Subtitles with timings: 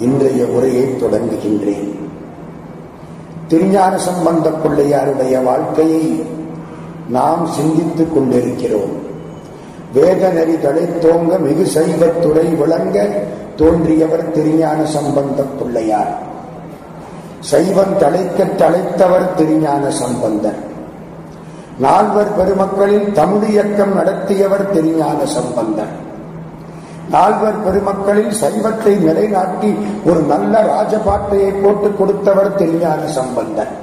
[0.00, 1.98] இன்றைய உரையை தொடங்குகின்றேன்.
[3.48, 6.24] திருஞான சம்பந்த பிள்ளையாருடைய வாழ்க்கையை
[7.08, 9.06] நாம் சிந்தித்துக் கொண்டிருக்கிறோம்.
[9.94, 13.22] வேத நெறி தழைத்தோங்க மிகு சைவத்துறை விளங்க
[13.56, 16.18] தோன்றியவர் திருஞான சம்பந்த பிள்ளையார்.
[17.40, 20.66] சைவம் தழைக்க தழைத்தவர் திருஞான சம்பந்தர்.
[21.78, 26.06] நால்வர் பெருமக்களில் தமிழ் இயக்கம் நடத்தியவர் திருஞான சம்பந்தர்.
[27.10, 29.74] நால்வர் பெருமக்களில் சைவத்தை நிலைநாட்டி
[30.04, 33.74] ஒரு நல்ல ராஜபாட்டையை போட்டுக் கொடுத்தவர் திருஞான சம்பந்தன்.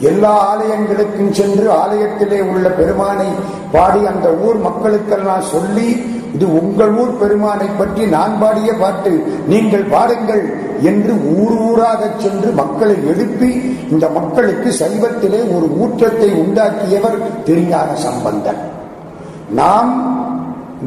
[0.00, 3.28] எல்லா ஆலயங்களுக்கும் சென்று ஆலயத்திலே உள்ள பெருமானை
[3.72, 5.88] பாடி அந்த ஊர் மக்களுக்கெல்லாம் சொல்லி
[6.34, 9.12] இது உங்கள் ஊர் பெருமானை பற்றி நான் பாடிய பாட்டு.
[9.46, 10.44] நீங்கள் பாடுங்கள்
[10.80, 13.50] என்று ஊர் ஊராக சென்று மக்களை எழுப்பி
[13.90, 18.60] இந்த மக்களுக்கு சைவத்திலே ஒரு ஊற்றத்தை உண்டாக்கியவர் திருஞான சம்பந்தன்.
[19.50, 19.92] நாம்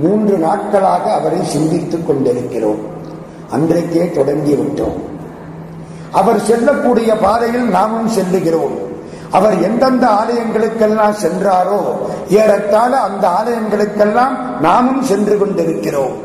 [0.02, 2.80] மூன்று நாட்களாக அவரை சிந்தித்துக் கொண்டிருக்கிறோம்.
[3.49, 4.98] அன்றைக்கே தொடங்கிவிட்டோம்.
[6.12, 8.75] அவர் செல்லக்கூடிய பாதையில் நாமும் செல்லுகிறோம்.
[9.31, 11.80] அவர் எந்தெந்த ஆலயங்களுக்கெல்லாம் சென்றாரோ
[12.30, 16.16] ஏறத்தாழ அந்த ஆலயங்களுக்கெல்லாம் நாமும் சென்று கொண்டிருக்கிறோம்.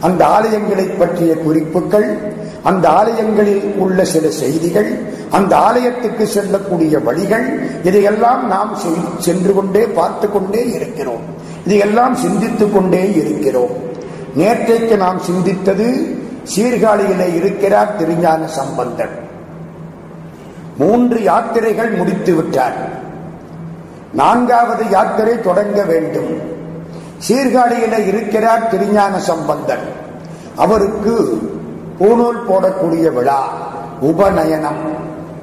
[0.00, 4.98] அந்த ஆலயங்களை பற்றிய குறிப்புகள் அந்த ஆலயங்களில் உள்ள சில செய்திகள்
[5.30, 7.46] அந்த ஆலயத்துக்கு செல்லக்கூடிய வழிகள்
[7.82, 8.76] இதையெல்லாம் நாம்
[9.18, 11.24] சென்று கொண்டே பார்த்து கொண்டே இருக்கிறோம்.
[11.68, 13.72] இதையெல்லாம் சிந்தித்துக் கொண்டே இருக்கிறோம்.
[14.36, 15.88] நேற்றைக்கு நாம் சிந்தித்தது
[16.56, 19.16] சீர்காழியிலே இருக்கிறார் திருஞான சம்பந்தன்
[20.78, 22.76] மூன்று யாத்திரைகள் முடித்து விட்டார்.
[24.12, 26.32] நான்காவது யாத்திரை தொடங்க வேண்டும்.
[27.28, 29.86] சீர்காழியில இருக்கிறார் திருஞான சம்பந்தன்
[30.56, 31.14] அவருக்கு
[32.00, 33.48] பூநூல் போடக்கூடிய விழா
[34.00, 34.84] உபநயனம்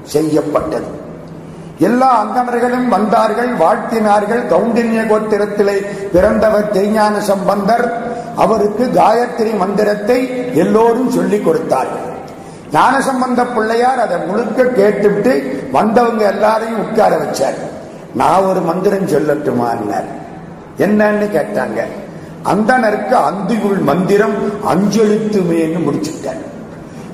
[0.03, 1.03] செய்யப்பட்டது.
[1.79, 4.47] எல்லா அந்தனர்களும் வந்தார்கள் வாழ்த்தினார்கள்.
[4.47, 8.13] கௌண்டின்ய கோத்திரத்திலே பிறந்தவர் திருஞான சம்பந்தர்.
[8.35, 12.13] அவருக்கு காயத்ரி மந்திரத்தை எல்லோரும் சொல்லிக் கொடுத்தார்கள்.
[12.73, 17.59] ஞானசம்பந்த பிள்ளையார் அதை முழுக்க கேட்டுவிட்டு வந்தவங்க எல்லாரையும் உட்கார வச்சார்.
[18.13, 19.93] நான் ஒரு மந்திரம் சொல்லட்டுமா
[20.77, 21.85] என்னன்னு கேட்டாங்க.
[22.45, 26.54] அந்தனருக்கு அந்தியுள் மந்திரம் அஞ்செழுத்துமேன்னு முடிச்சுட்டார்.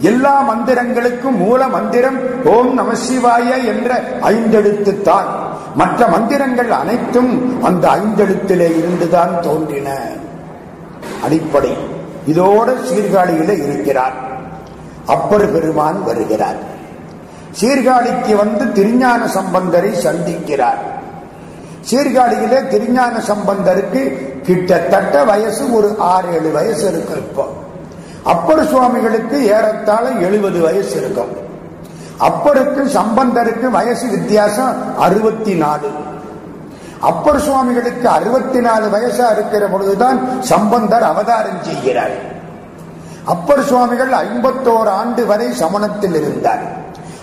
[0.01, 5.25] எல்லா மந்திரங்களுக்கும் மூல மந்திரம் ஓம் நம சிவாய என்ற ஐந்தெழுத்துத்தான்.
[5.75, 9.97] மற்ற மந்திரங்கள் அனைத்தும் அந்த ஐந்தெழுத்திலே இருந்துதான் தோன்றின.
[11.23, 11.77] அடிப்படை.
[12.27, 14.13] இதோட சீர்காழியில இருக்கிறார்.
[15.05, 16.55] அப்பர் பெருமான் வருகிறார்.
[17.61, 20.81] சீர்காழிக்கு வந்து திருஞான சம்பந்தரை சந்திக்கிறார்.
[21.91, 27.47] சீர்காழியிலே திருஞான சம்பந்தருக்கு கிட்டத்தட்ட வயசு ஒரு ஆறு ஏழு வயசு இருக்கு இப்போ.
[28.23, 31.49] அப்பர் சுவாமிகளுக்கு ஏறத்தாழ எழுபது வயசு இருக்கும்.
[32.19, 35.89] அப்பருக்கு சம்பந்தருக்கு வயசு வித்தியாசம் அறுபத்தி நாலு
[36.99, 42.11] அப்பர் சுவாமிகளுக்கு அறுபத்தி நாலு வயசா இருக்கிற பொழுதுதான் சம்பந்தர் அவதாரம் செய்கிறார்.
[43.23, 46.59] அப்பர் சுவாமிகள் ஐம்பத்தோரு ஆண்டு வரை சமணத்தில் இருந்தார்.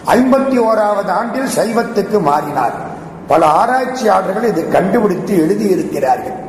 [0.06, 2.72] ஐம்பத்தி ஓராவது ஆண்டில் சைவத்துக்கு மாறினார்.
[3.26, 6.47] பல ஆராய்ச்சியாளர்கள் இதை கண்டுபிடித்து எழுதியிருக்கிறார்கள்.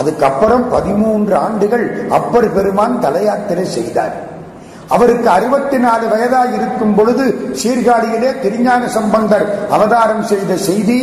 [0.00, 1.86] அதுக்கப்புறம் பதிமூன்று ஆண்டுகள்
[2.18, 4.16] அப்பர் பெருமான் தலையாத்திரை செய்தார்.
[4.94, 7.24] அவருக்கு அறுபத்தி நாலு வயதாக இருக்கும் பொழுது
[7.60, 9.46] சீர்காழியிலே திருஞான சம்பந்தர்
[9.76, 10.98] அவதாரம் செய்த செய்தி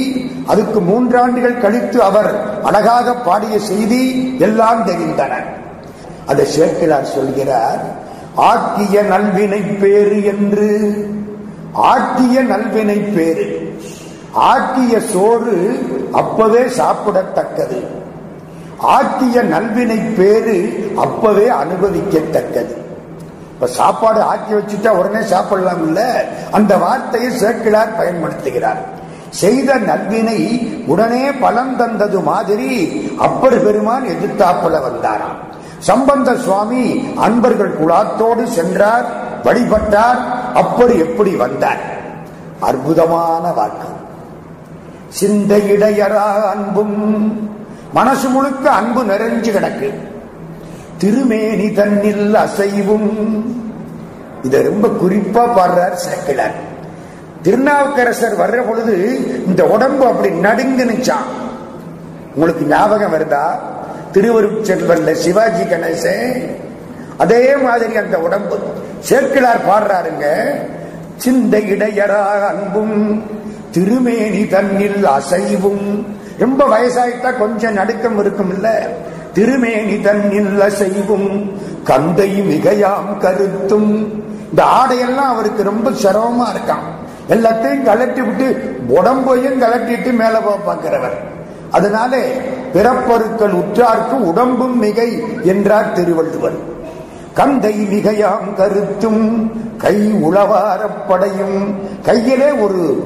[0.47, 2.29] அதுக்கு மூன்று ஆண்டுகள் கழித்து அவர்
[2.63, 4.03] அழகாக பாடிய செய்தி
[4.39, 5.33] எல்லாம் தெரிந்தன.
[6.25, 7.81] அதை சேர்க்கிறார் சொல்கிறார்
[8.51, 10.69] ஆக்கிய நல்வினை பேரு என்று.
[11.91, 13.47] ஆக்கிய நல்வினை பேரு
[14.51, 15.57] ஆக்கிய சோறு
[16.21, 17.81] அப்பவே சாப்பிடத்தக்கது.
[18.83, 22.73] ஆக்கிய நல்வினை பேரு அப்பவே அனுபவிக்கத்தக்கது.
[23.53, 28.77] இப்ப சாப்பாடு ஆக்கி வச்சுட்டா உடனே சாப்பிடலாம் இல்ல அந்த வார்த்தையை சேர்க்கிறார் பயன்படுத்துகிறார்.
[29.29, 35.39] செய்த நல்வினை உடனே பலம் தந்தது மாதிரி அப்பர் பெருமான் எதிர்த்தாப்புல வந்தாராம்.
[35.79, 39.05] சம்பந்த சுவாமி அன்பர்கள் குழாத்தோடு சென்றார்
[39.43, 40.19] வழிபட்டார்
[40.53, 41.81] அப்படி எப்படி வந்தார்?
[42.59, 43.87] அற்புதமான வாக்கு.
[45.21, 46.97] சிந்தையிடையரா அன்பும்
[47.93, 49.93] மனசு முழுக்க அன்பு நிறைஞ்சு கிடக்கு.
[50.97, 53.11] திருமேனி தன்னில் அசைவும்.
[54.43, 56.71] இத ரொம்ப குறிப்பா பாடுறார் சேக்கிழார்
[57.41, 58.95] திருநாவுக்கரசர் வர்ற பொழுது
[59.45, 61.29] இந்த உடம்பு அப்படி நடுங்குனுச்சான்
[62.35, 63.45] உங்களுக்கு ஞாபகம் வருதா?
[64.13, 66.55] திருவருட்செல்வன்ல சிவாஜி கணேசன்
[67.17, 68.59] அதே மாதிரி அந்த உடம்பு.
[69.09, 70.53] சேர்க்கிழார் பாடுறாருங்க.
[71.17, 73.23] சிந்தை இடையரா அன்பும்
[73.71, 76.05] திருமேனி தன்னில் அசைவும்.
[76.39, 78.89] ரொம்ப வயசாயிட்டா கொஞ்சம் நடுக்கம் இருக்கும் இல்ல
[79.33, 84.21] திருமேனி தன்னில் செய்வும் கந்தை மிகையாம் கருத்தும்.
[84.49, 86.85] இந்த ஆடையெல்லாம் அவருக்கு ரொம்ப சிரமமா இருக்கான்
[87.29, 91.17] எல்லாத்தையும் கலட்டி விட்டு உடம்பையும் கலட்டிட்டு மேல பார்க்கிறவர்.
[91.71, 92.31] அதனாலே
[92.73, 96.71] பிறப்பொருட்கள் உற்றார்க்கு உடம்பும் மிகை என்றார் திருவள்ளுவர்.
[97.35, 103.03] கந்தை மிகையாம் கருத்தும் கை உளவாரப்படையும் கையிலே ஒரு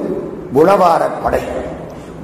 [0.54, 1.40] உளவாரப்படை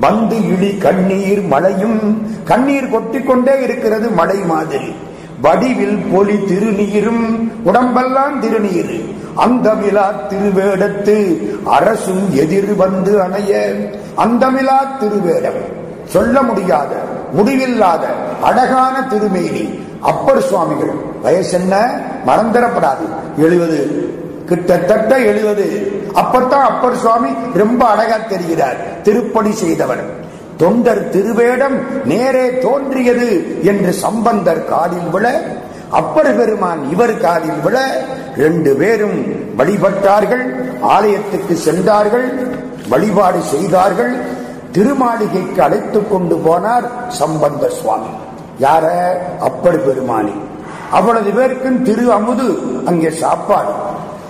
[0.00, 4.94] வந்து இழி கண்ணீர் மழையும் கண்ணீர் கொட்டிக்கொண்டே இருக்கிறது மழை மாதிரி.
[5.42, 7.24] வடிவில் பொலி திருநீரும்
[7.62, 8.94] உடம்பெல்லாம் திருநீர்.
[9.36, 11.16] அந்தமிலா திருவேடத்து
[11.64, 13.52] அரசும் எதிர் வந்து அணைய.
[14.16, 15.62] அந்தமிலா திருவேடம்
[16.06, 16.94] சொல்ல முடியாத
[17.32, 18.06] முடிவில்லாத
[18.42, 19.82] அழகான திருமேனி.
[20.00, 21.74] அப்பர் சுவாமிகள் வயசென்ன
[22.26, 23.06] மறந்துடப்படாது.
[23.36, 23.78] எழுபது
[24.46, 25.92] கிட்டத்தட்ட எழுபது.
[26.14, 29.02] அப்பத்தான் அப்பர் சுவாமி ரொம்ப அழகா தெரிகிறார்.
[29.02, 30.22] திருப்பணி செய்தவர்.
[30.56, 35.42] தொண்டர் திருவேடம் நேரே தோன்றியது என்று சம்பந்தர் காலில் விழ
[35.90, 38.04] அப்பர் பெருமான் இவர் காலில் விழ
[38.36, 39.24] ரெண்டு பேரும்
[39.58, 40.44] வழிபட்டார்கள்
[40.80, 42.32] ஆலயத்துக்கு சென்றார்கள்
[42.88, 44.16] வழிபாடு செய்தார்கள்
[44.72, 48.06] திருமாளிகைக்கு அழைத்துக் கொண்டு போனார் சம்பந்த சுவாமி.
[48.60, 49.10] யார?
[49.40, 50.34] அப்பர் பெருமானி.
[50.90, 53.68] அவ்வளவு பேருக்கும் திரு அமுது அங்கே சாப்பாடு.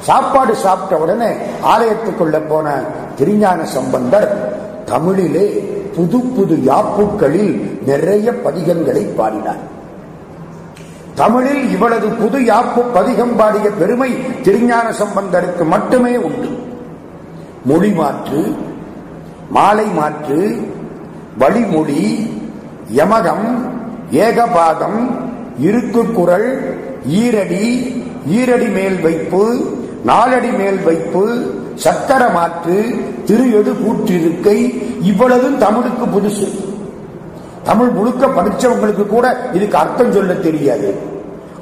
[0.07, 1.31] சாப்பாடு சாப்பிட்ட உடனே
[1.73, 2.67] ஆலயத்துக்குள்ள போன
[3.19, 4.29] திருஞான சம்பந்தர்
[4.91, 5.47] தமிழிலே
[5.97, 7.53] புது புது யாப்புக்களில்
[7.87, 9.63] நிறைய பதிகங்களை பாடினார்.
[11.15, 14.11] தமிழில் இவளது புது யாப்பு பதிகம் பாடிய பெருமை
[14.43, 16.49] திருஞான சம்பந்தருக்கு மட்டுமே உண்டு.
[17.65, 18.43] மொழி மாற்று
[19.51, 20.41] மாலை மாற்று
[21.39, 22.03] வழிமொழி
[22.99, 23.47] யமகம்
[24.25, 25.01] ஏகபாதம்
[25.67, 26.51] இருக்கு குரல்
[27.21, 27.65] ஈரடி
[28.39, 29.43] ஈரடி மேல் வைப்பு
[30.09, 31.23] நாலடி மேல் வைப்பு
[31.85, 32.77] சக்கர மாற்று
[33.29, 34.59] திரு எடு கூற்றிருக்கை
[35.11, 36.49] இவ்வளவும் தமிழுக்கு புதுசு.
[37.69, 40.89] தமிழ் முழுக்க படிச்சவங்களுக்கு கூட இதுக்கு அர்த்தம் சொல்ல தெரியாது.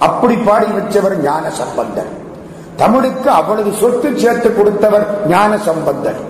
[0.06, 2.10] அப்படி பாடி வச்சவர் ஞான சம்பந்தர்.
[2.82, 6.20] தமிழுக்கு அவ்வளவு சொத்து சேர்த்து கொடுத்தவர் ஞான சம்பந்தர்.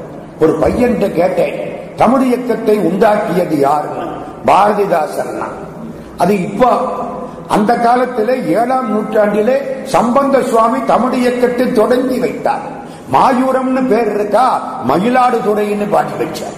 [0.42, 1.56] ஒரு பையன்கிட்ட கேட்டேன்
[2.02, 4.06] தமிழ் இயக்கத்தை உண்டாக்கியது யாருன்னு
[4.48, 5.34] பாரதிதாசன்.
[6.22, 6.70] அது இப்போ
[7.48, 12.80] அந்த காலத்திலே ஏழாம் நூற்றாண்டிலே சம்பந்த சுவாமி தமிழ் இயக்கத்தை தொடங்கி வைத்தார்.
[13.12, 14.60] மாயூரம்னு பேர் இருக்கா?
[14.88, 16.56] மயிலாடுதுறைன்னு பாட்டி வச்சார்.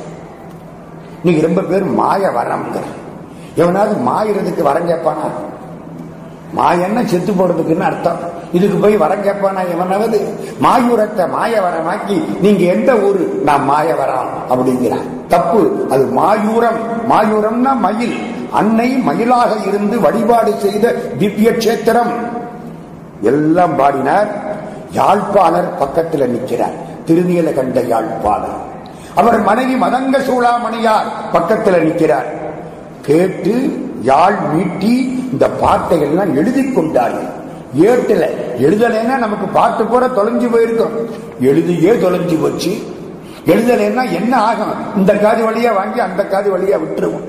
[1.23, 2.83] நீங்க ரொம்ப பேர் மாய வரம்ங்கிற
[3.55, 5.29] எவனாவது மாயிறதுக்கு வரம் கேட்பானா?
[6.57, 8.19] மாயன்னா செத்து போறதுக்குன்னு அர்த்தம்.
[8.53, 10.39] இதுக்கு போய் வரம் கேட்பானா எவனாவது?
[10.63, 13.41] மாயூரத்தை மாய வரமாக்கி நீங்க எந்த ஊரு?
[13.45, 15.87] நான் மாய வரம் அப்படிங்கிறான் தப்பு.
[15.91, 16.79] அது மாயூரம்.
[17.09, 18.34] மாயூரம்னா மயில்.
[18.59, 22.12] அன்னை மயிலாக இருந்து வழிபாடு செய்த திவ்ய கஷேத்திரம்.
[23.23, 24.31] எல்லாம் பாடினார்.
[24.93, 28.59] யாழ்ப்பாணர் பக்கத்தில் நிற்கிறார் திருநீல கண்ட யாழ்ப்பாணர்.
[29.15, 32.29] அவர் மனைவி மதங்க சூளாமணியார் பக்கத்தில் நிற்கிறார்
[33.03, 33.55] கேட்டு
[34.03, 34.95] யாழ் மீட்டி
[35.33, 37.31] இந்த பாட்டை எல்லாம் எழுதி கொண்டார்கள்.
[37.81, 38.25] ஏட்டுல
[38.59, 40.95] எழுதலைன்னா நமக்கு பாட்டு பூரா தொலைஞ்சு போயிருக்கும்.
[41.43, 42.73] எழுதியே தொலைஞ்சு போச்சு.
[43.47, 44.75] எழுதலைன்னா என்ன ஆகும்?
[44.97, 47.27] இந்த காது வழியா வாங்கி அந்த காது வழியா விட்டுருவோம்.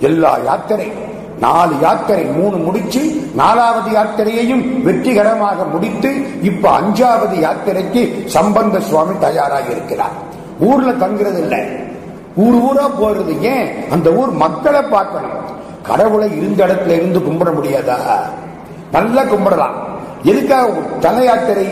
[0.00, 0.92] எல்லா யாத்திரை
[1.40, 10.26] நாலு யாத்திரை மூணு முடிச்சு நாலாவது யாத்திரையையும் வெற்றிகரமாக முடித்து இப்ப அஞ்சாவது யாத்திரைக்கு சம்பந்த சுவாமி தயாராக இருக்கிறார்
[10.60, 11.66] ஊர்ல தங்குறது இல்லை.
[12.36, 13.90] ஊர் ஊரா போறது ஏன்?
[13.90, 15.36] அந்த ஊர் மக்களை பார்க்கணும்.
[15.82, 17.96] கடவுளை இருந்த இடத்துல இருந்து கும்பிட முடியாதா?
[18.92, 19.72] நல்லா கும்பிடலாம்.
[20.22, 21.66] எதுக்காக தல யாத்திரை?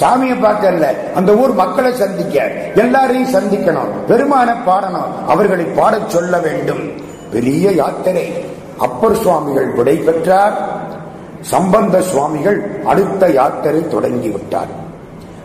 [0.00, 2.52] சாமியை பார்க்கல அந்த ஊர் மக்களை சந்திக்க.
[2.74, 3.90] எல்லாரையும் சந்திக்கணும்.
[4.08, 5.26] பெருமான பாடணும்.
[5.28, 7.08] அவர்களை பாடச் சொல்ல வேண்டும்.
[7.30, 8.32] பெரிய யாத்திரை.
[8.78, 10.78] அப்பர் சுவாமிகள் விடை பெற்றார்.
[11.40, 14.78] சம்பந்த சுவாமிகள் அடுத்த யாத்திரை தொடங்கி விட்டார்.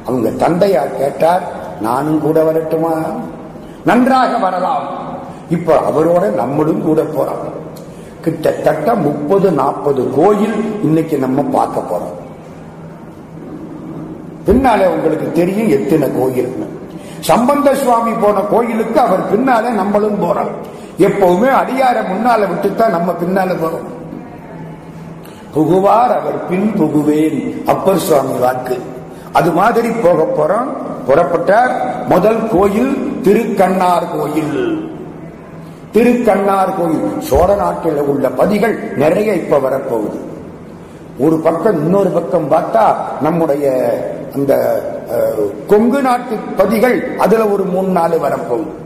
[0.05, 1.41] அவங்க தந்தையார் கேட்டார்
[1.81, 2.93] நானும் கூட வரட்டுமா?
[3.85, 4.83] நன்றாக வரலாம்.
[5.49, 7.53] இப்ப அவரோட நம்மளும் கூட போறோம்.
[8.21, 12.23] கிட்டத்தட்ட முப்பது நாற்பது கோயில் இன்னைக்கு நம்ம பார்க்க போறோம்.
[14.45, 16.65] பின்னாலே உங்களுக்கு தெரியும் எத்தனை கோயில்
[17.19, 20.51] சம்பந்த சுவாமி போன கோயிலுக்கு அவர் பின்னாலே நம்மளும் போறோம்.
[20.97, 23.93] எப்பவுமே அடியார முன்னால விட்டுத்தான் நம்ம பின்னால போறோம்
[25.55, 27.63] புகுவார் அவர் பின் புகுவேன்.
[27.63, 28.81] அப்பர் சுவாமி வாக்கு.
[29.31, 30.67] அது மாதிரி போக போறோம்.
[31.07, 31.71] புறப்பட்டார்.
[32.07, 34.91] முதல் கோயில் திருக்கண்ணார் கோயில்.
[35.93, 37.21] திருக்கண்ணார் கோயில்.
[37.21, 40.19] சோழ நாட்டில் உள்ள பதிகள் நிறைய இப்ப வரப்போகுது.
[41.19, 43.93] ஒரு பக்கம் இன்னொரு பக்கம் பார்த்தா நம்முடைய
[44.33, 44.81] அந்த
[45.67, 48.84] கொங்கு நாட்டு பதிகள் அதுல ஒரு மூணு நாலு வரப்போகுது.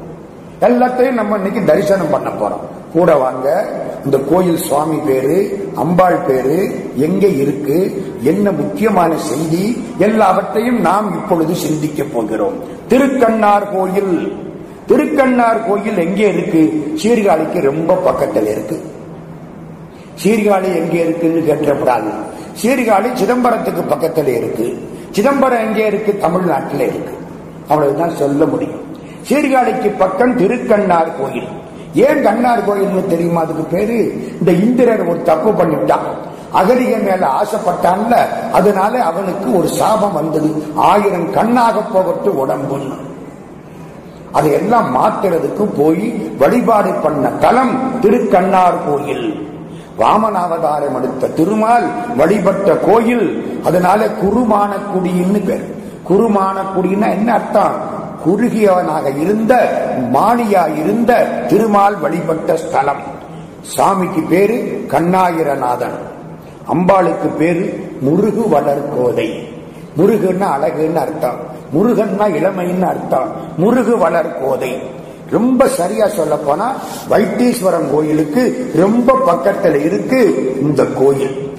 [0.61, 2.65] எல்லாத்தையும் நம்ம இன்னைக்கு தரிசனம் பண்ண போறோம்.
[2.93, 3.69] கூட வாங்க
[4.05, 12.03] இந்த கோயில் சுவாமி பேரு அம்பாள் பேரு எங்க இருக்கு என்ன முக்கியமான செய்தி எல்லாவற்றையும் நாம் இப்பொழுது சிந்திக்க
[12.03, 12.53] போகிறோம்.
[12.87, 14.37] திருக்கண்ணார் கோயில்.
[14.87, 16.61] திருக்கண்ணார் கோயில் எங்கே இருக்கு?
[17.03, 18.81] சீர்காழிக்கு ரொம்ப பக்கத்தில் இருக்கு.
[20.23, 22.11] சீர்காழி எங்கே இருக்குன்னு கேட்டப்படாது
[22.61, 24.77] சீர்காழி சிதம்பரத்துக்கு பக்கத்தில் இருக்கு.
[25.11, 26.17] சிதம்பரம் எங்கே இருக்கு?
[26.17, 27.13] தமிழ்நாட்டில் இருக்கு.
[27.67, 28.88] அவ்வளவுதான் சொல்ல முடியும்.
[29.29, 31.47] சீர்காழிக்கு பக்கம் திருக்கண்ணார் கோயில்.
[31.93, 33.41] ஏன் கண்ணார் கோயில்னு தெரியுமா?
[33.41, 33.97] அதுக்கு பேரு
[34.39, 36.27] இந்த இந்திரர் ஒரு தப்பு பண்ணிட்டான்.
[36.53, 38.17] அகலிக மேல ஆசைப்பட்டான்ல
[38.51, 40.63] அதனால அவனுக்கு ஒரு சாபம் வந்தது.
[40.75, 42.93] ஆயிரம் கண்ணாக போகட்டு உடம்புன்னு
[44.31, 49.47] அதையெல்லாம் மாத்துறதுக்கு போய் வழிபாடு பண்ண தலம் திருக்கண்ணார் கோயில்.
[49.99, 53.59] வாமனாவதாரம் எடுத்த திருமால் வழிபட்ட கோயில்.
[53.65, 55.75] அதனால குருமானக்குடின்னு பேர்.
[56.09, 57.97] குருமானக்குடின்னா என்ன அர்த்தம்?
[58.25, 59.81] குறுகியவனாக இருந்த
[60.13, 63.01] மாணியா இருந்த திருமால் வழிபட்ட ஸ்தலம்.
[63.77, 65.97] சாமிக்கு பேரு கண்ணாயிரநாதன்.
[66.73, 69.47] அம்பாளுக்கு பேரு முருகு வளர்கோதை
[69.97, 71.35] முருகுன்னா அழகுன்னு அர்த்தம்.
[71.75, 73.27] முருகன்னா இளமைன்னு அர்த்தம்.
[73.57, 74.97] முருகு வளர் கோதை.
[75.31, 76.75] ரொம்ப சரியா சொல்ல போனா
[77.09, 81.57] வைத்தீஸ்வரன் கோயிலுக்கு ரொம்ப பக்கத்துல இருக்கு இந்த கோயில்.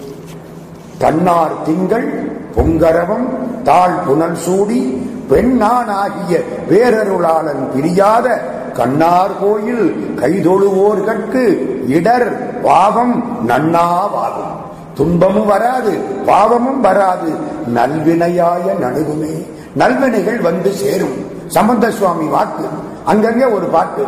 [0.98, 3.28] தன்னார் திங்கள் பொங்கரவம்
[3.62, 8.40] தாழ் புனல் சூடி பெண்ணான் ஆகிய வேரருளாளன் பிரியாத
[8.74, 14.58] கண்ணார் கோயில் கைதொழுவோர்கட்கு இடர் பாவம் நன்னாவாகும்
[14.94, 17.32] துன்பமும் வராது பாவமும் வராது
[17.74, 19.46] நல்வினையாய நடுவுமே.
[19.74, 21.26] நல்வினைகள் வந்து சேரும்.
[21.46, 22.64] சம்பந்த சுவாமி வாக்கு.
[23.06, 24.04] அங்கங்க ஒரு பாட்டு.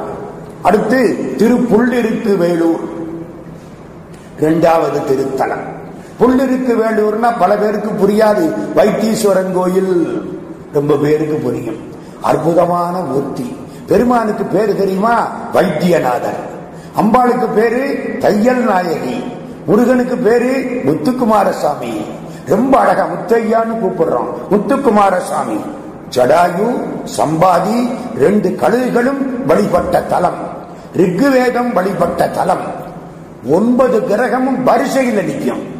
[0.62, 2.80] அடுத்து திருப்புள்ளிருக்கு வேலூர்.
[4.38, 5.64] இரண்டாவது திருத்தலம்.
[6.20, 8.54] புள்ளிருக்கு வேலூர்னா பல பேருக்கு புரியாது.
[8.76, 10.40] வைத்தீஸ்வரன் கோயில்.
[10.72, 11.76] ரொம்ப பேருக்கு புரியும்.
[12.20, 13.56] அற்புதமான மூர்த்தி.
[13.86, 15.26] பெருமானுக்கு பேரு தெரியுமா?
[15.52, 16.50] வைத்தியநாதர்.
[17.00, 19.24] அம்பாளுக்கு பேரு தையல் நாயகி.
[19.66, 22.04] முருகனுக்கு பேரு முத்துக்குமாரசாமி.
[22.46, 24.26] ரொம்ப அழகா முத்தையான்னு கூப்பிடுறோம்.
[24.50, 25.60] முத்துக்குமாரசாமி.
[26.10, 26.80] ஜடாயு
[27.16, 30.50] சம்பாதி ரெண்டு கழுகுகளும் வழிபட்ட தலம்.
[30.96, 32.80] ரிக்குவேதம் வழிபட்ட தலம்.
[33.50, 35.71] ஒன்பது கிரகமும் வரிசையில் நிற்கும்.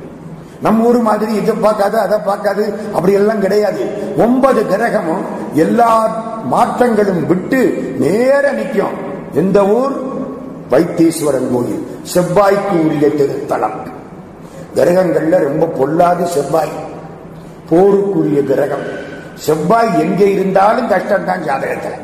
[0.63, 3.87] நம்ம ஊர் மாதிரி இதை பார்க்காது அதை பார்க்காது அப்படி எல்லாம் கிடையாது.
[4.19, 9.11] ஒன்பது கிரகமும் எல்லா மாற்றங்களும் விட்டு நேர நிற்கும்.
[9.33, 9.93] எந்த ஊர்?
[10.71, 11.87] வைத்தீஸ்வரன் கோயில்.
[12.15, 13.79] செவ்வாய்க்கு உரிய திருத்தலம்.
[14.75, 16.91] கிரகங்கள்ல ரொம்ப பொல்லாது செவ்வாய்.
[17.71, 19.11] போருக்குரிய கிரகம்.
[19.35, 22.01] செவ்வாய் எங்கே இருந்தாலும் கஷ்டம் தான் ஜாதகத்தில்.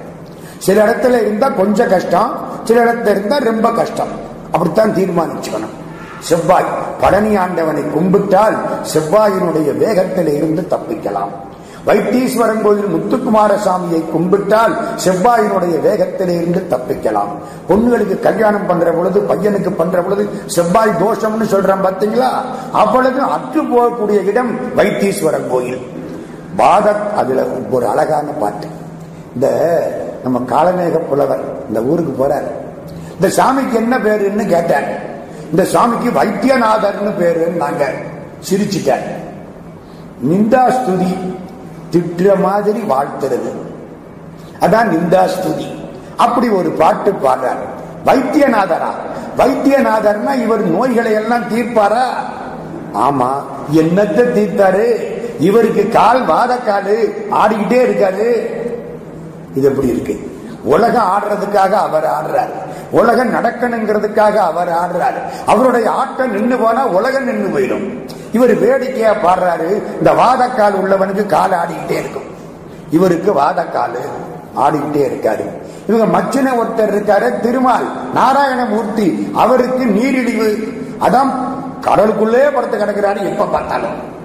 [0.59, 4.27] சில இடத்துல இருந்தா கொஞ்சம் கஷ்டம் சில இடத்துல இருந்தா ரொம்ப கஷ்டம்.
[4.45, 5.75] அப்படித்தான் தீர்மானிச்சுக்கணும்.
[6.21, 6.65] செவ்வாய்
[7.01, 8.57] பழனி ஆண்டவனை கும்பிட்டால்
[8.95, 11.47] செவ்வாயினுடைய வேகத்தில் இருந்து தப்பிக்கலாம்.
[11.87, 17.29] வைத்தீஸ்வரன் கோயில் முத்துக்குமார சாமியை கும்பிட்டால் செவ்வாயினுடைய வேகத்திலே இருந்து தப்பிக்கலாம்.
[17.69, 22.29] பொண்ணுகளுக்கு கல்யாணம் பண்ற பொழுது பையனுக்கு பண்ற பொழுது செவ்வாய் தோஷம்னு சொல்றான் பாத்தீங்களா?
[22.73, 25.81] அவ்வளவு அற்று போகக்கூடிய இடம் வைத்தீஸ்வரன் கோயில்.
[26.57, 28.67] பாதத் அதுல ஒரு அழகான பாட்டு.
[29.35, 29.49] இந்த
[30.23, 32.67] நம்ம காலமேக புலவர் இந்த ஊருக்கு போறார்.
[33.21, 35.17] இந்த சாமிக்கு என்ன பேருன்னு கேட்டார்.
[35.51, 37.93] இந்த சாமிக்கு வைத்தியநாதர்னு பேருன்னு நாங்க
[38.51, 39.17] சிரிச்சிட்டார்
[40.29, 41.37] நிந்தா ஸ்துதி
[41.93, 43.51] திட்டுற மாதிரி வாழ்த்துறது.
[44.61, 45.75] அதான் நிந்தா ஸ்துதி.
[46.17, 47.67] அப்படி ஒரு பாட்டு பாடுறாரு.
[48.05, 48.91] வைத்தியநாதரா?
[49.39, 52.05] வைத்தியநாதர்னா இவர் நோய்களை எல்லாம் தீர்ப்பாரா?
[52.95, 53.31] ஆமா.
[53.73, 55.17] என்னத்தை தீர்த்தாரு?
[55.41, 56.97] இவருக்கு கால் வாதக்காலு
[57.31, 58.47] ஆடிக்கிட்டே இருக்காரு.
[59.55, 60.31] இது எப்படி இருக்கு?
[60.63, 62.53] உலகம் ஆடுறதுக்காக அவர் ஆடுறாரு.
[62.91, 65.21] உலகம் நடக்கணுங்கிறதுக்காக அவர் ஆடுறாரு.
[65.47, 68.09] அவருடைய ஆட்டம் நின்று போனா உலகம் நின்று போயிடும்.
[68.33, 69.83] இவர் வேடிக்கையா பாடுறாரு.
[69.99, 72.23] இந்த வாதக்கால் உள்ளவனுக்கு கால் ஆடிக்கிட்டே இருக்கும்.
[72.91, 73.99] இவருக்கு வாதக்கால்
[74.57, 75.45] ஆடிக்கிட்டே இருக்காரு.
[75.87, 79.31] இவங்க மச்சின ஒருத்தர் இருக்காரு திருமால் நாராயணமூர்த்தி.
[79.35, 80.59] அவருக்கு நீரிழிவு.
[81.01, 81.31] அதான்
[81.81, 84.17] கடலுக்குள்ளே படுத்து கிடக்கிறாரு எப்ப பார்த்தாலும்.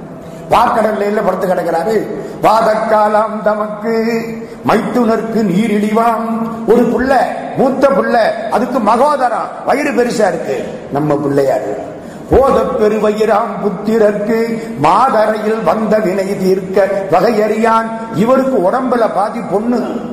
[0.50, 2.08] பார்க்கடல்ல படுத்து கிடக்கிறாரு.
[2.46, 4.22] வாதக்காலம் தமக்கு.
[4.68, 7.14] மைத்துனருக்கு நீரிழிவாம் ஒரு புள்ள
[7.58, 8.18] மூத்த புள்ள
[8.50, 10.64] அதுக்கு மகோதரம் வயிறு பெருசா இருக்கு.
[10.92, 11.92] நம்ம பிள்ளையாரு
[12.30, 17.90] போத பெருவயிராம் புத்திரர்க்கு மாதரையில் வந்த வினை தீர்க்க வகையறியான்.
[18.16, 20.12] இவருக்கு உடம்புல பாதி பொண்ணு.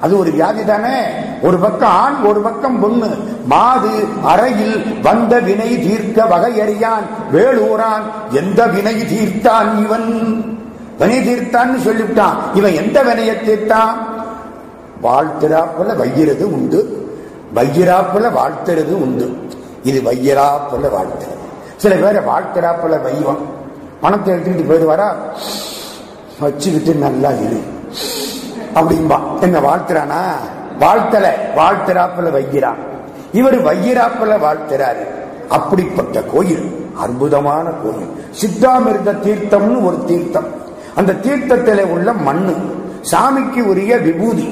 [0.00, 1.00] அது ஒரு வியாதி தானே?
[1.42, 3.18] ஒரு பக்கம் ஆண் ஒரு பக்கம் பொண்ணு.
[3.46, 7.06] மாது அறையில் வந்த வினை தீர்க்க வகையறியான்.
[7.32, 10.57] வேலூரான் எந்த வினை தீர்த்தான் இவன்?
[10.98, 12.36] வினை தீர்த்தான்னு சொல்லிவிட்டான்.
[12.54, 13.96] இவன் எந்த வினைய தீர்த்தான்?
[15.02, 17.10] வாழ்த்திராப்புல வையிறது உண்டு.
[17.54, 19.48] வையிராப்புல வாழ்த்துறது உண்டு.
[19.82, 21.36] இது வையராப்புல வாழ்த்துறது
[21.76, 23.38] சில பேரை வாழ்த்திராப்புல வைவம்.
[24.00, 25.12] பணத்தை எடுத்துக்கிட்டு போயிடுவாரா
[26.40, 27.60] வச்சுக்கிட்டு நல்லா இரு.
[28.74, 29.20] அப்படிம்பா.
[29.40, 30.22] என்ன வாழ்த்துறானா?
[30.80, 32.76] வாழ்த்தல வாழ்த்துறாப்புல வைக்கிறான்
[33.32, 35.06] இவர் வையிராப்புல வாழ்த்துறாரு.
[35.48, 36.90] அப்படிப்பட்ட கோயில்.
[36.96, 38.24] அற்புதமான கோயில்.
[38.40, 40.66] சித்தாமிருத தீர்த்தம்னு ஒரு தீர்த்தம்.
[40.98, 42.54] அந்த தீர்த்தத்தில உள்ள மண்ணு
[43.10, 44.48] சாமிக்கு உரிய விபூதி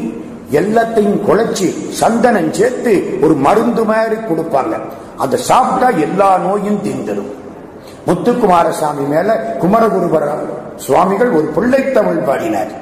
[0.58, 1.68] எல்லாத்தையும் குழைச்சி
[2.00, 2.92] சந்தனம் சேர்த்து
[3.24, 4.74] ஒரு மருந்து மாதிரி கொடுப்பாங்க.
[5.22, 7.32] அதை சாப்பிட்டா எல்லா நோயும் தீர்ந்துடும்.
[8.08, 9.30] முத்துக்குமாரசாமி மேல
[9.62, 10.24] குமரகுருபர
[10.84, 12.72] சுவாமிகள் ஒரு பிள்ளை தமிழ் பாடினார்.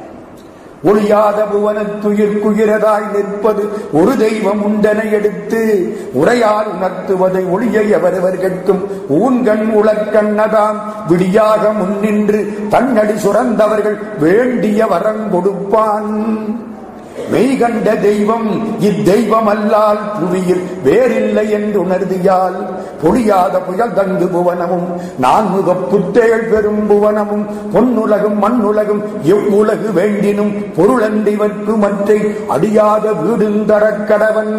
[0.84, 3.62] ஒளியாத புவனத்துயிர் குயிரதாய் நிற்பது
[3.92, 5.62] ஒரு தெய்வம் உண்டனை எடுத்து
[6.20, 8.82] உரையால் உணர்த்துவதை ஒளியை அவரவர் கேட்கும்.
[9.20, 16.12] ஊன்கண் உலக்கண்ணதாம் விடியாக முன்னின்று தன்னடி சுரந்தவர்கள் வேண்டிய வரம் கொடுப்பான்.
[17.32, 18.48] மெய்கண்ட தெய்வம்
[18.80, 22.58] இத்தெய்வம் அல்லால் புவியில் வேறில்லை என்று உணர்தியால்
[23.04, 24.87] பொழியாத புயல் தங்கு புவனமும்
[25.18, 32.18] நான்முக புத்தேள் பெரும் புவனமும் பொன்னுலகும் மண்ணுலகும் எவ்வுலகு வேண்டினும் பொருளன்றிவர்க்கு மற்றை
[32.49, 34.54] அடியாத வீடுந்தரக்கடவன்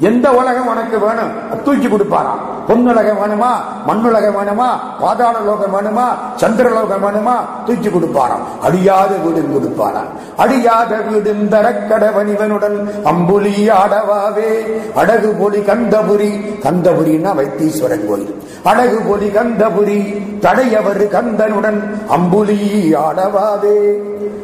[0.00, 1.62] எந்த உலகம் உனக்கு வேணும்?
[1.64, 3.52] தூக்கி கொடுப்பாராம் பொன்னுலகம் வேணுமா?
[3.86, 4.66] மண்ணுலகம் வேணுமா?
[5.00, 6.04] பாதாள லோகம் வேணுமா?
[6.36, 7.66] சந்திரலோகம் வேணுமா?
[7.66, 14.80] தூக்கி கொடுப்பாராம் அடியாத வீடு கொடுப்பாராம் அடியாத வீடு தரக்கடவனிவனுடன் அம்புலி ஆடவாவே.
[14.96, 16.30] அடகு பொலி கந்தபுரி.
[16.62, 18.42] கந்தபுரின்னா வைத்தீஸ்வரன் கோயில்.
[18.64, 20.22] அடகு பொலி கந்தபுரி.
[20.38, 23.98] தடையவர் கந்தனுடன் அம்புலி ஆடவாவே.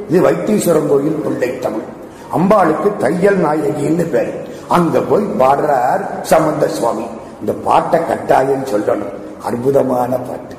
[0.08, 1.92] இது வைத்தீஸ்வரன் கோயில் பிள்ளை தமிழ்
[2.38, 4.43] அம்பாளுக்கு தையல் நாயகின்னு பேரு.
[4.68, 7.06] அங்க போய் பாடுறார் சம்பந்த சுவாமி.
[7.40, 9.12] இந்த பாட்டை கட்டாயம் சொல்லணும்.
[9.44, 10.56] அற்புதமான பாட்டு.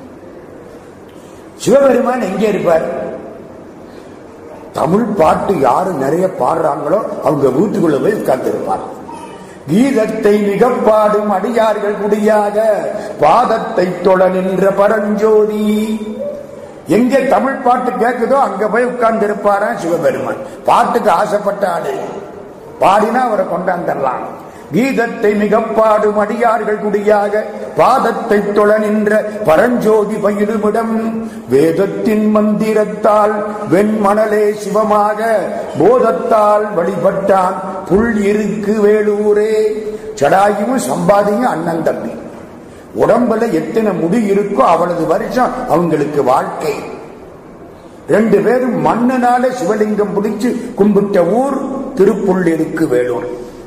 [1.56, 3.14] சிவபெருமான் எங்கே இருப்பார்?
[4.72, 8.80] தமிழ் பாட்டு யாரு நிறைய பாடுறாங்களோ அவங்க வீட்டுக்குள்ள போய் உட்கார்ந்து இருப்பார்
[9.70, 12.62] கீதத்தை மிக பாடும் அடியார்கள் குடியாக
[13.20, 15.64] பாதத்தை தொட நின்ற பரஞ்சோதி.
[16.86, 20.36] எங்க தமிழ் பாட்டு கேட்குதோ அங்க போய் உட்கார்ந்து இருப்பாரா சிவபெருமான்.
[20.64, 21.94] பாட்டுக்கு ஆசைப்பட்ட ஆளு.
[22.80, 24.26] பாடினா அவரை கொண்டாந்துடலாம்.
[24.74, 27.42] கீதத்தை மிக பாடும் அடியார்கள் குடியாக
[27.76, 29.10] பாதத்தை தொழ நின்ற
[29.44, 30.94] பரஞ்சோதி பயிலுமிடம்
[31.48, 33.34] வேதத்தின் மந்திரத்தால்
[33.72, 35.20] வெண்மணலே சிவமாக
[35.78, 37.56] போதத்தால் வழிபட்டான்
[37.88, 39.54] புல் இருக்கு வேலூரே.
[40.20, 42.12] சடாயும் சம்பாதியும் அண்ணன் தம்பி.
[43.02, 46.76] உடம்புல எத்தனை முடி இருக்கோ அவ்வளவு வருஷம் அவங்களுக்கு வாழ்க்கை.
[48.08, 50.48] ரெண்டு பேரும் மண்ணனால சிவலிங்கம் பிடிச்சு
[50.78, 51.56] கும்பிட்ட ஊர்
[51.94, 53.26] திருப்புள்ளிருக்கு வேலூர்.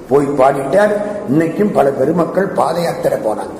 [0.09, 0.93] போய் பாடிட்டார்.
[1.29, 3.57] இன்னைக்கும் பல பெருமக்கள் பாத யாத்திரை போனாங்க.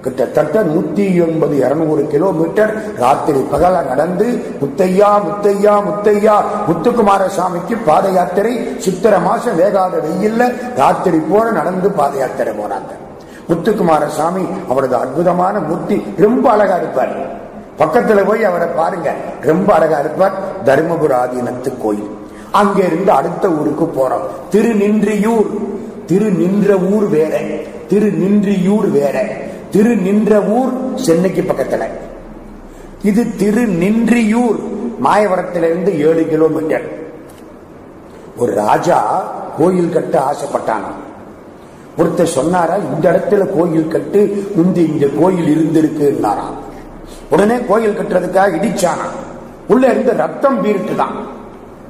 [0.00, 4.26] கிட்டத்தட்ட நூத்தி எண்பது இருநூறு கிலோமீட்டர் ராத்திரி பகல நடந்து
[4.60, 12.16] முத்தையா முத்தையா முத்தையா முத்துக்குமார சாமிக்கு பாத யாத்திரை சித்திர மாசம் வேகாத வெயில்ல ராத்திரி போல நடந்து பாத
[12.16, 12.92] யாத்திரை போனாங்க.
[13.48, 17.35] முத்துக்குமார சாமி அவரது அற்புதமான மூர்த்தி ரொம்ப அழகா இருப்பார்.
[17.78, 19.14] பக்கத்துல போய் அவரை பாருங்க.
[19.40, 20.32] ரொம்ப அழகா இருப்பார்
[20.64, 22.10] தருமபுராதீனத்து கோயில்.
[22.50, 24.26] அங்க இருந்து அடுத்த ஊருக்கு போறோம்.
[24.50, 25.46] திருநின்றியூர்.
[26.06, 27.40] திரு நின்ற ஊர் வேற.
[27.88, 29.28] திரு நின்றியூர் வேற.
[29.70, 31.84] திரு நின்ற ஊர் சென்னைக்கு பக்கத்துல.
[33.02, 34.58] இது திரு நின்றியூர்
[35.04, 36.90] மாயவரத்திலிருந்து ஏழு கிலோமீட்டர்.
[38.36, 39.24] ஒரு ராஜா
[39.58, 41.04] கோயில் கட்ட ஆசைப்பட்டானா?
[41.98, 46.64] ஒருத்தர் சொன்னாரா இந்த இடத்துல கோயில் கட்டு முந்தி இந்த கோயில் இருந்திருக்குன்னாராம்
[47.30, 49.08] உடனே கோயில் கட்டுறதுக்காக இடிச்சானா.
[49.68, 51.34] உள்ள இருந்து ரத்தம் பீருட்டுதான்.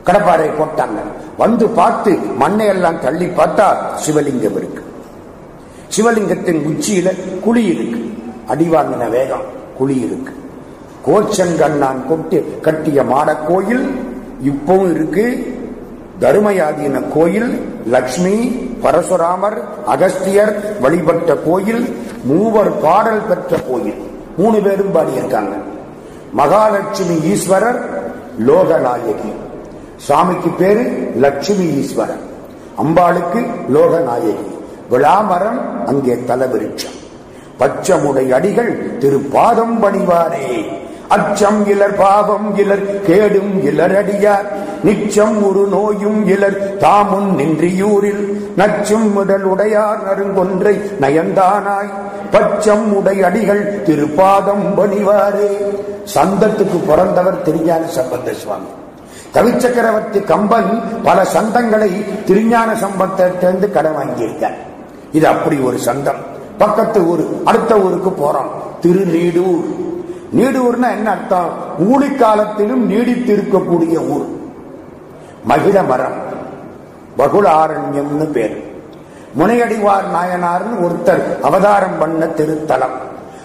[0.07, 0.99] கடப்பாறை போட்டாங்க.
[1.39, 3.77] வந்து பார்த்து மண்ணை எல்லாம் தள்ளி பார்த்தா
[4.07, 4.85] சிவலிங்கம் இருக்கு.
[5.97, 8.11] சிவலிங்கத்தின் உச்சியில குழி இருக்கு.
[8.49, 9.41] அடிவாங்கின வேகம்
[9.79, 10.33] குழி இருக்கு.
[11.07, 13.95] கோச்சங்கண்ணான் கொட்டு கட்டிய மாட கோயில்
[14.45, 15.55] இப்பவும் இருக்கு.
[16.21, 18.45] தருமயாதீன கோயில் லக்ஷ்மி
[18.83, 24.15] பரசுராமர் அகஸ்தியர் வழிபட்ட கோயில் மூவர் பாடல் பெற்ற கோயில்.
[24.37, 25.55] மூணு பேரும் பாடியிருக்காங்க.
[26.33, 27.81] மகாலட்சுமி ஈஸ்வரர்
[28.47, 29.33] லோகநாயகி.
[29.97, 32.25] சுவாமிக்கு பேரு லட்சுமி ஈஸ்வரன்
[32.83, 33.41] அம்பாளுக்கு
[33.75, 34.47] லோகநாயகி.
[34.91, 36.97] விளாமரம் அங்கே தலவிருட்சம்.
[37.61, 40.65] பச்சமுடை அடிகள் திருப்பாதம் பணிவாரே
[41.09, 44.49] அச்சம் இலர் பாவம் இலர் கேடும் இலரடியார்
[44.85, 48.51] நிச்சம் ஒரு நோயும் இலர் தாமுன் நின்றியூரில்.
[48.57, 51.91] நச்சும் முதல் உடையார் நறுங்கொன்றை நயந்தானாய்.
[52.31, 55.57] பச்சம் உடை அடிகள் திருப்பாதம் பணிவாரே.
[56.15, 58.67] சந்தத்துக்கு பிறந்தவர் திருஞான சம்பந்த சுவாமி.
[59.35, 64.55] கவிச்சக்கரவர்த்தி கம்பன் பல சந்தங்களை திருஞான சம்பந்தத்திலிருந்து கடன் வாங்கியிருக்கார்.
[65.13, 66.35] இது அப்படி ஒரு சந்தம்.
[66.59, 68.51] பக்கத்து ஊர் அடுத்த ஊருக்கு போறோம்.
[68.81, 69.65] திருநீடூர்.
[70.37, 71.49] நீடூர்னா என்ன அர்த்தம்?
[71.79, 74.45] ஊழி காலத்திலும் நீடித்திருக்கக்கூடிய ஊர்.
[75.47, 76.17] மகிழ மரம்
[77.19, 78.75] பகுலாரண்யம்னு பேர்.
[79.39, 82.97] முனையடிவார் நாயனார்னு ஒருத்தர் அவதாரம் பண்ண திருத்தலம்.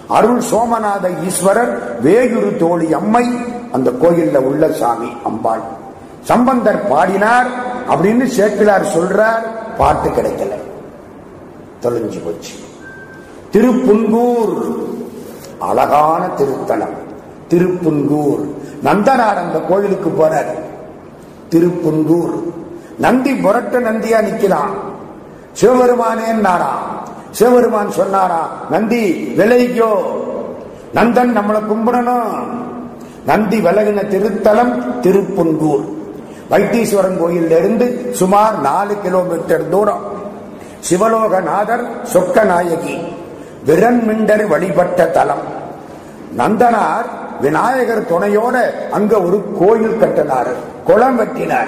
[0.08, 3.28] அருள் சோமநாத ஈஸ்வரர் வேயுரு தோழி அம்மை
[3.72, 5.62] அந்த கோயில்ல உள்ள சாமி அம்பாள்.
[6.22, 7.48] சம்பந்தர் பாடினார்
[7.90, 9.44] அப்படின்னு சேக்கிலார் சொல்றார்
[9.78, 10.52] பாட்டு கிடைக்கல.
[11.82, 12.54] தொலைஞ்சு போச்சு.
[13.52, 14.76] திருப்புன்கூர்
[15.60, 16.98] அழகான திருத்தலம்.
[17.48, 18.46] திருப்புன்கூர்.
[18.84, 20.70] நந்தனார் அந்த கோயிலுக்கு போறார்.
[21.52, 22.34] திருப்புன்கூர்
[22.98, 24.74] நந்தி புரட்ட நந்தியா நிக்கிறான்
[25.60, 26.74] சிவபெருமானேன்னாரா
[27.32, 29.02] சிவபெருமான் சொன்னாரா நந்தி
[29.38, 29.92] விலகிக்கோ.
[30.96, 32.32] நந்தன் நம்மளை கும்பிடணும்.
[33.26, 35.84] நந்தி விலகின திருத்தலம் திருப்புன்கூர்
[36.52, 40.04] வைத்தீஸ்வரன் கோயிலில் இருந்து சுமார் நாலு கிலோமீட்டர் தூரம்.
[40.90, 42.96] சிவலோகநாதர் சொக்க நாயகி
[43.68, 45.46] விரண்மிண்டர் வழிபட்ட தலம்.
[46.38, 47.08] நந்தனார்
[47.42, 50.48] விநாயகர் துணையோட அங்க ஒரு கோயில் கட்டினார்.
[50.86, 51.68] குளம் வெட்டினார்.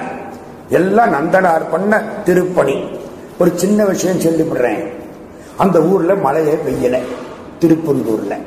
[0.69, 2.99] எல்லாம் நந்தனார் பண்ண திருப்பணி.
[3.39, 4.87] ஒரு சின்ன விஷயம் சொல்லிவிடுறேன்.
[5.57, 6.99] அந்த ஊர்ல மழையை பெய்யல.
[7.59, 8.37] திருப்பந்தூர்ல.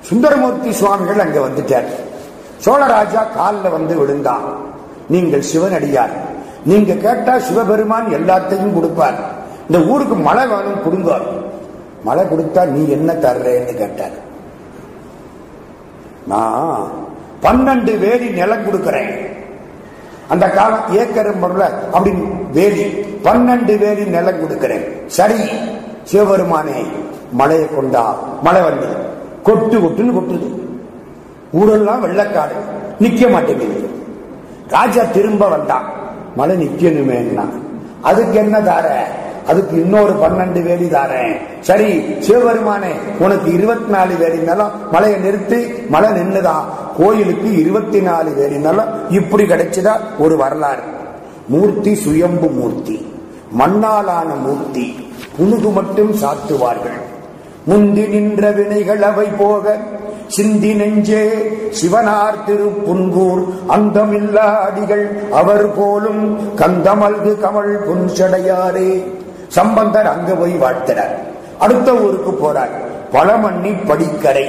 [0.00, 1.84] சுந்தரமூர்த்தி சுவாமிகள் அங்க வந்துட்டார்.
[2.64, 4.42] சோழராஜா காலில் வந்து விழுந்தான்.
[5.08, 6.10] நீங்கள் சிவனடியார்.
[6.64, 9.14] நீங்க கேட்டா சிவபெருமான் எல்லாத்தையும் கொடுப்பார்.
[9.70, 11.18] இந்த ஊருக்கு மழை வேணும் கொடுங்க.
[12.04, 14.32] மழை கொடுத்தா நீ என்ன தர்றேன்னு கேட்டார்.
[16.32, 16.84] நான்
[17.42, 19.10] பன்னெண்டு வேலி நிலம் கொடுக்கிறேன்.
[20.28, 21.62] அந்த காலம் ஏக்கரும் பொருள
[21.94, 22.84] அப்படின்னு வேலி
[23.26, 24.86] பன்னெண்டு வேலி நிலம் கொடுக்கிறேன்.
[25.06, 25.40] சரி
[26.02, 26.78] சிவபெருமானே
[27.40, 28.04] மழையை கொண்டா
[28.42, 28.88] மழை வந்து
[29.42, 30.48] கொட்டு கொட்டுன்னு கொட்டுது.
[31.58, 32.56] ஊரெல்லாம் வெள்ளக்காடு
[33.00, 33.90] நிக்க மாட்டேங்குது.
[34.68, 35.86] ராஜா திரும்ப வந்தான்.
[36.36, 37.44] மழை நிக்கணுமேன்னா
[38.08, 38.86] அதுக்கு என்ன தார?
[39.48, 46.10] அதுக்கு இன்னொரு பன்னெண்டு வேலி தாரேன் சரி சிவபெருமானே உனக்கு இருபத்தி நாலு வேலி நிலம் மலையை நிறுத்தி மழை
[46.10, 46.64] நின்றுதான்
[46.98, 49.94] கோயிலுக்கு இருபத்தி நாலு வேலி நிலம் இப்படி கிடைச்சதா?
[50.18, 50.82] ஒரு வரலாறு.
[51.48, 53.06] மூர்த்தி சுயம்பு மூர்த்தி
[53.58, 57.00] மண்ணாலான மூர்த்தி புனுகு மட்டும் சாத்துவார்கள்.
[57.64, 59.76] முந்தி நின்ற வினைகள் அவை போக
[60.26, 61.24] சிந்தி நெஞ்சே
[61.80, 66.22] சிவனார் திருப்புன்கூர் அந்தமில்லா அடிகள் அவர் போலும்
[66.56, 69.04] கந்தமல்கு கமல் புன்சடையாரே.
[69.54, 71.14] சம்பந்தர் அங்க போய் வாழ்த்தினார்.
[71.58, 72.74] அடுத்த ஊருக்கு போறார்.
[73.12, 74.46] பழமண்ணி படிக்கரை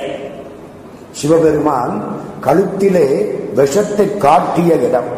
[1.11, 2.03] சிவபெருமான்
[2.45, 3.07] கழுத்திலே
[3.53, 5.11] விஷத்தை காட்டிய இடம்.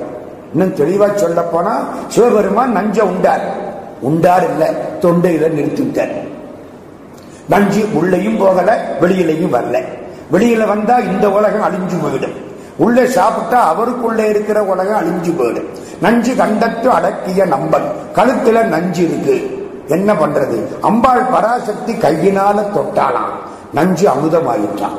[0.53, 3.41] இன்னும் தெளிவா சொல்ல போனா சிவபெருமான் நஞ்ச உண்டார்.
[4.01, 4.71] உண்டார் இல்ல
[5.01, 6.15] தொண்டையில நிறுத்திட்டார்
[7.49, 8.69] நஞ்சு உள்ளேயும் போகல
[9.01, 9.83] வெளியிலையும் வரல.
[10.31, 12.35] வெளியில வந்தா இந்த உலகம் அழிஞ்சு போயிடும்.
[12.77, 15.69] உள்ளே சாப்பிட்டா அவருக்குள்ளே இருக்கிற உலகம் அழிஞ்சு போயிடும்.
[16.01, 17.87] நஞ்சு கண்டத்து அடக்கிய நம்பன்.
[18.15, 19.56] கழுத்துல நஞ்சு இருக்கு.
[19.87, 20.57] என்ன பண்றது?
[20.81, 23.33] அம்பாள் பராசக்தி கையினால தொட்டாலாம்
[23.73, 24.97] நஞ்சு அமுதமாயிட்டான்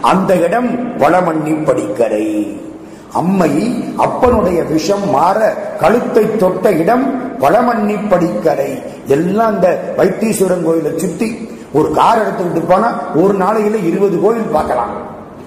[0.00, 2.56] அந்த இடம் வளமண்ணி படிக்கரை.
[3.12, 3.52] அம்மை
[3.98, 7.06] அப்பனுடைய விஷம் மாற கழுத்தை தொட்ட இடம்
[7.40, 8.82] பழமண்ணி படிக்கரை.
[9.06, 14.94] எல்லாம் அந்த வைத்தீஸ்வரன் கோயிலை சுத்தி ஒரு கார் எடுத்துக்கிட்டு போனா ஒரு நாளையில இருபது கோயில் பார்க்கலாம்.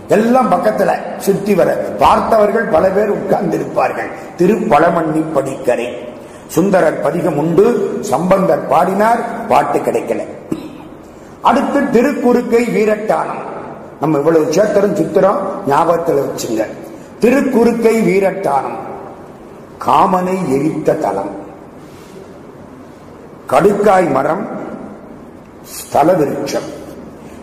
[0.08, 6.09] எல்லாம் பக்கத்துல சுத்தி வர பார்த்தவர்கள் பல பேர் உட்கார்ந்து இருப்பார்கள் திருப்பழமண்ணி படிக்கரை.
[6.50, 10.22] சுந்தரர் பதிகம் உண்டு சம்பந்தர் பாடினார் பாட்டு கிடைக்கல.
[11.42, 13.44] அடுத்து திருக்குறுக்கை வீரட்டானம்.
[14.00, 16.66] நம்ம இவ்வளவு சேத்திரம் சுத்திரம் ஞாபகத்தில் வச்சுங்க.
[17.20, 18.80] திருக்குறுக்கை வீரட்டானம்.
[19.86, 21.30] காமனை எரித்த தலம்.
[23.50, 24.48] கடுக்காய் மரம்
[25.64, 26.68] ஸ்தல விருட்சம்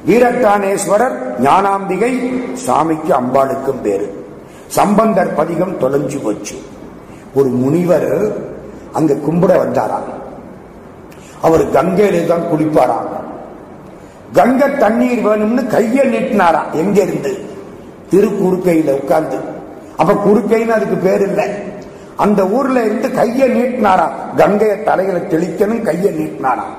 [0.06, 2.12] வீரட்டானேஸ்வரர் ஞானாம்பிகை
[2.66, 4.26] சாமிக்கு அம்பாளுக்கும் பேரு.
[4.66, 6.56] சம்பந்தர் பதிகம் தொலைஞ்சு போச்சு.
[7.34, 8.32] ஒரு முனிவர்
[8.96, 10.08] அங்க கும்பிட வந்தாராம்.
[11.42, 13.24] அவர் கங்கையிலே தான் குளிப்பாராம்.
[14.32, 16.70] கங்கை தண்ணீர் வேணும்னு கைய நீட்டினாராம்.
[16.72, 17.44] எங்க இருந்து
[18.10, 19.36] திருக்குறுக்கையில உட்கார்ந்து.
[19.96, 21.48] அப்ப குறுக்கைன்னு அதுக்கு பேர் இல்லை.
[22.16, 24.34] அந்த ஊர்ல இருந்து கைய நீட்டினாராம்.
[24.36, 26.74] கங்கையை தலையில தெளிக்கணும் கைய நீட்டினாராம்.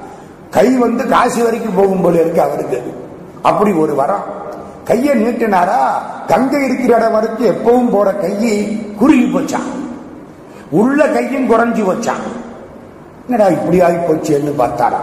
[0.51, 2.93] கை வந்து காசி வரைக்கும் போகும் போல இருக்கு அவருக்கு.
[3.41, 4.35] அப்படி ஒரு வரம்.
[4.85, 5.81] கைய நீட்டினாரா?
[6.27, 9.86] கங்கை இருக்கிற இடம் வரைக்கும் எப்பவும் போற கையை குறுகி போச்சான்
[10.71, 12.25] உள்ள கையும் குறைஞ்சி வச்சான்
[13.27, 14.99] என்னடா இப்படி ஆகி போச்சுன்னு பார்த்தாரா?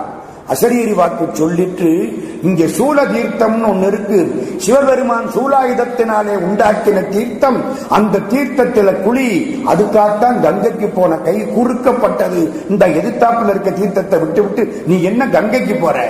[0.53, 4.35] அசரீரி வாக்கு சொல்லிட்டு இங்க சூல தீர்த்தம்னு ஒண்ணு இருக்கு.
[4.57, 12.53] சிவபெருமான் சூலாயுதத்தினாலே உண்டாக்கின தீர்த்தம் அந்த தீர்த்தத்தில குழி அதுக்காகத்தான் கங்கைக்கு போன கை குறுக்கப்பட்டது.
[12.69, 16.07] இந்த எதிர்த்தாப்புல இருக்க தீர்த்தத்தை விட்டு விட்டு நீ என்ன கங்கைக்கு போற?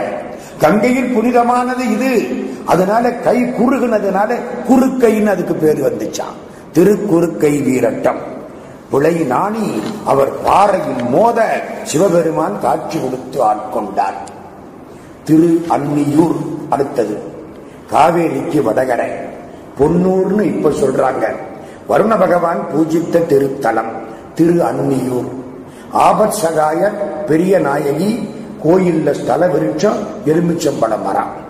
[0.61, 2.29] கங்கையில் புனிதமானது இது.
[2.65, 4.39] அதனால கை குறுகுனதுனால
[4.69, 6.37] குறுக்கைன்னு அதுக்கு பேர் வந்துச்சான்
[6.73, 8.34] திருக்குறுக்கை வீரட்டம்.
[8.91, 14.33] விளை நாணி அவர் பாறையில் மோத சிவபெருமான் காட்சி கொடுத்து ஆட்கொண்டார்.
[15.25, 16.37] திரு அன்னியூர்
[16.69, 17.19] அடுத்தது.
[17.93, 19.09] காவேரிக்கு வடகரை.
[19.79, 21.37] பொன்னூர்னு இப்ப சொல்றாங்க.
[21.89, 23.91] வருண பகவான் பூஜித்த திருத்தலம்
[24.35, 25.29] திரு அன்னியூர்.
[25.95, 26.89] ஆபத் சகாய
[27.27, 28.29] பெரிய நாயகி
[28.65, 31.43] கோயில்ல ஸ்தல விருட்சம் எலுமிச்சம்பழ மரம்.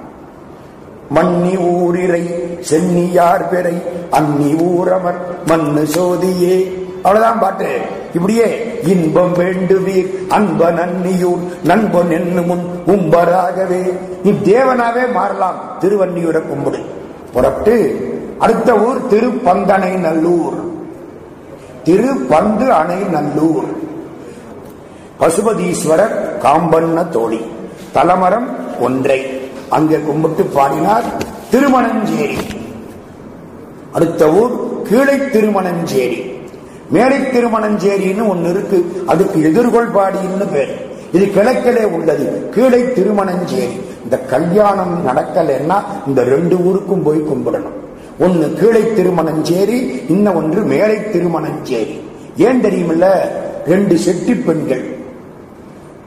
[1.11, 6.84] மன்னி ஊரிரை சென்னியார் பெறை அன்னி ஊரமர் மண்ணு சோதியே.
[7.05, 7.79] அவ்வளவுதான் பாட்டு.
[8.14, 13.99] இப்படியே இன்பம் வேண்டுவீர் அன்ப நன்னியூர் நண்பன் என்னும் முன் உம்பராகவே.
[14.25, 16.79] நீ தேவனாவே மாறலாம் திருவன்னியூரை கும்பிடு.
[17.33, 17.75] புறப்பட்டு
[18.38, 20.73] அடுத்த ஊர் திருப்பந்தனை நல்லூர்.
[21.85, 23.64] திருப்பந்து அணை நல்லூர்.
[25.21, 27.40] பசுபதீஸ்வரர் காம்பண்ண தோழி.
[27.93, 29.40] தலமரம் ஒன்றை.
[29.69, 31.05] அங்கே கும்பிட்டு பாடினார்
[31.51, 32.38] திருமணஞ்சேரி.
[33.93, 36.34] அடுத்த ஊர் கீழே திருமணஞ்சேரி.
[36.94, 38.78] மேடை திருமணஞ்சேரின்னு ஒன்னு இருக்கு.
[39.07, 40.72] அதுக்கு எதிர்கொள்பாடின்னு பேர்.
[41.16, 42.26] இது கிழக்கிலே உள்ளது.
[42.54, 43.76] கீழே திருமணஞ்சேரி.
[44.04, 47.78] இந்த கல்யாணம் நடக்கலைன்னா இந்த ரெண்டு ஊருக்கும் போய் கும்பிடணும்.
[48.20, 49.78] ஒன்னு கீழே திருமணஞ்சேரி
[50.09, 51.94] இன்னும் ஒன்று மேலை திருமணஞ்சேரி.
[52.46, 53.07] ஏன் தெரியுமில்ல?
[53.66, 54.85] ரெண்டு செட்டி பெண்கள்.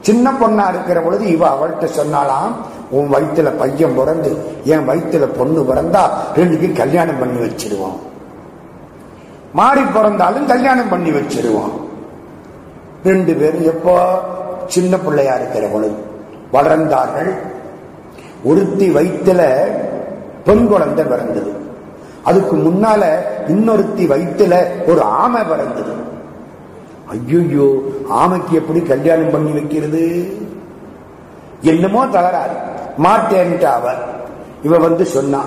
[0.00, 2.50] சின்ன பொண்ணா இருக்கிற பொழுது இவ அவள்கிட்ட சொன்னாலாம்
[2.90, 4.30] உன் வயிற்றுல பையன் பிறந்து
[4.64, 6.02] என் வயிற்றுல பொண்ணு பிறந்தா
[6.36, 7.98] ரெண்டுக்கும் கல்யாணம் பண்ணி வச்சிருவான்
[9.52, 11.76] மாறி பிறந்தாலும் கல்யாணம் பண்ணி வச்சிருவான்.
[13.04, 14.20] ரெண்டு பேரும் எப்போ
[14.66, 15.68] சின்ன பிள்ளையா இருக்கிற
[16.52, 17.34] வளர்ந்தார்கள்.
[18.44, 19.56] ஒருத்தி வயிற்றுல
[20.44, 21.52] பெண் குழந்தை பிறந்தது.
[22.24, 23.02] அதுக்கு முன்னால
[23.48, 25.92] இன்னொருத்தி வயிற்றுல ஒரு ஆமை பிறந்தது.
[27.08, 30.36] ஐயோ ஆமைக்கு எப்படி கல்யாணம் பண்ணி வைக்கிறது?
[31.60, 32.56] என்னமோ தகராறு
[32.98, 33.92] மாட்டேன்ட்டு அவ
[34.62, 35.44] இவ வந்து சொன்னா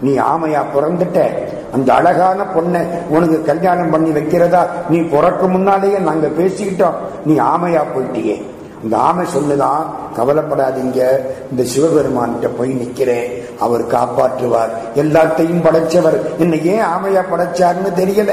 [0.00, 1.30] நீ ஆமையா பிறந்துட்ட?
[1.72, 6.94] அந்த அழகான பொண்ணை உனக்கு கல்யாணம் பண்ணி வைக்கிறதா நீ புறக்கு முன்னாலேயே நாங்க பேசிக்கிட்டோம்.
[7.24, 8.42] நீ ஆமையா போயிட்டியே.
[8.82, 11.18] இந்த ஆமை சொல்லுதான் கவலைப்படாதீங்க
[11.50, 13.58] இந்த சிவபெருமான்கிட்ட போய் நிக்கிறேன்.
[13.58, 14.70] அவர் காப்பாற்றுவார்.
[14.96, 16.36] எல்லாத்தையும் படைச்சவர்.
[16.38, 18.32] என்ன ஏன் ஆமையா படைச்சாருன்னு தெரியல.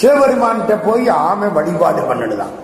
[0.00, 2.60] சிவபெருமான்கிட்ட போய் ஆமை வழிபாடு பண்ணணுதான்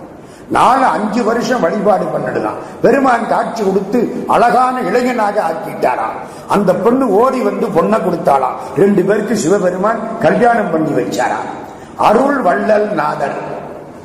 [0.49, 2.81] நாலு அஞ்சு வருஷம் வழிபாடு பண்ணிடுதான்.
[2.81, 6.17] பெருமான் காட்சி கொடுத்து அழகான இளைஞனாக ஆக்கிட்டாராம்.
[6.47, 8.77] அந்த பொண்ணு ஓடி வந்து பொண்ணை கொடுத்தாளாம்.
[8.77, 11.49] ரெண்டு பேருக்கு சிவபெருமான் கல்யாணம் பண்ணி வச்சாராம்.
[11.97, 13.57] அருள் வள்ளல் நாதர்.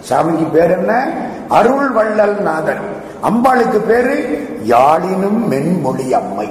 [0.09, 1.13] சாமிக்கு பேர் என்ன?
[1.49, 2.81] அருள் வள்ளல் நாதர்.
[3.23, 6.49] அம்பாளுக்கு பேரு யாழினும் மென்மொழி அம்மை.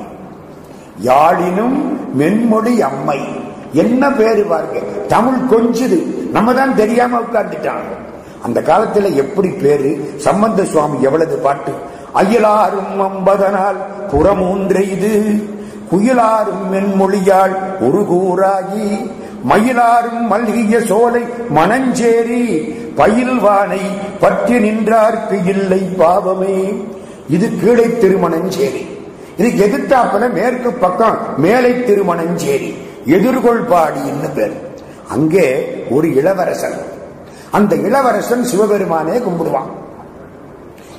[1.04, 3.20] யாழினும் மென்மொழி அம்மை.
[3.74, 4.80] என்ன பேரு பாருங்க?
[5.08, 6.30] தமிழ் கொஞ்சுது.
[6.32, 8.03] நம்ம தான் தெரியாம உட்கார்ந்துட்டாங்க.
[8.44, 10.14] அந்த காலத்துல எப்படி பேரு?
[10.18, 11.74] சம்பந்த சுவாமி எவ்வளவு பாட்டு?
[12.16, 13.80] அயலாரும் அம்பதனால்
[14.12, 15.14] புறமூன்றெய்து
[15.92, 18.88] குயிலாரும் மென்மொழியால் ஒரு கூறாகி
[19.50, 21.24] மயிலாரும் மல்கிய சோலை
[21.56, 22.44] மணஞ்சேரி
[22.96, 23.82] பயில்வானை
[24.20, 26.74] பற்றி நின்றார்க்கு இல்லை பாவமே.
[27.30, 28.84] இது கீழே திருமணஞ்சேரி.
[29.38, 32.72] இது எதிர்த்தாப்புல மேற்கு பக்கம் மேலை திருமணஞ்சேரி.
[33.08, 34.56] எதிர்கொள்பாடின்னு பேர்.
[35.10, 35.48] அங்கே
[35.90, 36.80] ஒரு இளவரசன்.
[37.54, 39.72] அந்த இளவரசன் சிவபெருமானே கும்பிடுவான்.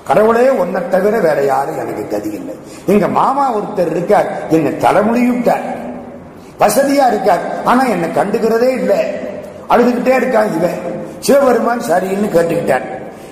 [0.07, 2.55] கடவுளே ஒன்ன தவிர வேற யாரும் எனக்கு கதி இல்லை.
[2.87, 4.33] எங்க மாமா ஒருத்தர் இருக்கார்.
[4.49, 5.63] என்னை தலைமுடிவிட்டார்
[6.61, 7.65] வசதியா இருக்கார்.
[7.65, 8.99] ஆனா என்னை கண்டுக்கிறதே இல்லை.
[9.69, 11.07] அழுதுகிட்டே இருக்கான் இவன்.
[11.19, 12.85] சிவபெருமான் சரின்னு கேட்டுக்கிட்டார்.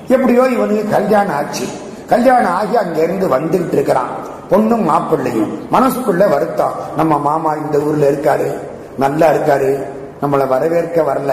[0.08, 1.64] எப்படியோ இவனுக்கு கல்யாணம் ஆச்சு.
[2.08, 4.08] கல்யாணம் ஆகி அங்கிருந்து வந்துகிட்டு இருக்கிறான்.
[4.50, 5.58] பொண்ணும் மாப்பிள்ளையும்.
[5.72, 6.72] மனசுக்குள்ள வருத்தம்.
[6.96, 8.54] நம்ம மாமா இந்த ஊர்ல இருக்காரு.
[8.98, 9.82] நல்லா இருக்காரு.
[10.22, 11.32] நம்மளை வரவேற்க வரல.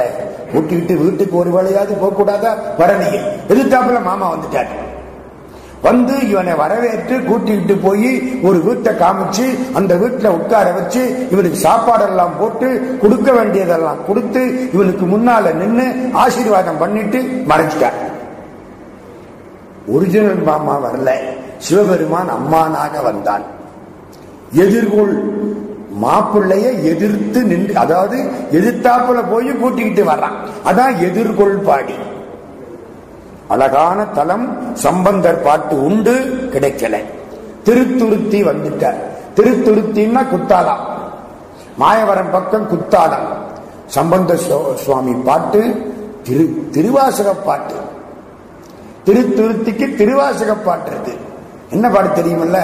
[0.54, 3.20] கூட்டிட்டு வீட்டுக்கு ஒரு வேலையாவது போக கூடாதா வரலையே.
[3.48, 4.68] எதிர்த்தாப்புல மாமா வந்துட்டாரு.
[5.82, 12.98] வந்து இவனை வரவேற்று கூட்டிட்டு போய் ஒரு வீட்டை காமிச்சு அந்த வீட்டுல உட்கார வச்சு இவனுக்கு சாப்பாடெல்லாம் போட்டு
[13.02, 18.00] கொடுக்க வேண்டியதெல்லாம் கொடுத்து இவனுக்கு முன்னால நின்று ஆசீர்வாதம் பண்ணிட்டு மறைச்சிட்டார்
[19.88, 21.10] ஒரிஜினல் மாமா வரல.
[21.58, 23.42] சிவபெருமான் அம்மானாக வந்தான்.
[24.56, 25.16] எதிர்கொள்
[26.02, 28.18] மாப்பிள்ளைய எதிர்த்து நின்று அதாவது
[28.52, 30.38] எதிர்த்தாப்புல போய் கூட்டிக்கிட்டு வர்றான்.
[30.66, 31.94] அதான் எதிர்கொள் பாடி
[33.48, 36.14] அழகான தலம் சம்பந்தர் பாட்டு உண்டு
[36.54, 36.98] கிடைக்கல.
[37.66, 39.00] திருத்துருத்தி வந்துட்டார்.
[39.36, 40.84] திருத்துருத்தின்னா குத்தாலம்.
[41.78, 43.28] மாயவரம் பக்கம் குத்தாலம்.
[43.86, 44.36] சம்பந்த
[44.76, 47.76] சுவாமி பாட்டு திரு திருவாசக பாட்டு.
[49.06, 51.18] திருத்துருத்திக்கு திருவாசக பாட்டு இருக்கு.
[51.70, 52.60] என்ன பாட்டு தெரியுமில்ல?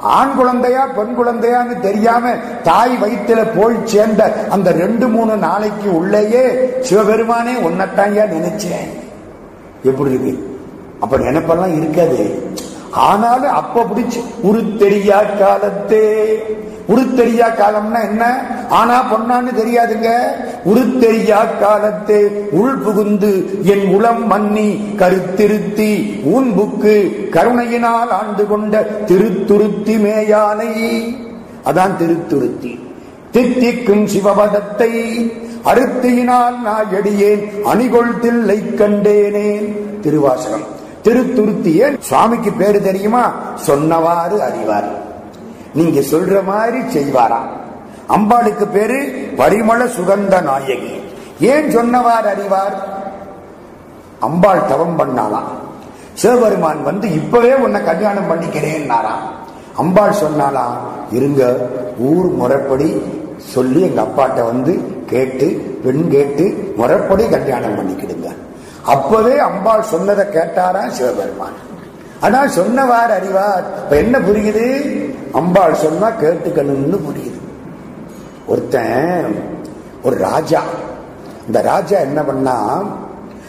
[0.00, 7.52] ஆண் குழந்தையா பெண் குழந்தையான்னு தெரியாம தாய் வயிற்றுல போய் சேர்ந்த அந்த ரெண்டு மூணு நாளைக்கு உள்ளேயே சிவபெருமானே
[7.52, 8.88] உன்னட்டாங்க நினைச்சேன்.
[9.82, 10.60] எப்படி இருக்கு?
[11.00, 12.42] அப்ப நினைப்பெல்லாம் இருக்காது.
[12.90, 16.34] ஆனாலும் அப்ப பிடிச்சு உருத்தெரியா காலத்தே.
[16.88, 18.46] உருத்தெரியா காலம்னா என்ன?
[18.68, 20.12] ஆனா பொண்ணான்னு தெரியாதுங்க.
[20.64, 22.26] உருத்தெரியா காலத்தே.
[22.50, 30.98] உள் புகுந்து என் உளம் மன்னி கருத்திருத்தி ஊன்புக்கு கருணையினால் ஆண்டு கொண்ட திருத்துருத்தி மேயானை.
[31.64, 32.78] அதான் திருத்துருத்தி.
[33.32, 35.22] தித்திக்கும் சிவபதத்தை
[35.64, 40.00] அறுத்தியினால் நான் எடியேன் அணிகொள் தில்லை கண்டேனேன்.
[40.00, 40.76] திருவாசகம்.
[41.04, 43.32] திருத்துருத்தியே சுவாமிக்கு பேரு தெரியுமா?
[43.66, 44.88] சொன்னவாறு அறிவார்.
[45.74, 47.40] நீங்க சொல்ற மாதிரி செய்வாரா?
[48.08, 48.98] அம்பாளுக்கு பேரு
[49.36, 50.94] பரிமள சுகந்த நாயகி.
[51.40, 52.76] ஏன் சொன்னவார் அறிவார்?
[54.20, 55.50] அம்பாள் தவம் பண்ணாலாம்
[56.12, 59.26] சிவபெருமான் வந்து இப்பவே உன்னை கல்யாணம் பண்ணிக்கிறேன்னாராம்
[59.76, 60.76] அம்பாள் சொன்னாலாம்
[61.10, 61.56] இருங்க
[61.98, 63.02] ஊர் முறைப்படி
[63.36, 64.72] சொல்லி எங்க அப்பாட்ட வந்து
[65.06, 65.46] கேட்டு
[65.84, 68.28] பெண் கேட்டு முறைப்படி கல்யாணம் பண்ணிக்கிடுங்க.
[68.94, 71.56] அப்பவே அம்பாள் சொன்னதை கேட்டாரா சிவபெருமான்.
[72.20, 73.64] ஆனா சொன்னவாறு அறிவார்.
[73.78, 74.66] இப்ப என்ன புரியுது?
[75.32, 77.40] அம்பாள் சொன்னா கேட்டுக்கணும்னு புரியுது.
[78.46, 79.34] ஒருத்தன்
[80.02, 80.62] ஒரு ராஜா.
[81.46, 82.56] இந்த ராஜா என்ன பண்ணா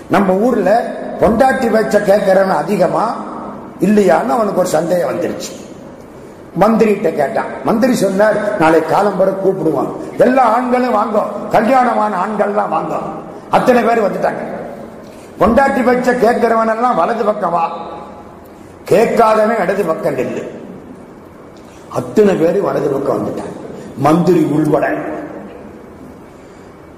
[0.10, 0.69] நம்ம ஊர்ல
[1.19, 3.15] பொண்டாட்டி வச்ச கேட்கறவன் அதிகமா
[3.82, 5.52] இல்லையான்னு அவனுக்கு ஒரு சந்தேகம் வந்துருச்சு.
[6.60, 7.52] மந்திரிகிட்ட கேட்டான்.
[7.63, 13.08] மந்திரி சொன்னார் நாளை காலம்பர கூப்பிடுவான் எல்லா ஆண்களும் வாங்கும் கல்யாணமான ஆண்கள்லாம் வாங்கும்
[13.49, 14.43] அத்தனை பேர் வந்துட்டாங்க.
[15.39, 17.78] பொண்டாட்டி வச்ச கேட்கிறவன் எல்லாம் வலது பக்கம் வா.
[18.89, 20.47] கேட்காதவன் இடது பக்கம் நில்லு.
[21.89, 23.54] அத்தனை பேர் வலது பக்கம் வந்துட்டான்
[23.97, 24.93] மந்திரி உள்பட.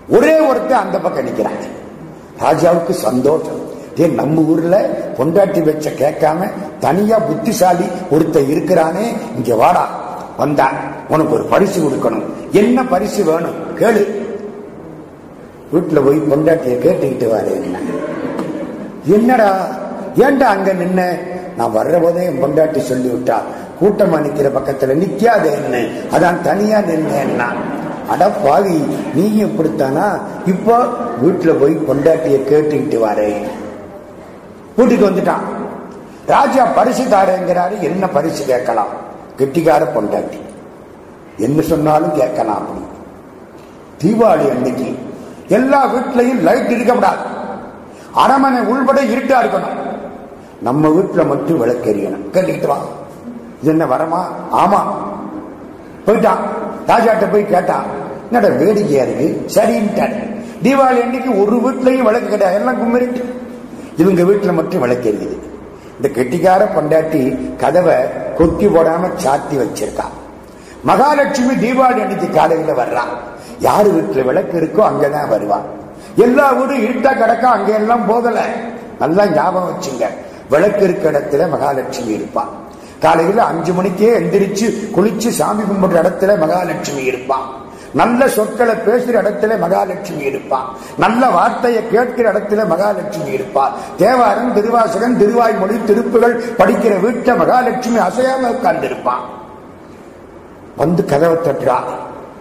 [0.10, 1.66] ஒரே ஒருத்தர் அந்த பக்கம் நிக்கிறாங்க
[2.40, 3.60] ராஜாவுக்கு சந்தோஷம்.
[3.96, 9.90] ஏன் நம்ம ஊர்ல பொண்டாட்டி வச்ச கேட்காம தனியா புத்திசாலி ஒருத்தர் இருக்கிறானே இங்க வாடா.
[10.38, 10.72] வந்தா
[11.10, 12.24] உனக்கு ஒரு பரிசு கொடுக்கணும்.
[12.52, 13.56] என்ன பரிசு வேணும்?
[13.76, 14.20] கேளு.
[15.74, 17.76] வீட்டுல போய் பொண்டாட்டிய கேட்டுக்கிட்டு வரேன்.
[19.06, 19.68] என்னடா?
[20.16, 21.18] ஏன்டா அங்க நின்ன?
[21.58, 23.38] நான் வர்ற போதே என் பொண்டாட்டி சொல்லி விட்டா
[23.82, 25.78] கூட்டமா நிக்கிற பக்கத்துல நிக்காத என்ன?
[26.12, 27.54] அதான் தனியா நின்னேன்னா
[28.10, 28.84] அட பாவி
[29.14, 30.20] நீயும் இப்படித்தானா?
[30.46, 30.86] இப்போ
[31.24, 33.44] வீட்டுல போய் பொண்டாட்டிய கேட்டுக்கிட்டு வரேன்
[34.76, 35.44] வீட்டுக்கு வந்துட்டான்.
[36.26, 37.80] ராஜா பரிசு தாரேங்கிறாரு.
[37.80, 38.88] என்ன பரிசு கேட்கலாம்?
[39.38, 40.40] கெட்டிக்கார பொண்டாட்டி.
[41.38, 42.82] என்ன சொன்னாலும் கேட்கலாம் அப்படி.
[44.02, 44.96] தீபாவளி அன்னைக்கு
[45.48, 47.31] எல்லா வீட்லயும் லைட் இருக்கப்படாது
[48.14, 49.80] அரமனை உள்பட இருட்டா இருக்கணும்.
[50.62, 52.78] நம்ம வீட்டுல மட்டும் விளக்கெரியணும் கேட்டுக்கிட்டு வா.
[53.62, 54.26] இது என்ன வரமா?
[54.56, 54.80] ஆமா.
[56.06, 56.38] போயிட்டான்.
[56.88, 57.84] ராஜாட்ட போய் கேட்டான்
[58.32, 59.46] என்னடா வேடிக்கையா இருக்கு?
[59.54, 60.36] சரின்ட்டாரு.
[60.64, 62.58] தீபாவளி அன்னைக்கு ஒரு வீட்லயும் விளக்கு கிடையாது.
[62.58, 63.36] எல்லாம் கும்பிட்டு
[63.98, 65.50] இவங்க வீட்டுல மட்டும் விளக்கு எரியுது.
[66.02, 67.96] இந்த கெட்டிக்கார பொண்டாட்டி கதவை
[68.38, 70.04] கொத்தி போடாம சாத்தி வச்சிருக்கா.
[70.84, 73.12] மகாலட்சுமி தீபாவளி அன்னைக்கு காலையில வர்றான்
[73.60, 75.80] யாரு வீட்டுல விளக்கு இருக்கோ அங்கதான் வருவான்
[76.16, 78.40] எல்லா வீடும் இருட்டா கிடக்கா அங்க எல்லாம் போகல.
[79.00, 80.06] நல்லா ஞாபகம் வச்சுங்க.
[80.50, 82.50] விளக்கு இருக்க இடத்துல மகாலட்சுமி இருப்பான்
[83.00, 87.60] காலையில அஞ்சு மணிக்கே எந்திரிச்சு குளிச்சு சாமி கும்பிடுற இடத்துல மகாலட்சுமி இருப்பான்
[87.94, 90.66] நல்ல சொற்களை பேசுற இடத்துல மகாலட்சுமி இருப்பான்
[90.98, 98.86] நல்ல வார்த்தையை கேட்கிற இடத்துல மகாலட்சுமி இருப்பார் தேவாரம் திருவாசகன் திருவாய்மொழி திருப்புகள் படிக்கிற வீட்டை மகாலட்சுமி அசையாம உட்கார்ந்து
[98.86, 99.22] இருப்பான்
[100.76, 101.78] வந்து கதவை தட்டுறா.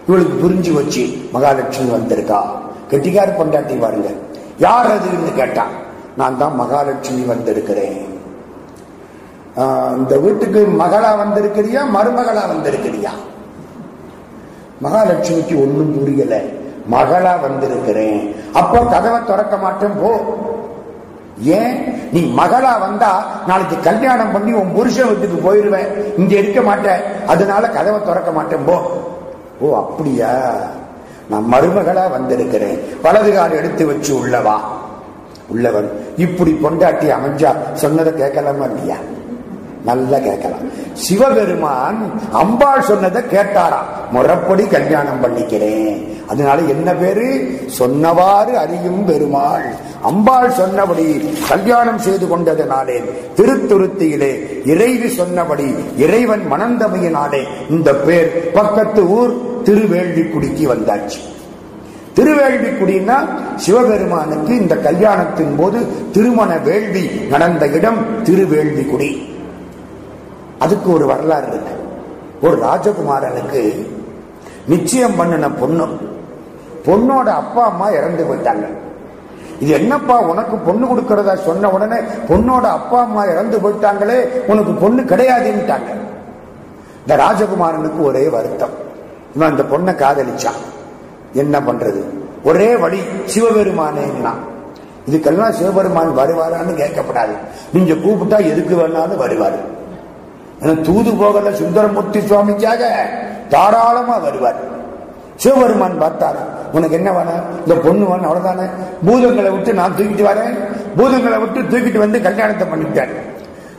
[0.07, 2.60] இவளுக்கு புரிஞ்சு வச்சு மகாலட்சுமி வந்திருக்கா.
[2.91, 4.09] கெட்டிக்கார பொண்டாட்டி பாருங்க.
[4.57, 5.73] யார் அதுன்னு கேட்டான்
[6.17, 7.99] நான் தான் மகாலட்சுமி வந்திருக்கிறேன்.
[9.57, 13.11] ஆஹ், இந்த வீட்டுக்கு மகளா வந்திருக்கிறியா மருமகளா வந்திருக்கிறியா?
[14.83, 16.35] மகாலட்சுமிக்கு ஒண்ணும் புரியல.
[16.89, 18.21] மகளா வந்திருக்கிறேன்.
[18.53, 20.11] அப்போ கதவை திறக்க மாட்டேன் போ.
[21.37, 21.75] ஏன்?
[22.11, 23.11] நீ மகளா வந்தா
[23.47, 25.89] நாளைக்கு கல்யாணம் பண்ணி உன் புருஷன் வீட்டுக்கு போயிருவேன்.
[26.17, 27.01] இங்க இருக்க மாட்டேன்.
[27.27, 28.75] அதனால கதவை திறக்க மாட்டேன் போ.
[29.61, 30.31] ஓ அப்படியா?
[31.29, 32.79] நான் மருமகளா வந்திருக்கிறேன்.
[33.01, 34.59] வலது கால் எடுத்து வச்சு உள்ளவா?
[35.47, 35.91] உள்ளவன்.
[36.17, 38.95] இப்படி பொண்டாட்டி அமைஞ்சா சொன்னதை கேட்கலாமா இல்லையா?
[39.85, 40.59] நல்லா கேட்கலாம்.
[40.93, 43.89] சிவபெருமான் அம்பாள் சொன்னதை கேட்டாராம்.
[44.13, 46.07] முறப்படி கல்யாணம் பண்ணிக்கிறேன்.
[46.27, 47.57] அதனால என்ன பேரு?
[47.79, 49.89] சொன்னவாறு அறியும் பெருமாள்.
[50.01, 53.03] அம்பாள் சொன்னபடி கல்யாணம் செய்து கொண்டதனாலே
[53.35, 61.19] திருத்துருத்தியிலே இறைவி சொன்னபடி இறைவன் மணந்தமையினாலே இந்த பேர் பக்கத்து ஊர் திருவேள்விக்குடிக்கு வந்தாச்சு.
[62.15, 63.15] திருவேள்விக்குடின்னா
[63.55, 69.29] சிவபெருமானுக்கு இந்த கல்யாணத்தின் போது திருமண வேள்வி நடந்த இடம் திருவேள்விக்குடி.
[70.61, 71.73] அதுக்கு ஒரு வரலாறு இருக்கு.
[72.41, 73.87] ஒரு ராஜகுமாரனுக்கு
[74.67, 75.87] நிச்சயம் பண்ணின பொண்ணு.
[76.85, 78.65] பொண்ணோட அப்பா அம்மா இறந்து போயிட்டாங்க.
[79.59, 81.95] இது என்னப்பா உனக்கு பொண்ணு கொடுக்கறதா சொன்ன உடனே
[82.29, 85.91] பொண்ணோட அப்பா அம்மா இறந்து போயிட்டாங்களே உனக்கு பொண்ணு கிடையாதுன்ட்டாங்க
[86.99, 88.75] இந்த ராஜகுமாரனுக்கு ஒரே வருத்தம்.
[89.35, 90.61] இவன் அந்த பொண்ணை காதலிச்சான்.
[91.33, 92.03] என்ன பண்றது?
[92.43, 94.33] ஒரே வழி சிவபெருமானேன்னா.
[95.09, 97.35] இதுக்கெல்லாம் சிவபெருமான் வருவாரான்னு கேட்கப்படாது.
[97.73, 99.79] நீங்க கூப்பிட்டா எதுக்கு வேணாலும் வருவாரு.
[100.61, 103.09] தூது போகல சுந்தரமூர்த்தி சுவாமிக்காக
[103.49, 104.55] தாராளமா வருவார்.
[105.35, 106.43] சிவபெருமான் பார்த்தாரா.
[106.71, 107.59] உனக்கு என்ன வேணும்?
[107.59, 108.69] இந்த பொண்ணு வேணும் அவ்வளவுதானே?
[109.05, 110.57] பூதங்களை விட்டு நான் தூக்கிட்டு வரேன்.
[110.97, 113.09] பூதங்களை விட்டு தூக்கிட்டு வந்து கல்யாணத்தை பண்ணிட்டார்.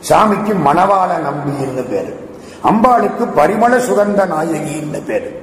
[0.09, 2.31] சாமிக்கு மணவாள நம்பின்னு பேரு.
[2.63, 5.41] அம்பாளுக்கு பரிமள சுகந்த நாயகின்னு பேரு.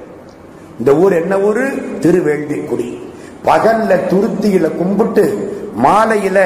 [0.79, 1.67] இந்த ஊர் என்ன ஊரு?
[1.99, 3.09] திருவேள்விக்குடி
[3.45, 6.39] பகல்ல துருத்தியில கும்பிட்டு மாலையில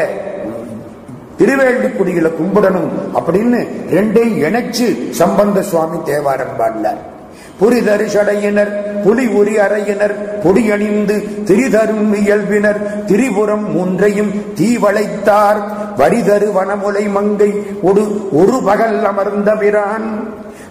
[1.39, 3.59] திருவேள்விக்குடியில கும்பிடணும் அப்படின்னு
[3.91, 7.01] ரெண்டையும் இணைச்சு சம்பந்த சுவாமி தேவாரம் பாடினார்
[7.59, 8.71] புரிதரு சடையினர்
[9.03, 15.59] புலி உரி அறையினர் பொடியணிந்து திரிதரும் இயல்பினர் திரிபுரம் மூன்றையும் தீவளைத்தார்
[15.97, 17.51] வரிதரு வனமுலை மங்கை
[17.81, 18.03] ஒரு
[18.33, 20.09] ஒரு பகல் அமர்ந்த பிரான்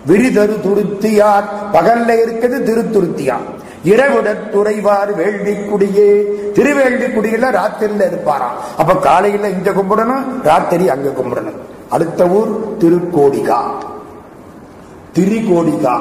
[0.06, 3.46] விரிதரு துருத்தியார் பகல்ல இருக்கிறது திருத்துருத்தியார்
[3.84, 6.22] இரவுடன் துறைவார் வேள்விக்குடியே
[6.54, 11.60] திருவேள்விக்குடியில ராத்திரில இருப்பாராம் அப்ப காலையில இங்க கும்பிடணும் ராத்திரி அங்க கும்பிடணும்.
[11.88, 13.58] அடுத்த ஊர் திருக்கோடிகா.
[15.14, 16.00] திரிகோடிகா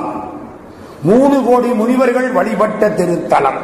[1.02, 3.62] மூணு கோடி முனிவர்கள் வழிபட்ட திருத்தலம்.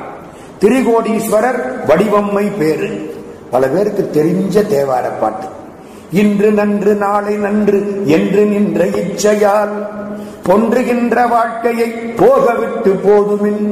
[0.62, 3.16] திரிகோடீஸ்வரர் வடிவம்மை பேரு.
[3.50, 5.48] பல பேருக்கு தெரிஞ்ச தேவார பாட்டு.
[6.12, 9.88] இன்று நன்று நாளை நன்று என்று நின்ற இச்சையால்
[10.50, 11.88] கொன்றுகின்ற வாழ்க்கையை
[12.22, 13.64] போக விட்டு போதுமின்.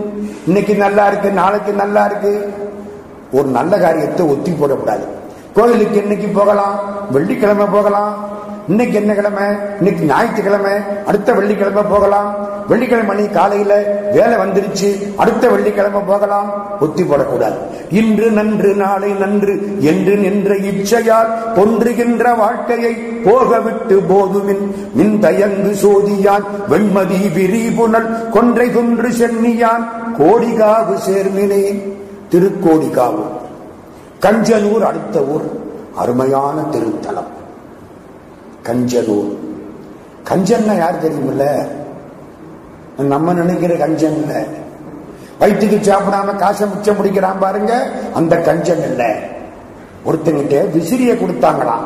[0.47, 2.33] இன்னைக்கு நல்லா இருக்கு நாளைக்கு நல்லா இருக்கு.
[3.37, 5.05] ஒரு நல்ல காரியத்தை ஒத்தி போடக்கூடாது.
[5.57, 6.75] கோயிலுக்கு இன்னைக்கு போகலாம்
[7.11, 8.11] வெள்ளிக்கிழமை போகலாம்
[8.67, 9.43] இன்னைக்கு என்ன கிழமை
[9.77, 10.71] இன்னைக்கு ஞாயிற்றுக்கிழமை
[11.05, 12.31] அடுத்த வெள்ளிக்கிழமை போகலாம்.
[12.67, 13.73] வெள்ளிக்கிழமை மணி காலையில
[14.11, 16.79] வேலை வந்துருச்சு அடுத்த வெள்ளிக்கிழமை போகலாம்.
[16.79, 17.57] ஒத்தி போடக்கூடாது.
[17.89, 24.65] இன்று நன்று நாளை நன்று என்று நின்ற இச்சையால் பொன்றுகின்ற வாழ்க்கையை போக விட்டு போதுமின்.
[24.93, 29.87] மின் தயங்கு சோதியான் வெண்மதி விரிபுணல் கொன்றை குன்று சென்னியான்
[30.19, 31.63] கோடிகாவு சேர்மினே
[32.31, 33.25] திருக்கோடிகாவு.
[34.21, 35.47] கஞ்சனூர் அடுத்த ஊர்
[35.95, 37.35] அருமையான திருத்தலம்.
[38.67, 39.37] கஞ்சனூர்.
[40.29, 41.67] கஞ்சன்னா யார் தெரியுமில்ல?
[42.97, 44.43] நம்ம நினைக்கிற கஞ்சன் இல்ல.
[45.39, 49.15] வயிற்றுக்கு சாப்பிடாம காசை மிச்சம் முடிக்கிறான் பாருங்க அந்த கஞ்சன் இல்ல.
[50.05, 51.85] ஒருத்தங்கிட்ட விசிறிய கொடுத்தாங்களாம்.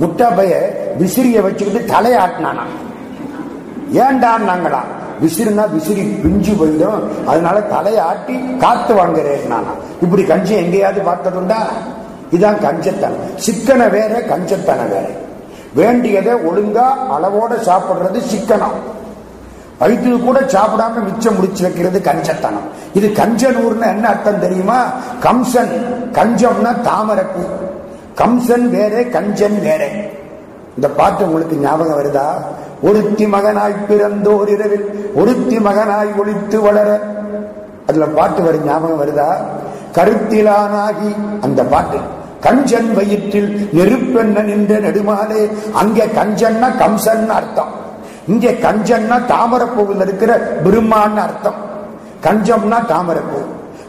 [0.00, 2.64] முட்டா பைய விசிறிய வச்சுக்கிட்டு தலையாட்டினானா.
[3.92, 4.80] ஏண்டான்னாங்களா
[5.22, 7.24] விசிறுனா விசிறி பிஞ்சு போயிடும்.
[7.26, 11.58] அதனால தலையாட்டி காத்து வாங்குறேன் நானா இப்படி கஞ்சம் எங்கேயாவது பார்த்ததுண்டா?
[12.30, 13.38] இதுதான் கஞ்சத்தனம்.
[13.46, 15.08] சிக்கனை வேற கஞ்சத்தனை வேற.
[15.74, 18.78] வேண்டியதை ஒழுங்கா அளவோட சாப்பிடுறது சிக்கனம்.
[19.78, 22.66] வயிற்று கூட சாப்பிடாம மிச்சம் முடிச்சு வைக்கிறது கஞ்சத்தனம்.
[22.92, 24.84] இது கஞ்சனூர்னு என்ன அர்த்தம் தெரியுமா?
[25.20, 25.72] கம்சன்.
[26.12, 27.42] கஞ்சம்னா தாமரப்பூ
[28.14, 29.88] கம்சன் வேற கஞ்சன் வேற.
[30.74, 32.26] இந்த பாட்டு உங்களுக்கு ஞாபகம் வருதா?
[32.82, 37.00] ஒருத்தி மகனாய் பிறந்தோர் இரவில் ஒருத்தி மகனாய் ஒழித்து வளர.
[37.86, 39.30] அதுல பாட்டு வரும் ஞாபகம் வருதா?
[39.92, 41.96] கருத்திலானாகி அந்த பாட்டு.
[42.40, 45.50] கஞ்சன் வயிற்றில் நெருப்பெண்ண நின்ற நெடுமாலே.
[45.72, 47.68] அங்கே கஞ்சன்னா கம்சன் அர்த்தம்.
[48.28, 51.54] இங்கே கஞ்சன்னா தாமரப்பூவில் இருக்கிற பிரம்மான்னு அர்த்தம்.
[52.22, 53.38] கஞ்சம்னா தாமரப்பூ.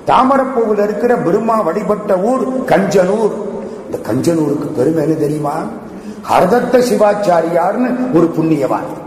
[0.08, 3.32] தாமரப்பூவில் இருக்கிற பிரம்மா வழிபட்ட ஊர் கஞ்சனூர்.
[3.86, 5.54] இந்த கஞ்சனூருக்கு பெருமை தெரியுமா?
[6.30, 8.99] ஹரதத்த சிவாச்சாரியார்னு ஒரு புண்ணியவான்.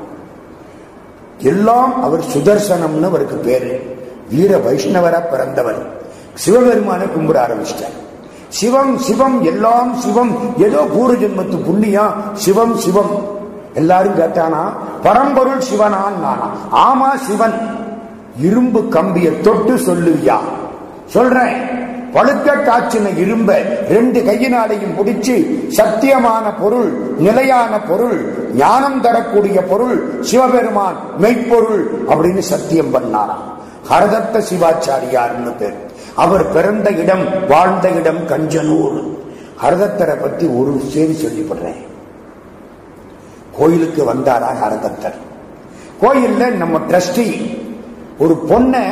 [1.39, 3.97] எல்லாம் அவர் சுதர்சனம்னு அவருக்கு பேரு.
[4.31, 5.87] வீர வைஷ்ணவரா பிறந்தவர்.
[6.35, 8.03] சிவபெருமானை கும்பிட ஆரம்பிச்சிட்டார்.
[8.55, 10.59] சிவம் சிவம் எல்லாம் சிவம்.
[10.59, 13.25] ஏதோ பூர்வ ஜென்மத்து புண்ணியம் சிவம் சிவம்.
[13.75, 14.73] எல்லாரும் கேட்டானா?
[15.03, 16.51] பரம்பொருள் சிவனான் நானா.
[16.73, 17.55] ஆமா சிவன்.
[18.41, 20.37] இரும்பு கம்பிய தொட்டு சொல்லுவியா?
[21.07, 21.57] சொல்றேன்.
[22.13, 32.05] பழுக்க காய்ச்சின இரும்ப ரெண்டு கையினாலையும் பிடிச்சு சத்தியமான பொருள் நிலையான பொருள் ஞானம் தரக்கூடிய பொருள் சிவபெருமான் மெய்ப்பொருள்
[32.09, 33.53] அப்படின்னு சத்தியம் பண்ணாராம்.
[33.91, 35.84] ஹரதத்த சிவாச்சாரியார்னு பேர்.
[36.23, 38.99] அவர் பிறந்த இடம் வாழ்ந்த இடம் கஞ்சனூர்.
[39.67, 41.83] அரதத்தரை பத்தி ஒரு செய்தி சொல்லிப்படுறேன்
[43.59, 45.19] கோயிலுக்கு வந்தாராக அரதத்தர்
[46.03, 47.27] கோயில்ல நம்ம ட்ரஸ்டி
[48.19, 48.83] ஒரு பொண்ணை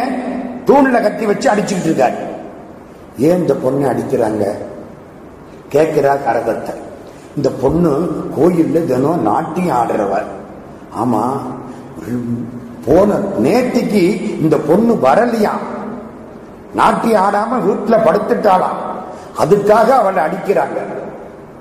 [0.66, 2.18] தூண்ல கட்டி வச்சு அடிச்சுக்கிட்டு இருக்காரு.
[3.18, 4.44] ஏன் இந்த பொண்ணை அடிக்கிறாங்க?
[5.68, 6.80] கேட்கிறார் கரகத்தர்
[7.36, 7.92] இந்த பொண்ணு
[8.38, 10.28] கோயில்ல தினம் நாட்டியம் ஆடுறவர்.
[11.02, 11.22] ஆமா
[12.86, 14.04] போன நேத்திக்கு
[14.42, 15.52] இந்த பொண்ணு வரலையா
[16.74, 18.80] நாட்டி ஆடாம வீட்டுல படுத்துட்டாளாம்
[19.42, 20.78] அதுக்காக அவளை அடிக்கிறாங்க.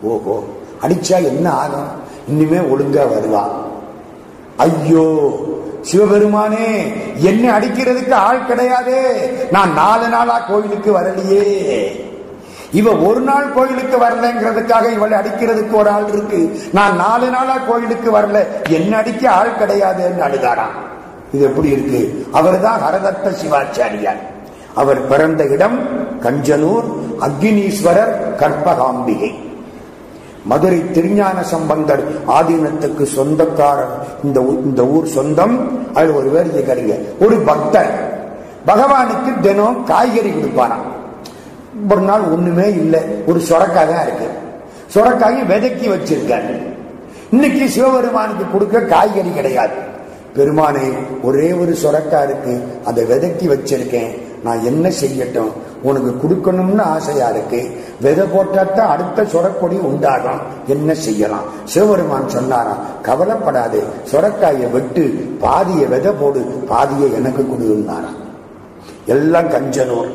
[0.03, 0.35] ஓஹோ
[0.83, 1.89] அடிச்சா என்ன ஆகும்?
[2.27, 3.43] இனிமே ஒழுங்கா வருவா.
[4.57, 5.05] ஐயோ
[5.81, 6.67] சிவபெருமானே
[7.29, 9.01] என்ன அடிக்கிறதுக்கு ஆள் கிடையாதே.
[9.51, 11.45] நான் நாலு நாளா கோயிலுக்கு வரலையே.
[12.71, 16.69] இவ ஒரு நாள் கோயிலுக்கு வரலங்கிறதுக்காக இவளை அடிக்கிறதுக்கு ஒரு ஆள் இருக்கு.
[16.73, 18.45] நான் நாலு நாளா கோயிலுக்கு வரல.
[18.67, 20.75] என்ன அடிக்க ஆள் கிடையாதுன்னு அழுதாராம்.
[21.33, 22.27] இது எப்படி இருக்கு?
[22.31, 24.21] அவர் தான் ஹரதத்த சிவாச்சாரியார்.
[24.75, 25.79] அவர் பிறந்த இடம்
[26.19, 26.83] கஞ்சனூர்
[27.19, 29.33] அக்னீஸ்வரர் கற்பகாம்பிகை.
[30.45, 34.07] மதுரை திருஞான சம்பந்தர் ஆதீனத்துக்கு சொந்தக்காரர்.
[34.23, 35.79] இந்த இந்த ஊர் சொந்தம்.
[35.93, 38.19] அதில் ஒரு பேர் கேட்கறீங்க ஒரு பக்தர்.
[38.67, 40.89] பகவானுக்கு தினம் காய்கறி கொடுப்பாராம்
[41.89, 42.99] ஒரு நாள் ஒண்ணுமே இல்லை.
[43.25, 44.27] ஒரு சொரக்காய் தான் இருக்கு.
[44.93, 46.61] சொரக்காயை விதக்கி வச்சிருக்காரு.
[47.31, 49.73] இன்னைக்கு சிவபெருமானுக்கு கொடுக்க காய்கறி கிடையாது.
[50.35, 52.63] பெருமானே ஒரே ஒரு சொரக்காய் இருக்கு.
[52.85, 54.29] அதை விதக்கி வச்சிருக்கேன்.
[54.43, 55.51] நான் என்ன செய்யட்டும்?
[55.81, 57.83] உனக்கு கொடுக்கணும்னு ஆசையா இருக்கு.
[58.01, 60.39] விதை போட்டாத்தான் அடுத்த சொரக்கொடி உண்டாகும்.
[60.67, 61.43] என்ன செய்யலாம்?
[61.63, 63.83] சிவபெருமான் சொன்னாராம் கவலைப்படாது.
[64.11, 68.19] சொரக்காயை வெட்டு பாதிய விதை போடு பாதியை எனக்கு கொடுன்னாராம்
[69.05, 70.11] எல்லாம் கஞ்சனூர்.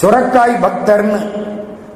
[0.00, 1.46] சுரக்காய் பக்தர்னு.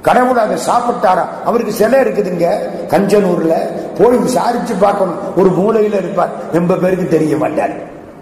[0.02, 1.24] கடவுள் அதை சாப்பிட்டாரா?
[1.44, 2.58] அவருக்கு சிலை இருக்குதுங்க
[2.88, 3.52] கஞ்சனூர்ல.
[3.98, 5.36] போய் விசாரிச்சு பார்க்கணும்.
[5.36, 6.30] ஒரு மூலையில இருப்பார்.
[6.52, 7.72] ரொம்ப பேருக்கு தெரிய மாட்டார்.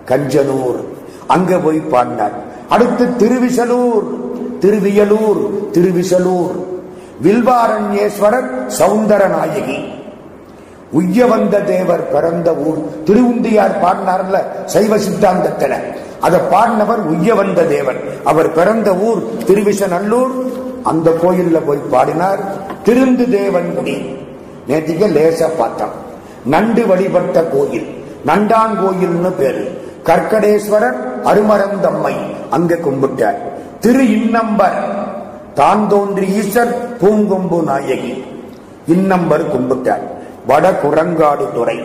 [0.06, 0.84] கஞ்சனூர்.
[1.26, 2.48] அங்க போய் பாடினார்.
[2.70, 4.02] அடுத்து திருவிசலூர்
[4.58, 6.56] திருவியலூர் திருவிசலூர்.
[7.22, 9.78] வில்வாரண்யேஸ்வரர் சவுந்தர நாயகி
[10.92, 12.78] உய்யவந்த தேவர் பிறந்த ஊர்.
[13.06, 15.74] திருவுந்தியார் பாடினார்ல சைவ சித்தாந்தத்துல.
[16.20, 18.00] அதை பாடினவர் உய்யவந்த தேவன் தேவர்.
[18.24, 20.32] அவர் பிறந்த ஊர் திருவிசநல்லூர்.
[20.82, 22.38] அந்த கோயில்ல போய் பாடினார்
[22.84, 24.16] திருந்து தேவன்குடி
[24.68, 26.08] நேற்றுக்கு லேசா பார்த்தோம்.
[26.44, 27.86] நண்டு வழிபட்ட கோயில்.
[28.26, 29.88] நண்டாங்கோயில்னு பேரு.
[30.10, 32.14] கற்கடேஸ்வரர் அருமரந்தம்மை.
[32.50, 33.36] அங்க கும்பிட்டார்.
[33.80, 34.82] திரு இன்னம்பர்
[35.54, 38.24] தான் தோன்றி ஈசர் பூங்கொம்பு நாயகி.
[38.88, 40.00] இன்னம்பர் கும்பிட்டார்.
[40.46, 41.80] வட குரங்காடு துறை.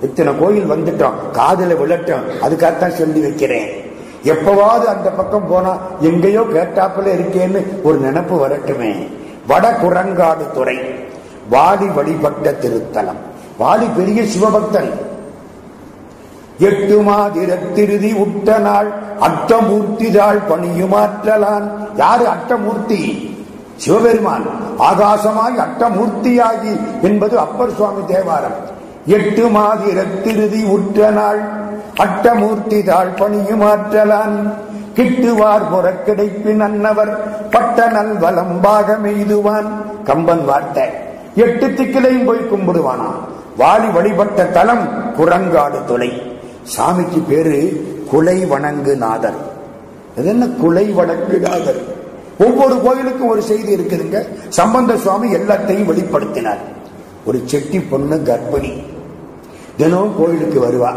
[0.00, 1.30] இத்தனை கோயில் வந்துட்டோம்.
[1.32, 2.22] காதல விழட்டும்.
[2.42, 3.68] அதுக்காகத்தான் சொல்லி வைக்கிறேன்.
[4.24, 9.06] எப்பவாவது அந்த பக்கம் போனா எங்கேயோ கேட்டாப்புல இருக்கேன்னு ஒரு நினப்பு வரட்டுமே.
[9.46, 10.78] வட குரங்காடு துறை.
[11.50, 13.20] வாடி வழிபட்ட திருத்தலம்.
[13.58, 15.10] வாடி பெரிய சிவபக்தன்.
[16.58, 23.30] எட்டு மாதிரத்திருதி உட்ட நாள் அட்டமூர்த்திதாள் பணியுமாற்றலான் யாரு அட்டமூர்த்தி?
[23.76, 24.46] சிவபெருமான்.
[24.78, 28.58] ஆகாசமாய் அட்டமூர்த்தியாகி என்பது அப்பர் சுவாமி தேவாரம்.
[29.06, 31.40] எட்டு மாதிரத்திருதி உற்ற நாள்
[31.96, 34.52] அட்டமூர்த்தி தாள் பணியுமாற்றலான்
[34.94, 37.16] கிட்டுவார் புறக்கிடைப்பின் அன்னவர்
[37.50, 39.68] பட்ட நல் வலம்பாக மெய்துவான்
[40.04, 40.88] கம்பன் வார்த்தை
[41.34, 43.10] எட்டு திக்கிலையும் போய் கும்பிடுவானா?
[43.58, 46.31] வாலி வழிபட்ட தலம் குரங்காடு துளை
[46.76, 49.34] சாமிக்கு பேரு குலை வணங்கு நாதர்.
[50.16, 51.80] இது என்ன குலை வணங்கு நாதர்?
[52.38, 54.28] ஒவ்வொரு கோயிலுக்கும் ஒரு செய்தி இருக்குதுங்க.
[54.48, 56.58] சம்பந்த சுவாமி எல்லாத்தையும் வெளிப்படுத்தினார்.
[57.26, 58.82] ஒரு செட்டி பொண்ணு கர்ப்பிணி.
[59.76, 60.94] தினம் கோயிலுக்கு வருவா.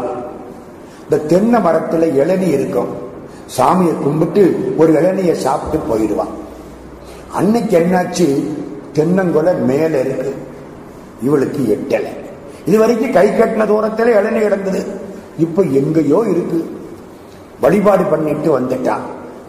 [1.02, 2.88] இந்த தென்னை மரத்துல இளநி இருக்கும்.
[3.58, 6.44] சாமியை கும்பிட்டு ஒரு இளநிய சாப்பிட்டு போயிடுவான்
[7.32, 8.44] அன்னைக்கு என்னாச்சு?
[8.94, 10.34] தென்னங்கொலை மேல இருக்கு.
[11.22, 12.08] இவளுக்கு எட்டலை.
[12.66, 15.04] இது வரைக்கும் கை கட்டின தூரத்தில் இளநி கிடந்தது.
[15.38, 16.78] இப்ப எங்கேயோ இருக்கு.
[17.60, 19.04] வழிபாடு பண்ணிட்டு வந்துட்டான்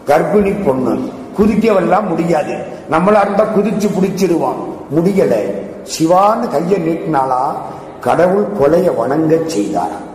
[0.06, 1.12] கர்ப்பிணி பொண்ணு.
[1.38, 2.56] குதிக்கவெல்லாம் முடியாது.
[2.90, 4.56] நம்மளா இருந்தா குதிச்சு பிடிச்சிருவான்
[4.96, 5.52] முடியல.
[5.98, 7.54] சிவான்னு கையை நீட்டினாலா
[8.00, 10.06] கடவுள் கொலைய வணங்க செய்தாராம்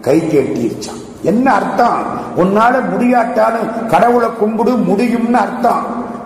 [0.00, 1.06] கை கேட்டிருச்சான்.
[1.22, 2.02] என்ன அர்த்தம்?
[2.36, 5.84] உன்னால முடியாட்டாலும் கடவுளை கும்பிடு முடியும்னு அர்த்தம்.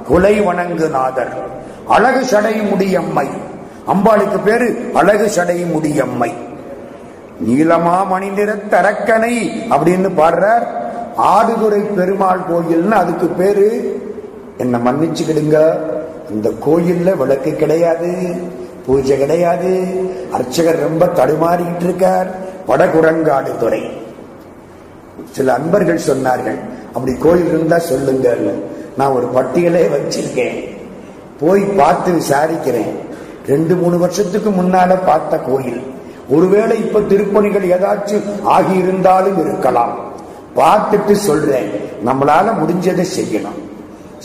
[0.08, 1.32] கொலை வணங்கு நாதர்.
[1.86, 3.28] அழகு சடை முடியம்மை.
[3.86, 6.32] அம்பாளுக்கு பேரு அழகு சடை முடியம்மை.
[7.40, 10.66] நீலமா மணி நிற தரக்கனை அப்படின்னு பாடுறார்.
[11.16, 14.00] ஆடுதுறை பெருமாள் கோயில்னு அதுக்கு பேரு.
[14.58, 15.78] என்ன மன்னிச்சுக்கிடுங்க.
[16.30, 18.34] இந்த கோயில்ல விளக்கு கிடையாது
[18.86, 19.86] பூஜை கிடையாது.
[20.32, 22.26] அர்ச்சகர் ரொம்ப தடுமாறிக்கிட்டு இருக்கார்.
[22.68, 23.82] வடகுரங்காடு துறை
[25.30, 26.58] சில அன்பர்கள் சொன்னார்கள்
[26.92, 28.36] அப்படி கோயில் இருந்தா சொல்லுங்க
[28.96, 30.76] நான் ஒரு பட்டியலே வச்சிருக்கேன்.
[31.40, 32.92] போய் பார்த்து விசாரிக்கிறேன்.
[33.46, 35.91] ரெண்டு மூணு வருஷத்துக்கு முன்னால பார்த்த கோயில்.
[36.28, 39.98] ஒருவேளை இப்ப திருப்பணிகள் ஏதாச்சும் ஆகியிருந்தாலும் இருக்கலாம்.
[40.56, 41.70] பார்த்துட்டு சொல்றேன்.
[42.06, 43.60] நம்மளால முடிஞ்சதை செய்யணும்.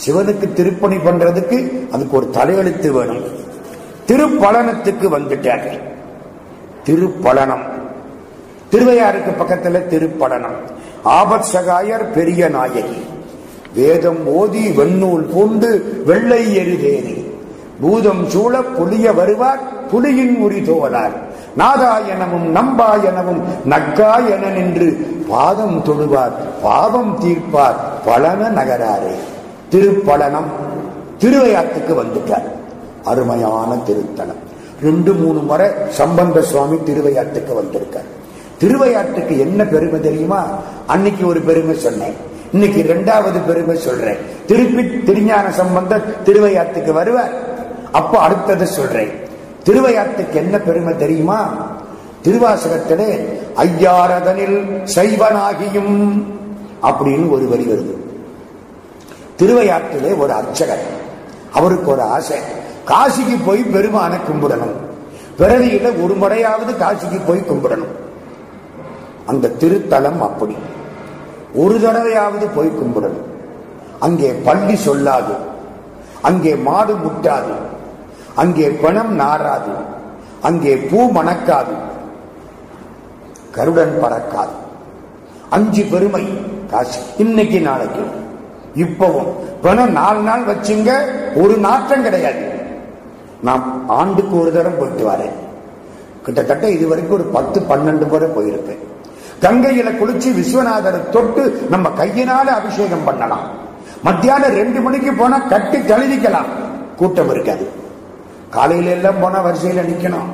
[0.06, 3.24] சிவனுக்கு திருப்பணி பண்றதுக்கு அதுக்கு ஒரு தலையெழுத்து வேணும்.
[4.06, 5.80] திருப்பலனத்துக்கு வந்துட்டார்கள்.
[6.84, 7.66] திருப்பலனம்.
[8.70, 10.56] திருவையாருக்கு பக்கத்துல திருப்பலனம்.
[11.04, 13.06] ஆபத் சகாயர் பெரிய நாயகி.
[13.74, 17.24] வேதம் ஓதி வெண்ணூல் பூண்டு வெள்ளை எருதேறி
[17.80, 19.60] பூதம் சூழ புலிய வருவார்
[19.92, 21.12] புலியின் உரி தோலார்
[21.56, 26.32] நாதா எனவும் நம்பா எனவும் நக்கா என நின்று பாதம் தொழுவார்
[26.62, 29.14] பாவம் தீர்ப்பார் பலன நகராரே.
[29.70, 30.50] திருப்பலனம்
[31.20, 32.50] திருவையாத்துக்கு வந்துட்டார்.
[33.04, 34.46] அருமையான திருத்தலம்.
[34.82, 38.16] ரெண்டு மூணு முறை சம்பந்த சுவாமி திருவையாட்டுக்கு வந்திருக்கார்.
[38.60, 40.46] திருவையாட்டுக்கு என்ன பெருமை தெரியுமா?
[40.86, 42.14] அன்னைக்கு ஒரு பெருமை சொன்னேன்.
[42.52, 44.18] இன்னைக்கு இரண்டாவது பெருமை சொல்றேன்.
[44.46, 47.32] திருப்பி திருஞான சம்பந்தர் திருவையாத்துக்கு வருவார்.
[47.92, 49.26] அப்ப அடுத்தது சொல்றேன்.
[49.68, 51.48] திருவையாத்துக்கு என்ன பெருமை தெரியுமா?
[52.24, 56.24] திருவாசகத்திலே ஐயாரதனில் சைவனாகியும்
[56.82, 57.94] அப்படின்னு ஒரு வரி வருது.
[59.38, 60.82] திருவையாற்றிலே ஒரு அர்ச்சகர்.
[61.52, 62.38] அவருக்கு ஒரு ஆசை.
[62.86, 64.76] காசிக்கு போய் பெருமானை கும்பிடணும்.
[65.38, 67.96] பிறவியில ஒரு முறையாவது காசிக்கு போய் கும்பிடணும்.
[69.26, 70.56] அந்த திருத்தலம் அப்படி.
[71.54, 73.22] ஒரு தடவையாவது போய் கும்பிடணும்.
[73.98, 75.36] அங்கே பள்ளி சொல்லாது.
[76.22, 77.76] அங்கே மாடு முட்டாது.
[78.38, 79.72] அங்கே பணம் நாராது
[80.42, 81.74] அங்கே பூ மணக்காது.
[83.50, 84.54] கருடன் பறக்காது.
[85.50, 86.24] அஞ்சு பெருமை
[86.70, 87.00] காசு.
[87.16, 88.04] இன்னைக்கு நாளைக்கு.
[88.76, 89.30] இப்பவும்.
[89.62, 90.90] பணம் நாலு நாள் வச்சுங்க
[91.34, 92.44] ஒரு நாற்றம் கிடையாது.
[93.42, 95.34] நான் ஆண்டுக்கு ஒரு தரம் போயிட்டு வரேன்.
[96.22, 98.82] கிட்டத்தட்ட இது வரைக்கும் ஒரு பத்து பன்னெண்டு முறை போயிருப்பேன்
[99.40, 103.46] கங்கையில குளிச்சு விஸ்வநாதரை தொட்டு நம்ம கையினால அபிஷேகம் பண்ணலாம்.
[104.02, 106.50] மத்தியானம் ரெண்டு மணிக்கு போனா கட்டி தழுவிக்கலாம்
[106.96, 107.86] கூட்டம் இருக்காது.
[108.50, 110.28] காலையில எல்லாம் போனா வரிசையில நிக்கணும்.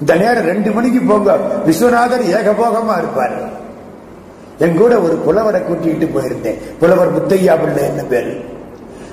[0.00, 1.36] இந்த நேரம் ரெண்டு மணிக்கு போங்க.
[1.66, 3.62] விஸ்வநாதர் ஏகபோகமா இருப்பார்.
[4.58, 6.58] என் கூட ஒரு புலவரை கூட்டிட்டு போயிருந்தேன்.
[6.80, 8.40] புலவர் முத்தையா பிள்ளை என்ன பேரு?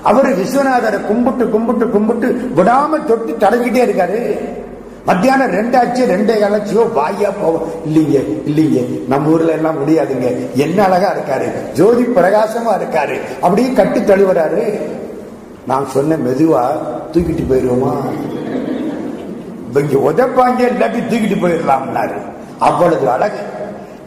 [0.01, 4.39] அவர் விஸ்வநாதரை கும்பிட்டு கும்பிட்டு கும்பிட்டு விடாம தொட்டு தடங்கிட்டே இருக்காரு.
[5.05, 10.55] மத்தியானம் ரெண்டாச்சு ரெண்டே காலச்சியோ வாயா போவோம் இல்லைங்க இல்லைங்க நம்ம ஊர்ல எல்லாம் முடியாதுங்க.
[10.55, 11.71] என்ன அழகா இருக்காரு.
[11.73, 13.19] ஜோதி பிரகாசமா இருக்காரு.
[13.41, 14.79] அப்படியே கட்டு தழுவுறாரு.
[15.67, 16.61] நான் சொன்ன மெதுவா
[17.13, 17.93] தூக்கிட்டு போயிருவோமா?
[19.79, 22.17] இங்க உதப்பாங்க இல்லாட்டி தூக்கிட்டு போயிடலாம்னாரு.
[22.59, 23.41] அவ்வளவு அழகு.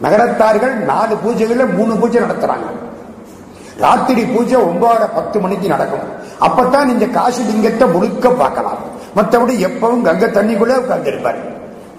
[0.01, 2.67] நகரத்தார்கள் நாலு பூஜைகள்ல மூணு பூஜை நடத்துறாங்க.
[3.77, 6.07] ராத்திரி பூஜை ஒன்பதரை பத்து மணிக்கு நடக்கும்.
[6.39, 8.77] அப்பத்தான் நீங்க காசு லிங்கத்தை முழுக்க பார்க்கலாம்.
[9.15, 11.41] மற்றபடி எப்பவும் கங்கை தண்ணிக்குள்ளே உட்கார்ந்து இருப்பாரு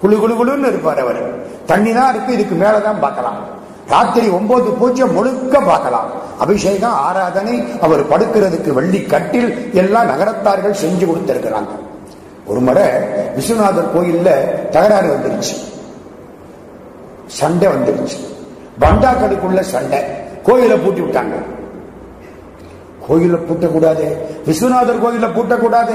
[0.01, 1.45] குழு குழு குழுன்னு இருப்பார் அவர்.
[1.65, 3.39] தண்ணி தான் இருக்கு இதுக்கு மேலதான் பார்க்கலாம்.
[3.89, 6.09] ராத்திரி ஒன்பது பூஜை முழுக்க பார்க்கலாம்.
[6.39, 11.67] அபிஷேகம் ஆராதனை அவர் படுக்கிறதுக்கு வெள்ளி கட்டில் எல்லாம் நகரத்தார்கள் செஞ்சு கொடுத்திருக்கிறாங்க.
[12.45, 12.83] ஒரு முறை
[13.35, 14.29] விஸ்வநாதர் கோயில்ல
[14.69, 15.75] தகராறு வந்துருச்சு.
[17.25, 18.35] சண்டை வந்துருச்சு.
[18.79, 19.99] பண்டாக்களுக்குள்ள சண்டை.
[20.43, 21.33] கோயிலை பூட்டி விட்டாங்க.
[23.09, 24.17] கோயில பூட்டக்கூடாது.
[24.45, 25.93] விஸ்வநாதர் கோயில பூட்டக்கூடாது.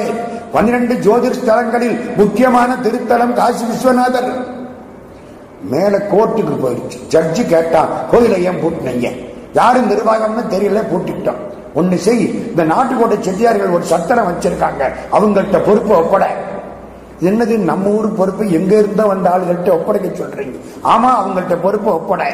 [0.52, 4.60] பன்னிரண்டு ஜோதிர் ஸ்தலங்களில் முக்கியமான திருத்தலம் காசி விஸ்வநாதர்.
[5.70, 9.26] மேல கோர்ட்டுக்கு போயிடுச்சு ஜட்ஜி கேட்டான் கோயிலை ஏன் பூட்டினீங்க?
[9.52, 11.40] யாரும் நிர்வாகம்னு தெரியல பூட்டிட்டோம்
[11.74, 12.24] ஒண்ணு செய்.
[12.48, 14.92] இந்த நாட்டுக்கோட்டை செட்டியார்கள் ஒரு சத்திரம் வச்சிருக்காங்க.
[15.12, 16.26] அவங்கள்ட்ட பொறுப்பு ஒப்பட.
[17.22, 18.50] என்னது நம்ம ஊர் பொறுப்பு?
[18.50, 20.56] எங்க இருந்தோ வந்த ஆளுகள்ட்ட ஒப்படைக்க சொல்றீங்க.
[20.84, 22.24] ஆமா அவங்கள்ட்ட பொறுப்பு ஒப்பட.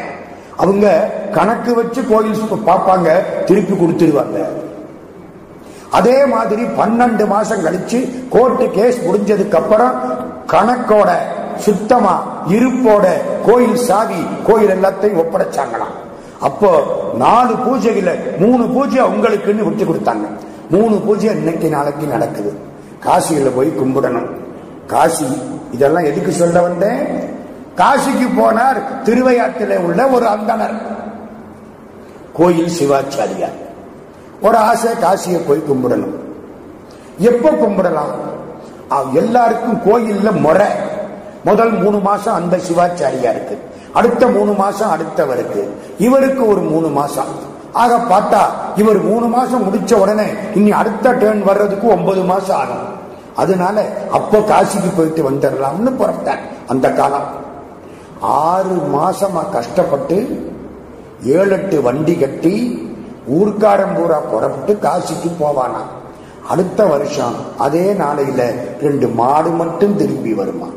[0.57, 3.09] அவங்க கணக்கு வச்சு கோயில் பார்ப்பாங்க
[3.45, 4.45] திருப்பி கொடுத்துருவாங்க.
[5.91, 9.93] அதே மாதிரி பன்னெண்டு மாசம் கழிச்சு கோர்ட்டு கேஸ் முடிஞ்சதுக்கு அப்புறம்
[10.47, 11.11] கணக்கோட
[11.59, 13.07] சுத்தமா இருப்போட
[13.47, 15.97] கோயில் சாவி கோயில் எல்லாத்தையும் ஒப்படைச்சாங்களாம்
[16.41, 16.71] அப்போ
[17.15, 20.27] நாலு பூஜைகள மூணு பூஜை உங்களுக்குன்னு விட்டு கொடுத்தாங்க.
[20.71, 22.53] மூணு பூஜை இன்னைக்கு நாளைக்கு நடக்குது.
[23.05, 24.29] காசியில போய் கும்பிடணும்.
[24.87, 25.27] காசி
[25.73, 26.99] இதெல்லாம் எதுக்கு சொல்ல வந்தேன்?
[27.77, 30.77] காசிக்கு போனார் திருவையாற்றில உள்ள ஒரு அந்தனர்
[32.33, 33.59] கோயில் சிவாச்சாரியார்.
[34.43, 36.17] ஒரு ஆசை காசியை போய் கும்பிடணும்.
[37.19, 38.15] எப்ப கும்பிடலாம்?
[39.13, 40.67] எல்லாருக்கும் கோயில்ல முறை.
[41.49, 43.57] முதல் மூணு மாசம் அந்த சிவாச்சாரியாருக்கு
[43.99, 45.63] அடுத்த மூணு மாசம் அடுத்தவருக்கு.
[46.07, 47.31] இவருக்கு ஒரு மூணு மாசம்.
[47.83, 48.43] ஆக பார்த்தா
[48.81, 50.27] இவர் மூணு மாசம் முடிச்ச உடனே
[50.59, 52.87] இனி அடுத்த டேர்ன் வர்றதுக்கு ஒன்பது மாசம் ஆகும்.
[53.43, 53.77] அதனால
[54.19, 57.29] அப்போ காசிக்கு போயிட்டு வந்துடலாம்னு புறப்பட்டார் அந்த காலம்.
[58.47, 60.17] ஆறு மாசமா கஷ்டப்பட்டு
[61.37, 62.55] ஏழு எட்டு வண்டி கட்டி
[63.37, 65.83] ஊர்க்காரன் பூரா புறப்பட்டு காசிக்கு போவானா
[66.53, 68.43] அடுத்த வருஷம் அதே நாளையில
[68.87, 70.69] ரெண்டு மாடு மட்டும் திரும்பி வருமா?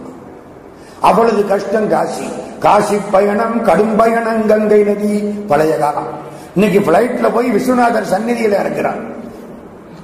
[1.02, 2.24] அவ்வளவு கஷ்டம் காசி.
[2.60, 9.02] காசி பயணம் கடும் பயணம் கங்கை நதி பழைய காலம் இன்னைக்கு பிளைட்ல போய் விஸ்வநாதர் சந்நிதியில இறங்குறார்.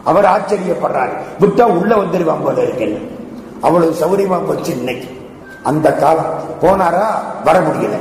[0.04, 1.10] அவர் ஆச்சரியப்படுறார்.
[1.40, 2.64] விட்டா உள்ள வந்துருவான் போல
[3.62, 5.08] அவ்வளவு சௌரியமா போச்சு இன்னைக்கு.
[5.64, 6.34] அந்த காலம்.
[6.62, 7.06] போனாரா?
[7.44, 7.98] வர முடியல.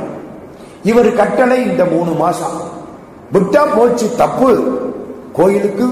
[0.83, 2.61] இவர் கட்டளை இந்த மூணு மாசம்.
[3.33, 4.79] விட்டா போச்சு தப்பு.
[5.33, 5.85] கோயிலுக்கு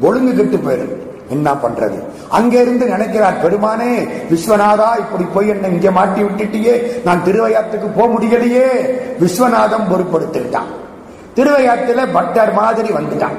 [0.00, 2.02] ஒழுங்கு கெட்டு போயிடும் என்ன பண்றது?
[2.28, 8.66] அங்கிருந்து நினைக்கிறார் பெருமானே விஸ்வநாதா இப்படி போய் என்ன இங்க மாட்டி விட்டுட்டியே நான் திருவையாத்துக்கு போக முடியலையே.
[9.20, 10.70] விஸ்வநாதம் பொருட்படுத்திட்டான்.
[11.36, 13.38] திருவையாத்துல பட்டர் மாதிரி வந்துட்டான்.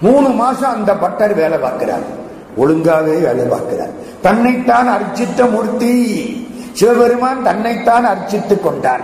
[0.00, 2.20] மூணு மாசம் அந்த பட்டர் வேலை பார்க்கிறார்.
[2.58, 3.88] ஒழுங்காவே வேலை பார்க்கிறார்.
[4.22, 6.50] தன்னைத்தான் அர்ச்சித்த மூர்த்தி.
[6.72, 9.00] சிவபெருமான் தன்னைத்தான் அர்ச்சித்துக் கொண்டார்.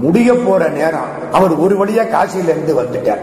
[0.00, 3.20] முடிய போற நேரம் அவர் ஒரு வழியா காசியிலிருந்து வந்துட்டார்.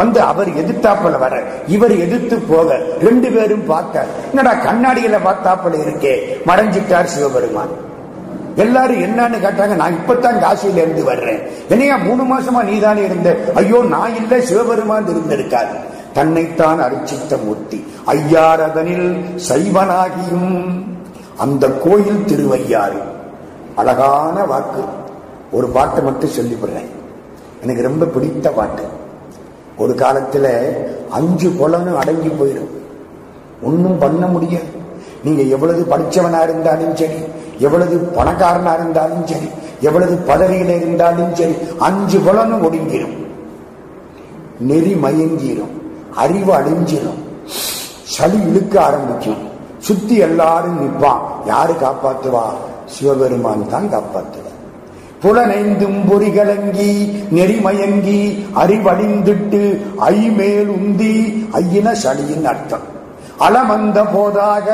[0.00, 6.14] வந்து அவர் எதிர்த்தாப்புல வர இவர் எதிர்த்து போக ரெண்டு பேரும் பார்த்தார் என்னடா கண்ணாடியில பார்த்தாப்புல இருக்கே
[6.46, 7.88] மறைஞ்சிட்டார் சிவபெருமான்.
[8.56, 11.42] எல்லாரும் என்னன்னு கேட்டாங்க நான் இப்பதான் காசியில இருந்து வர்றேன்.
[11.68, 13.36] என்னையா மூணு மாசமா நீதானே இருந்த?
[13.54, 15.76] ஐயோ நான் இல்ல சிவபெருமான் இருந்திருக்காரு.
[16.12, 20.82] தன்னைத்தான் அரிச்சித்த மூர்த்தி ஐயாரதனில் சைவனாகியும்.
[21.36, 23.02] அந்த கோயில் திருவையாறு.
[23.76, 24.84] அழகான வாக்கு.
[25.50, 26.90] ஒரு பாட்டை மட்டும் சொல்லிவிடுறேன்.
[27.62, 28.82] எனக்கு ரொம்ப பிடித்த பாட்டு.
[29.78, 30.46] ஒரு காலத்துல
[31.10, 32.70] அஞ்சு குளம் அடங்கி போயிடும்
[33.62, 34.66] ஒன்றும் பண்ண முடியாது.
[35.24, 37.18] நீங்க எவ்வளவு படிச்சவனா இருந்தாலும் சரி
[37.58, 39.48] எவ்வளவு பணக்காரனா இருந்தாலும் சரி
[39.80, 43.16] எவ்வளவு பதவியில இருந்தாலும் சரி அஞ்சு குளம் ஒடுங்கிடும்
[44.60, 45.74] நெறி மயங்கிடும்
[46.16, 47.20] அறிவு அழிஞ்சிடும்
[48.04, 49.48] சளி இழுக்க ஆரம்பிக்கும்.
[49.78, 52.54] சுத்தி எல்லாரும் நிற்பான் யாரு காப்பாத்துவா?
[52.86, 54.49] சிவபெருமான் தான் காப்பாத்துவா
[55.22, 56.92] புலனைந்தும் பொறிகலங்கி
[57.36, 58.20] நெறிமயங்கி
[58.62, 59.62] அறிவழிந்திட்டு
[59.98, 61.16] ஐமேல் உந்தி
[61.52, 62.86] ஐயின சளியின் அர்த்தம்.
[63.46, 64.66] அலமந்த போதாக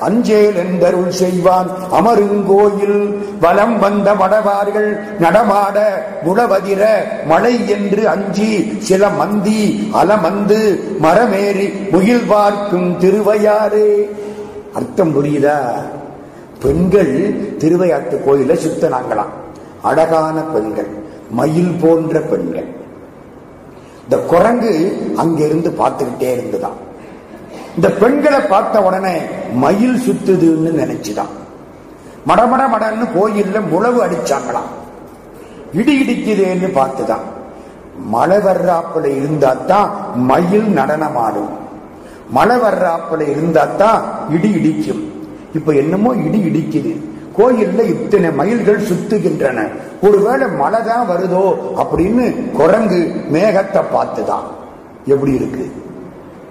[0.00, 1.70] அஞ்சேல் என்றருள் செய்வான்.
[1.92, 3.00] அமருங்கோயில்
[3.40, 5.78] வலம் வந்த மடவார்கள் நடமாட
[6.26, 6.82] முழவதிர
[7.26, 10.60] மழை என்று அஞ்சி சில மந்தி அலமந்து
[11.02, 13.90] மரமேறி முகில் பார்க்கும் திருவையாரே
[14.74, 15.58] அர்த்தம் புரியுதா?
[16.62, 17.14] பெண்கள்
[17.60, 19.32] திருவையாத்து கோயில சுத்தனாங்களாம்.
[19.82, 20.86] அழகான பெண்கள்
[21.30, 22.66] மயில் போன்ற பெண்கள்.
[24.02, 26.90] இந்த குரங்கு அங்கிருந்து பார்த்துக்கிட்டே இருந்துதான்.
[27.74, 29.16] இந்த பெண்களை பார்த்த உடனே
[29.54, 31.40] மயில் சுத்துதுன்னு நினைச்சுதான்.
[32.26, 34.70] மடமட மடன்னு கோயில்ல முழவு அடிச்சாங்களாம்.
[35.72, 37.22] இடி இடிக்குதேன்னு பார்த்துதான்.
[38.04, 41.48] மழை வர்றாப்புல இருந்தாத்தான் மயில் நடனமாடும்.
[42.30, 45.12] மழை வர்றாப்புல இருந்தாத்தான் இடி இடிக்கும்.
[45.54, 47.11] இப்ப என்னமோ இடி இடிக்குது.
[47.38, 49.68] கோயில்ல இத்தனை மயில்கள் சுத்துகின்றன.
[50.02, 54.44] ஒருவேளை மழை தான் வருதோ அப்படின்னு குரங்கு மேகத்தை பார்த்துதான்.
[55.04, 55.72] எப்படி இருக்கு?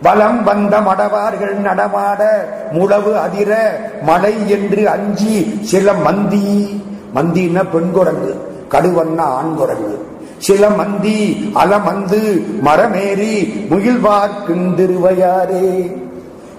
[0.01, 6.81] வலம் வந்த மடவார்கள் நடமாட முழவு அதிர மழை என்று அஞ்சி சில மந்தி.
[7.15, 10.05] மந்தின்னா பெண் குரங்கு கடுவன்னா ஆண் குரங்கு.
[10.37, 15.91] சில மந்தி அலமந்து மரமேறி முகில்வார்க்கின்றிருவையாரே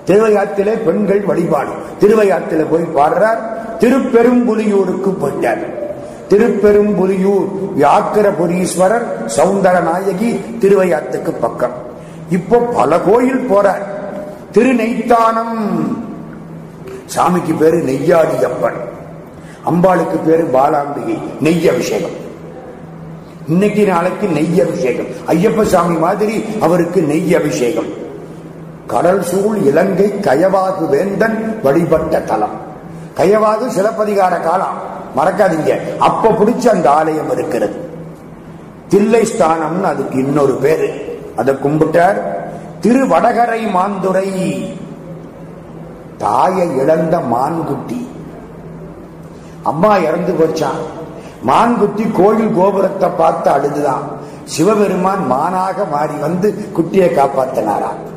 [0.06, 1.70] திருவையாத்திலே பெண்கள் வழிபாடு.
[2.00, 3.40] திருவையாத்தில போய் பாடுறார்.
[3.78, 5.62] திருப்பெரும்புலியூருக்கு போயிட்டார்.
[6.28, 7.46] திருப்பெரும்புலியூர்
[7.78, 11.72] வியாக்கிரபுரீஸ்வரர் சவுந்தர நாயகி திருவையாத்துக்கு பக்கம்.
[12.30, 13.84] இப்போ பல கோயில் போறார்.
[14.52, 15.56] திருநெய்த்தானம்
[17.14, 18.80] சாமிக்கு பேரு நெய்யாடியப்பன்.
[19.70, 22.16] அம்பாளுக்கு பேரு பாலாம்பிகை நெய் அபிஷேகம்
[23.48, 27.90] இன்னைக்கு நாளைக்கு நெய் அபிஷேகம் ஐயப்ப சாமி மாதிரி அவருக்கு நெய் அபிஷேகம்
[28.92, 32.56] கடல் சூழ் இலங்கை கயவாகு வேந்தன் வழிபட்ட தலம்.
[33.16, 34.76] கயவாகு சிலப்பதிகார காலம்.
[35.16, 35.98] மறக்காதீங்க.
[35.98, 37.74] அப்ப பிடிச்ச அந்த ஆலயம் இருக்கிறது.
[38.88, 41.20] தில்லை ஸ்தானம்னு அதுக்கு இன்னொரு பேரு.
[41.36, 42.20] அதை கும்பிட்டார்.
[42.80, 44.28] திரு வடகரை மாந்துரை.
[46.18, 48.08] தாயை இழந்த மான்குட்டி.
[49.62, 50.80] அம்மா இறந்து போச்சான்
[51.42, 54.02] மான்குட்டி கோயில் கோபுரத்தை பார்த்து அழுதுதான்.
[54.44, 58.10] சிவபெருமான் மானாக மாறி வந்து குட்டியை காப்பாத்தினாராம்.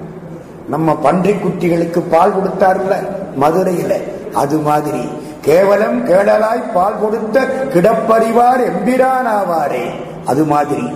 [0.69, 2.95] நம்ம பன்றி குட்டிகளுக்கு பால் கொடுத்தார்ல
[3.41, 3.93] மதுரையில.
[4.33, 5.09] அது மாதிரி
[5.41, 7.39] கேவலம் கேடலாய் பால் கொடுத்த
[7.73, 9.89] கிடப்பறிவார் எம்பிரானாவாரே.
[10.25, 10.87] அது மாதிரி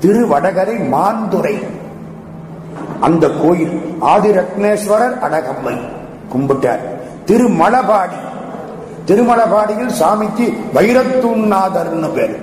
[0.00, 1.66] திருவடகரை மாந்துரை
[3.00, 5.80] அந்த கோயில் ஆதிரத்னேஸ்வரர் அடகம்மை.
[6.32, 6.78] கும்பிட்டார்.
[7.26, 8.18] திருமலபாடி.
[9.06, 12.38] திருமலபாடியில் சாமிக்கு வைரத்தூநாதர்னு பேர்.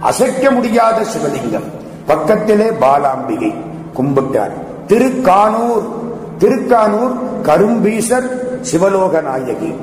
[0.00, 1.64] அசைக்க முடியாத சிவலிங்கம்.
[2.06, 3.54] பக்கத்திலே பாலாம்பிகை.
[3.96, 4.50] கும்பிட்டார்.
[4.86, 6.02] திருக்கானூர்.
[6.44, 8.28] திருக்கானூர் கரும்பீசர்
[8.60, 9.74] சிவலோக நாயகி.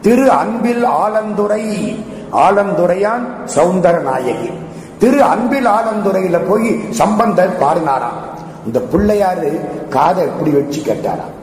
[0.00, 1.96] திரு அன்பில் ஆலந்துரை
[2.32, 4.50] ஆலந்துரையான் சவுந்தர நாயகி.
[4.98, 8.20] திரு அன்பில் ஆலந்துரையில போய் சம்பந்தர் பாடினாராம்.
[8.66, 11.34] இந்த பிள்ளையாரு காதை எப்படி வச்சு கேட்டாராம்.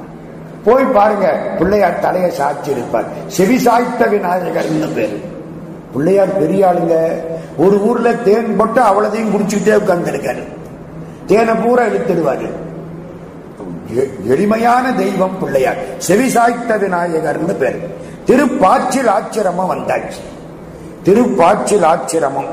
[0.64, 3.06] போய் பாருங்க பிள்ளையார் தலையை சாட்சி இருப்பார்.
[3.28, 5.22] செவி சாய்த்த விநாயகர் பேரு?
[5.94, 7.12] பிள்ளையார் பெரிய ஆளுங்க.
[7.58, 10.44] ஒரு ஊர்ல தேன் போட்டு அவ்வளதையும் குடிச்சுக்கிட்டே உட்கார்ந்துருக்காரு.
[11.26, 12.50] தேனை பூரா இழுத்துடுவாரு.
[14.26, 15.78] எளிமையான தெய்வம் பிள்ளையார்.
[15.98, 17.88] செவி சாய்த்த விநாயகர்னு பேர்.
[18.26, 20.20] திருப்பாச்சில் ஆச்சிரமம் வந்தாச்சு.
[21.06, 22.48] திருப்பாச்சில் ஆச்சிரமம்.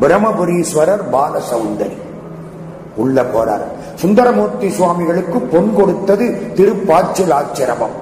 [0.00, 1.96] பிரம்மபுரீஸ்வரர் பாலசௌந்தரி
[2.96, 3.62] உள்ள போறார்.
[3.94, 6.24] சுந்தரமூர்த்தி சுவாமிகளுக்கு பொன் கொடுத்தது
[6.54, 7.94] திருப்பாச்சில் ஆச்சிரமம்.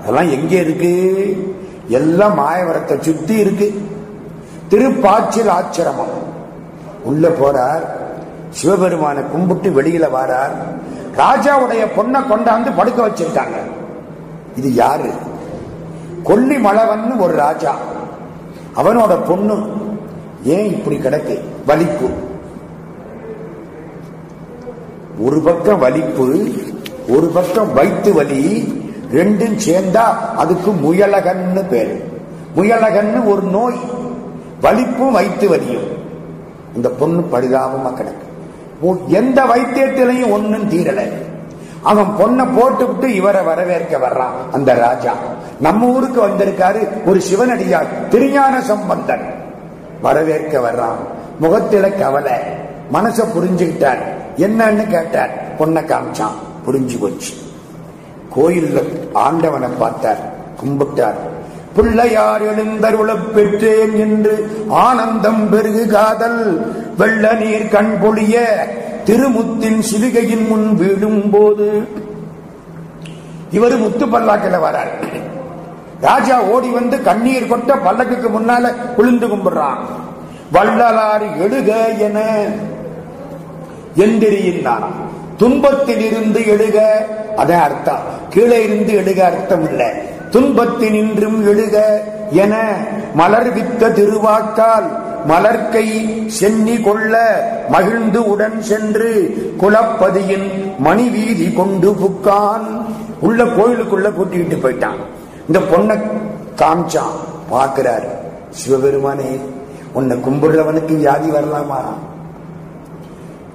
[0.00, 1.36] அதெல்லாம் எங்க இருக்கு?
[1.88, 3.88] எல்லாம் மாயவரத்தை சுத்தி இருக்கு.
[4.70, 6.24] திருப்பாச்சில் ஆச்சிரமம்.
[7.04, 7.82] உள்ள போறார்.
[8.50, 10.54] சிவபெருமானை கும்பிட்டு வெளியில வாரார்.
[11.16, 13.56] ராஜாவுடைய பொண்ணை கொண்டாந்து படுக்க வச்சிருக்காங்க.
[14.56, 15.10] இது யாரு?
[16.22, 17.74] கொல்லி மலவன் ஒரு ராஜா.
[18.76, 19.66] அவனோட பொண்ணு
[20.44, 21.40] ஏன் இப்படி கிடக்கு?
[21.66, 22.08] வலிப்பு.
[25.18, 26.52] ஒரு பக்கம் வலிப்பு
[27.08, 28.62] ஒரு பக்கம் வயிற்று வலி
[29.12, 32.20] ரெண்டும் சேர்ந்தா அதுக்கு முயலகன்னு பேரு.
[32.56, 33.78] முயலகன்னு ஒரு நோய்.
[34.60, 35.88] வலிப்பும் வயிற்று வலியும்.
[36.74, 38.25] இந்த பொண்ணு பரிதாபமா கிடக்கு.
[39.06, 41.12] எந்த வைத்தியத்திலையும் ஒன்னும் தீரல.
[41.82, 45.12] அவன் பொண்ணை போட்டு விட்டு இவரை வரவேற்க வர்றான் அந்த ராஜா.
[45.60, 49.34] நம்ம ஊருக்கு வந்திருக்காரு ஒரு சிவனடியார் திருஞான சம்பந்தன்.
[50.02, 50.96] வரவேற்க வர்றான்.
[51.40, 52.34] முகத்தில கவலை.
[52.92, 53.98] மனச புரிஞ்சுக்கிட்டார்.
[54.36, 55.30] என்னன்னு கேட்டார்.
[55.58, 56.34] பொண்ணை காமிச்சான்.
[56.66, 57.34] புரிஞ்சு போச்சு.
[58.36, 60.18] கோயில்ல ஆண்டவனை பார்த்தார்
[60.64, 61.35] கும்பிட்டார்.
[61.76, 68.38] பிள்ளையார் எழுந்தருளப் பெற்றேன் என்று ஆனந்தம் பெருகு காதல் வெள்ள நீர் கண் பொழிய
[69.04, 71.88] திருமுத்தின் சிவிகையின் முன் வீழும் போது
[73.50, 75.22] இவர் முத்து பல்லாக்கில வரார்.
[76.00, 79.78] ராஜா ஓடி வந்து கண்ணீர் கொட்ட பல்லக்குக்கு முன்னால குளிந்து கும்பிடுறான்.
[80.52, 82.44] வள்ளலார் எழுக என
[83.96, 85.04] எந்திரியினாராம்
[85.36, 87.06] துன்பத்தில் இருந்து எழுக
[87.36, 88.00] அதான் அர்த்தம்.
[88.30, 90.14] கீழே இருந்து எழுக அர்த்தம் இல்லை.
[90.30, 92.74] துன்பத்தினின்றும் எழுக என
[93.16, 102.84] மலர்வித்த திருவாக்கால் மலர்க்கை சென்னி கொள்ள மகிழ்ந்து உடன் சென்று குலப்பதியின் மணி வீதி கொண்டு புக்கான்.
[103.20, 105.00] உள்ள கோயிலுக்குள்ள கூட்டிக்கிட்டு போயிட்டான்.
[105.46, 106.00] இந்த பொண்ணை
[106.56, 107.16] காமிச்சான்.
[107.50, 108.06] பார்க்கிறார்.
[108.50, 109.40] சிவபெருமானே
[109.92, 111.80] உன்னை கும்பிடுறவனுக்கு வியாதி வரலாமா?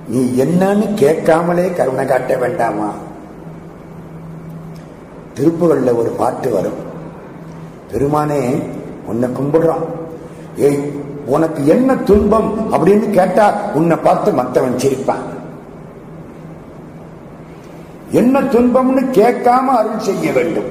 [0.08, 2.94] நீ என்னன்னு கேட்காமலே கருணை காட்ட வேண்டாமா?
[5.34, 6.80] திருப்புகளில் ஒரு பாட்டு வரும்.
[7.92, 8.62] பெருமானே
[9.06, 9.86] உன்னை கும்பிடுறான்
[10.58, 10.94] ஏய்
[11.26, 12.74] உனக்கு என்ன துன்பம்?
[12.74, 15.26] அப்படின்னு கேட்டா உன்னை பார்த்து மற்றவன் சிரிப்பான்.
[18.12, 20.70] என்ன துன்பம்னு கேட்காம அருள் செய்ய வேண்டும்.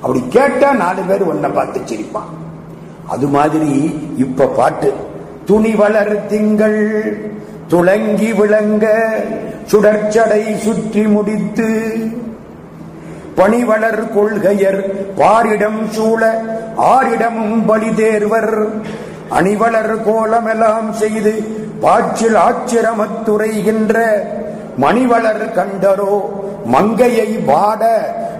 [0.00, 2.32] அப்படி கேட்டா நாலு பேர் உன்னை பார்த்து சிரிப்பான்.
[3.06, 4.92] அது மாதிரி இப்ப பாட்டு
[5.44, 6.80] துணி வளர் திங்கள்
[7.68, 8.86] துளங்கி விளங்க
[9.72, 11.68] சுடற்சடை சுற்றி முடித்து
[13.36, 14.80] பணிவளர் கொள்கையர்
[15.18, 16.22] பாரிடம் சூழ
[16.76, 18.54] ஆரிடமும் பலி தேர்வர்.
[19.28, 21.34] அணிவளர் கோலமெல்லாம் செய்து
[21.80, 23.96] பாச்சில் ஆச்சிரமத்துறைகின்ற
[24.76, 26.14] மணிவளர் கண்டரோ
[26.64, 27.82] மங்கையை வாட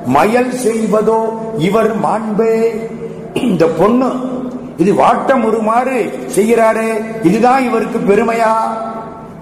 [0.06, 1.20] மயல் செய்வதோ
[1.58, 2.54] இவர் மாண்பே.
[3.34, 4.10] இந்த பொண்ணு
[4.76, 5.98] இது வாட்டம் உருமாறு
[6.34, 6.90] செய்கிறாரே
[7.22, 8.52] இதுதான் இவருக்கு பெருமையா?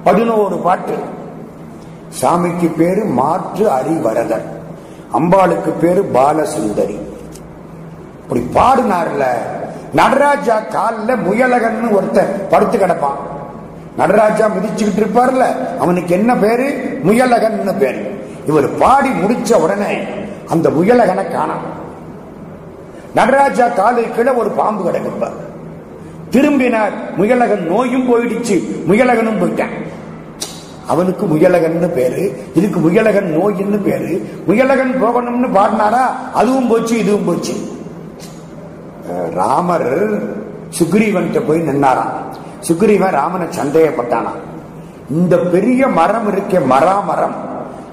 [0.05, 0.97] பதினோரு பாட்டு.
[2.21, 4.54] சாமிக்கு பேரு மாற்று அறிவரதன்
[5.19, 6.97] அம்பாளுக்கு பேரு பாலசுந்தரி.
[8.23, 9.25] இப்படி பாடினார்ல
[10.01, 13.21] நடராஜா காலில் முயலகன்னு ஒருத்தன் படுத்து கிடப்பான்.
[13.97, 15.45] நடராஜா மிதிச்சுக்கிட்டு இருப்பார்ல
[15.79, 16.67] அவனுக்கு என்ன பேரு?
[17.07, 18.03] முயலகன் பேரு.
[18.47, 19.93] இவர் பாடி முடிச்ச உடனே
[20.49, 21.65] அந்த முயலகனை காணாம்
[23.15, 25.37] நடராஜா காலுக்கு கீழே ஒரு பாம்பு கிடக்குப்பார்
[26.31, 28.57] திரும்பினார் முயலகன் நோயும் போயிடுச்சு
[28.89, 29.75] முயலகனும் போயிட்டான்.
[30.89, 37.55] அவனுக்கு முயலகன்னு பேரு இதுக்கு முயலகன் நோயின்னு பேரு முயலகன் போகணும்னு பாடினாரா அதுவும் போச்சு இதுவும் போச்சு.
[39.35, 39.91] ராமர்
[40.79, 42.13] சுக்ரீவன்கிட்ட போய் நின்னாராம்.
[42.69, 44.33] சுக்ரீவன் ராமனை சந்தேகப்பட்டானா.
[45.11, 47.35] இந்த பெரிய மரம் இருக்கே மராமரம்.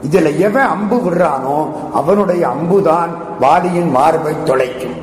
[0.10, 3.10] இதுல எவன் அம்பு விடுறானோ அவனுடைய அம்புதான்
[3.42, 4.98] வாலியின் மார்பை தொலைக்கும்.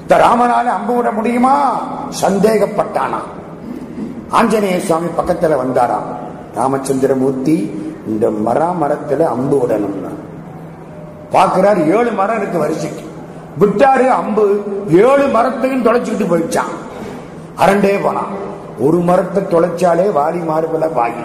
[0.00, 1.80] இந்த ராமனால அம்பு விட முடியுமா?
[2.22, 3.20] சந்தேகப்பட்டானா.
[4.30, 6.08] ஆஞ்சநேய சுவாமி பக்கத்துல வந்தாராம்.
[6.54, 7.70] ராமச்சந்திரமூர்த்தி
[8.06, 10.12] இந்த மராமரத்துல அம்பு விடணும்னா
[11.32, 13.04] பாக்குறாரு ஏழு மரம் இருக்கு வரிசைக்கு.
[13.60, 16.72] விட்டாரு அம்பு ஏழு மரத்தையும் தொலைச்சுக்கிட்டு போயிடுச்சான்
[17.56, 18.32] அரண்டே போனான்.
[18.80, 21.24] ஒரு மரத்தை தொலைச்சாலே வாரி மாறுபல வாயி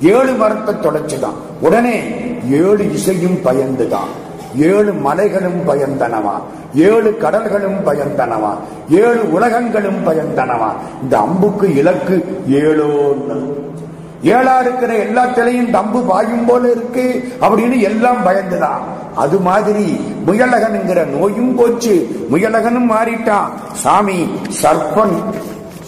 [0.00, 1.38] ஏழு மரத்தை தொலைச்சுதான்.
[1.60, 2.02] உடனே
[2.50, 4.10] ஏழு இசையும் பயந்துதான்.
[4.56, 6.34] ஏழு மலைகளும் பயந்தனவா?
[6.74, 8.54] ஏழு கடல்களும் பயந்தனவா?
[8.90, 10.72] ஏழு உலகங்களும் பயந்தனவா?
[11.02, 13.38] இந்த அம்புக்கு இலக்கு ஏழோன்னு.
[14.22, 18.80] ஏழா இருக்கிற எல்லாத்திலையும் தம்பு பாயும் போல இருக்கு அப்படின்னு எல்லாம் பயந்துதான்.
[19.14, 22.26] அது மாதிரி முயலகனுங்கிற நோயும் போச்சு.
[22.32, 23.50] முயலகனும் மாறிட்டான்.
[23.72, 24.28] சாமி
[24.62, 25.22] சர்ப்பன்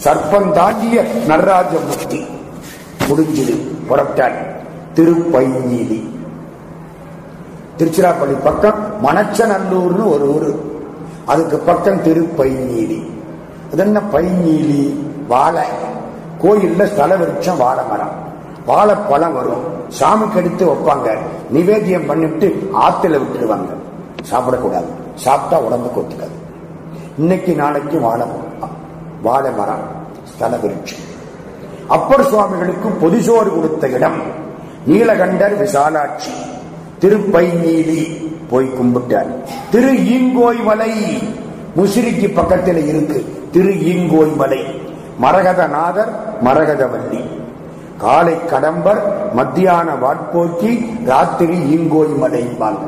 [0.05, 2.26] சர்ப்பம் தாண்டிய நடராஜமூர்த்தி.
[3.09, 4.35] முடிஞ்சது புறப்பட்டார்.
[4.95, 6.09] திருப்பையிலி.
[7.78, 10.82] திருச்சிராப்பள்ளி பக்கம் மணச்சநல்லூர்னு ஒரு ஊரு.
[11.24, 13.11] அதுக்கு பக்கம் திருப்பைநீதி
[13.72, 14.95] அது என்ன பைநீலி
[15.28, 15.93] வாழை.
[16.43, 18.24] கோயில்ல ஸ்தல விருட்சம் வாழை மரம்.
[18.67, 19.65] வாழைப்பழம் வரும்.
[20.01, 21.17] சாமிக்கு எடுத்து வைப்பாங்க.
[21.55, 23.67] நிவேத்தியம் பண்ணிட்டு ஆத்துல விட்டுடுவாங்க
[24.31, 24.91] சாப்பிடக்கூடாது.
[25.15, 26.43] சாப்பிட்டா உடம்புக்கு ஒத்துக்காது
[27.19, 28.27] இன்னைக்கு நாளைக்கு வாழை
[29.23, 29.85] வாழை மரம்
[30.25, 30.99] ஸ்தல விருட்சம்.
[31.89, 34.21] அப்பர் சுவாமிகளுக்கு பொதுசோறு கொடுத்த இடம்
[34.89, 36.33] நீலகண்டர் விசாலாட்சி.
[37.01, 39.33] திருப்பைநீலி போய் கும்பிட்டார்.
[39.71, 41.19] திரு ஈங்கோய் மலை
[41.77, 43.25] முசிறிக்கு பக்கத்தில் இருக்கு.
[43.53, 44.65] திரு ஈங்கோய் மலை.
[45.23, 46.12] மரகதநாதர்
[46.45, 47.43] மரகதவல்லி.
[48.05, 52.79] காலை கடம்பர் மத்தியான வாட்போக்கி ராத்திரி ஈங்கோய் மலைம்பாங்க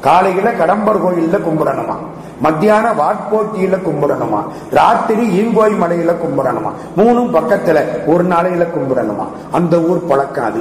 [0.00, 1.96] காலையில கடம்பர் கோயில்ல கும்பிடணுமா?
[2.40, 4.44] மத்தியான வாட்போக்கியில கும்பிடணுமா?
[4.70, 6.72] ராத்திரி ஈங்கோய் மலையில கும்பிடணுமா?
[6.96, 9.26] மூணும் பக்கத்துல ஒரு நாளையில கும்பிடணுமா?
[9.52, 10.60] அந்த ஊர் பழக்கம் அது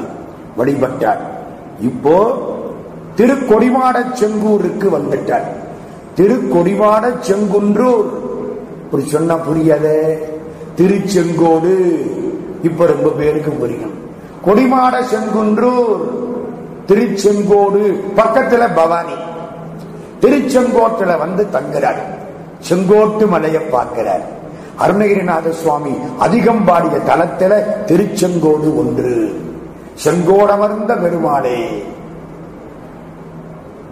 [0.57, 1.19] வழிபட்டார்.
[1.81, 2.35] இப்போ
[3.15, 5.47] திருக்கொடிவாட செங்கூருக்கு வந்துட்டார்.
[6.15, 8.05] திருக்கொடிவாட செங்குன்றூர்.
[8.83, 10.17] இப்படி சொன்னா புரியாத.
[10.75, 11.75] திருச்செங்கோடு.
[12.61, 14.05] இப்ப ரொம்ப பேருக்கு புரியும்.
[14.45, 15.99] கொடிமாட செங்குன்றூர்
[16.87, 19.13] திருச்செங்கோடு பக்கத்துல பவானி.
[20.21, 22.01] திருச்செங்கோட்டுல வந்து தங்குறார்.
[22.59, 24.21] செங்கோட்டு மலையை பார்க்கிறார்.
[24.79, 29.41] அருணகிரிநாத சுவாமி அதிகம் பாடிய தலத்துல திருச்செங்கோடு ஒன்று.
[30.03, 31.83] செங்கோடமர்ந்த பெருமாளே.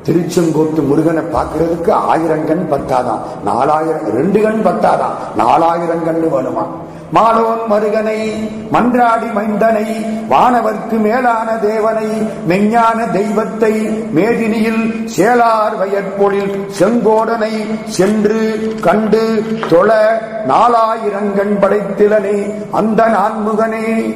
[0.06, 3.20] திருச்செங்கோட்டு முருகனை பார்க்கறதுக்கு ஆயிரம் கண் பத்தாதான்.
[3.44, 5.36] நாலாயிரம் ரெண்டு கண் பத்தாதான்.
[5.36, 6.68] நாலாயிரம் கண்ணு வருமா
[7.12, 12.08] மாலோன் மருகனை மன்றாடி மைந்தனை வானவர்க்கு மேலான தேவனை
[12.50, 24.16] மெஞ்ஞான தெய்வத்தை மேதினியில் சேலார் வயற்பொழில் செங்கோடனை சென்று கண்டு தொழ நாலாயிரங்கண் படைத்திலனே அந்த நான்முகனே.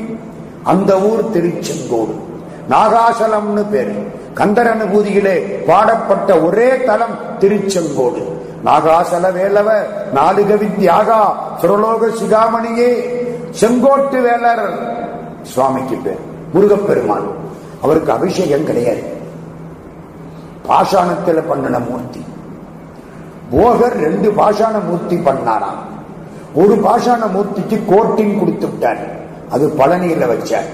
[0.63, 2.23] அந்த ஊர் திருச்செங்கோடு.
[2.69, 4.11] நாகாசலம்னு பேரு.
[4.33, 8.38] கந்தர் அனுபூதியிலே பாடப்பட்ட ஒரே தலம் திருச்செங்கோடு.
[8.65, 9.81] நாகாசல வேலவ
[10.13, 13.17] நாலுகவி தியாகா சுரலோக சிகாமணியே
[13.59, 14.97] செங்கோட்டு வேலர்.
[15.41, 16.19] சுவாமிக்கு பேர்
[16.53, 17.27] முருகப்பெருமான்.
[17.81, 19.03] அவருக்கு அபிஷேகம் கிடையாது.
[20.69, 22.23] பாஷாணத்தில் பண்ணின மூர்த்தி.
[23.51, 25.87] போகர் ரெண்டு பாஷாண மூர்த்தி பண்ணாராம்.
[26.53, 28.97] ஒரு பாஷாண மூர்த்திக்கு கோட்டிங் கொடுத்து விட்டார்.
[29.49, 30.69] அது பழனியில வச்சார்.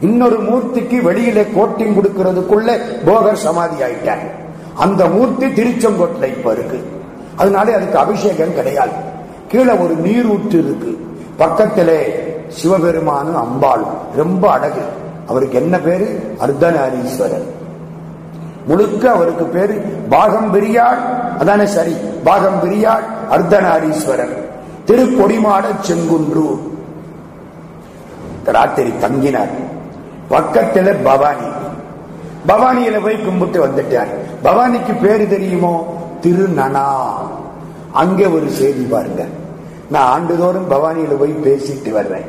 [0.00, 4.30] இன்னொரு மூர்த்திக்கு வெளியில கோட்டிங் கொடுக்கிறதுக்குள்ள போகர் சமாதி ஆயிட்டார்.
[4.74, 6.95] அந்த மூர்த்தி திருச்செங்கோட்டில் இப்ப இருக்கு.
[7.36, 8.90] அதனால அதுக்கு அபிஷேகம் கிடையாது.
[9.48, 11.06] கீழே ஒரு நீரூற்று இருக்கு.
[11.36, 14.80] பக்கத்திலே சிவபெருமானும் அம்பாளும் ரொம்ப அழகு.
[15.26, 16.36] அவருக்கு என்ன பேரு?
[16.40, 17.54] அர்த்தநாரீஸ்வரர்.
[18.66, 19.74] முழுக்க அவருக்கு பேரு
[20.08, 20.98] பாகம் பெரியாள்
[21.38, 21.96] அதானே சரி.
[22.24, 24.44] பாகம் பெரியாள் அர்த்தநாரீஸ்வரர்.
[24.86, 26.58] திருக்கொடிமாட செங்குன்றூர்
[28.44, 29.48] ராத்திரி தங்கினார்.
[30.30, 31.46] பக்கத்துல பவானி.
[32.48, 34.08] பவானியில போய் கும்பிட்டு வந்துட்டார்.
[34.44, 36.04] பவானிக்கு பேரு தெரியுமோ?
[36.26, 36.84] திருநனா.
[37.92, 39.24] அங்கே ஒரு செய்தி பாருங்க.
[39.90, 42.24] நான் ஆண்டுதோறும் பவானியில போய் பேசிட்டு வர்றேன்.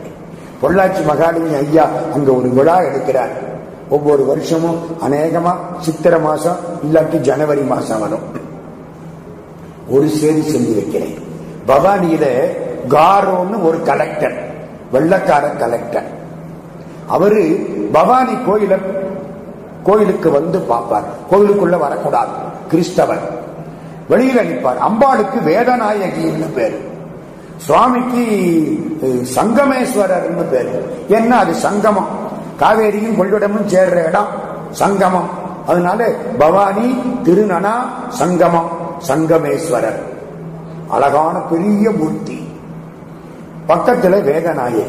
[0.62, 3.30] பொள்ளாச்சி மகாலிங்க ஐயா அங்க ஒரு விழா எடுக்கிறார்.
[3.90, 8.20] ஒவ்வொரு வருஷமும் அநேகமா சித்திரை மாசம் இல்லாட்டி ஜனவரி மாசம் வரும்.
[9.90, 11.20] ஒரு செய்தி செஞ்சு வைக்கிறேன்.
[11.68, 12.26] பவானியில
[12.90, 14.52] காரோன்னு ஒரு கலெக்டர்
[14.94, 16.06] வெள்ளக்கார கலெக்டர்
[17.08, 18.78] அவரு பவானி கோயில
[19.84, 21.04] கோயிலுக்கு வந்து பார்ப்பார்.
[21.32, 22.32] கோயிலுக்குள்ள வரக்கூடாது.
[22.68, 23.37] கிறிஸ்தவர்.
[24.10, 24.78] வெளியில நிற்பார்.
[24.78, 26.92] அம்பாளுக்கு வேதநாயகின்னு பேரு.
[27.58, 28.26] சுவாமிக்கு
[29.02, 31.06] அஹ், சங்கமேஸ்வரர்னு பேரு.
[31.08, 32.08] என்ன அது சங்கமம்?
[32.60, 34.26] காவேரியும் கொள்ளிடமும் சேர்ற இடம்.
[34.72, 35.28] சங்கமம்.
[35.68, 36.92] அதனால பவானி
[37.24, 37.74] திருநனா
[38.10, 38.70] சங்கமம்.
[39.08, 40.00] சங்கமேஸ்வரர்.
[40.88, 42.48] அழகான பெரிய மூர்த்தி.
[43.68, 44.86] பக்கத்துல வேதநாயகி.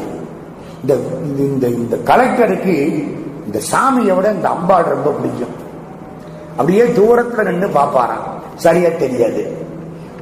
[0.81, 0.93] இந்த
[1.23, 2.77] இந்த- இந்த இந்த கலெக்டருக்கு
[3.45, 5.67] இந்த சாமியை விட இந்த அம்பாள் ரொம்ப பிடிக்கும்.
[6.51, 9.57] அப்படியே தூரத்துல நின்று பாப்பாராம் சரியா தெரியாது.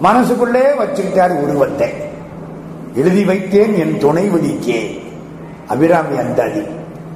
[0.04, 1.90] மனசுக்குள்ளே வச்சுக்கிட்டாரு உருவத்தை.
[2.96, 5.00] எழுதி வைத்தேன் என் துணைவதிக்கே
[5.68, 6.62] அபிராமி அந்தாதி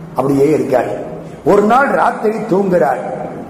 [0.09, 0.97] அப்படியே இருக்காரு.
[1.45, 2.99] ஒரு நாள் ராத்திரி தூங்குறார்.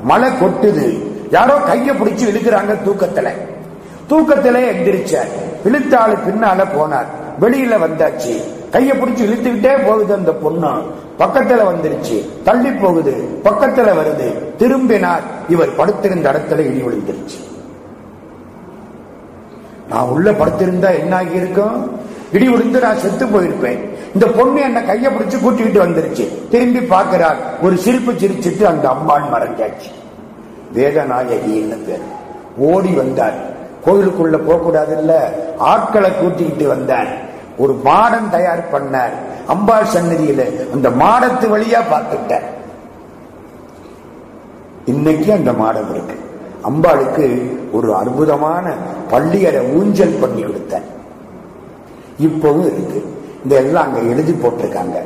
[0.04, 0.98] மழை கொட்டுது.
[1.32, 3.32] யாரோ கைய பிடிச்சு இழுக்கிறாங்க தூக்கத்துல.
[4.10, 5.28] தூக்கத்திலே எந்திரிச்சார்.
[5.64, 7.06] இழுத்தாள் பின்னால போனார்.
[7.42, 8.42] வெளியில வந்தாச்சு.
[8.72, 10.68] கைய பிடிச்சு இழுத்துக்கிட்டே போகுது அந்த பொண்ணு.
[11.20, 12.26] பக்கத்துல வந்துருச்சு.
[12.44, 13.40] தள்ளி போகுது.
[13.44, 14.56] பக்கத்துல வருது.
[14.58, 15.22] திரும்பினார்.
[15.50, 17.51] இவர் படுத்திருந்த இடத்துல இடி விழுந்துருச்சு.
[19.92, 21.78] நான் உள்ள படுத்திருந்தா என்ன ஆகி இருக்கும்
[22.32, 23.80] இடி விழுந்து நான் செத்து போயிருப்பேன்.
[24.14, 26.26] இந்த பொண்ணு என்ன கைய பிடிச்சு கூட்டிக்கிட்டு வந்துருச்சு.
[26.50, 29.90] திரும்பி பார்க்கிறார் ஒரு சிரிப்பு சிரிச்சிட்டு அந்த அம்மாள் மறைஞ்சாச்சு.
[30.76, 32.06] வேதநாயகின்னு பேர்?
[32.58, 33.38] ஓடி வந்தார்
[33.86, 35.14] கோயிலுக்குள்ள போக இல்ல
[35.58, 37.12] ஆட்களை கூட்டிக்கிட்டு வந்தார்
[37.58, 39.16] ஒரு மாடம் தயார் பண்ணார்.
[39.48, 40.42] அம்பாள் சன்னதியில
[40.74, 42.48] அந்த மாடத்து வழியா பார்த்துட்டார்
[44.86, 46.16] இன்னைக்கு அந்த மாடம் இருக்கு.
[46.70, 48.74] அம்பாளுக்கு ஒரு அற்புதமான
[49.12, 50.82] பள்ளியரை ஊஞ்சல் பண்ணி கொடுத்தேன்.
[52.20, 53.20] இப்பவும் இருக்கு.
[53.44, 55.02] இந்த எல்லாம் அங்க எழுதி போட்டிருக்காங்க.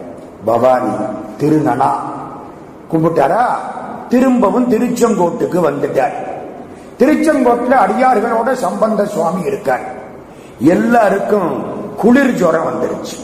[0.46, 0.94] பவானி
[1.40, 1.90] திருநனா
[2.92, 3.44] கும்பிட்டாரா?
[4.10, 6.14] திரும்பவும் திருச்செங்கோட்டுக்கு வந்துட்டார்.
[7.00, 9.82] திருச்செங்கோட்டுல அடியார்களோட சம்பந்த சுவாமி இருக்கார்.
[10.60, 11.64] எல்லாருக்கும்
[11.96, 13.20] குளிர் ஜுரம் வந்துருச்சு.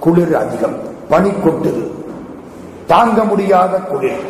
[0.00, 0.76] குளிர் அதிகம்.
[1.08, 1.90] பனி கொட்டுது
[2.86, 4.20] தாங்க முடியாத குளிர்.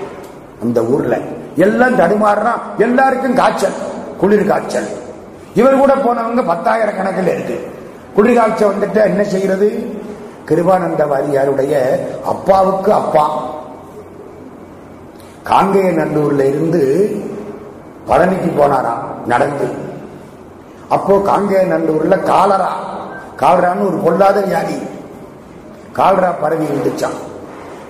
[0.62, 1.18] அந்த ஊர்ல
[1.56, 2.60] எல்லாம் தடுமாறுறான்.
[2.78, 3.72] எல்லாருக்கும் காய்ச்சல்
[4.18, 4.88] குளிர் காய்ச்சல்.
[5.54, 7.72] இவர் கூட போனவங்க பத்தாயிரம் கணக்கில் இருக்கு.
[8.14, 9.96] குளிர் காய்ச்சல் வந்துட்டு என்ன செய்யறது?
[10.48, 13.42] கிருபானந்த வாரியாருடைய அப்பாவுக்கு அப்பா.
[15.44, 16.80] காங்கேய நல்லூர்ல இருந்து
[18.08, 19.68] பழனிக்கு போனாராம் நடந்து.
[20.88, 22.72] அப்போ காங்கேய நல்லூர்ல காலரா
[23.36, 24.82] காலரான்னு ஒரு பொல்லாத வியாதி.
[25.96, 27.18] கால்ரா பரவி இருந்துச்சான்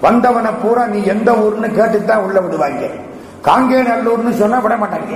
[0.00, 2.86] வந்தவனை பூரா நீ எந்த ஊர்னு கேட்டுத்தான் உள்ள விடுவாங்க.
[3.42, 5.14] காங்கே நல்லூர்னு சொன்னா விட மாட்டாங்க.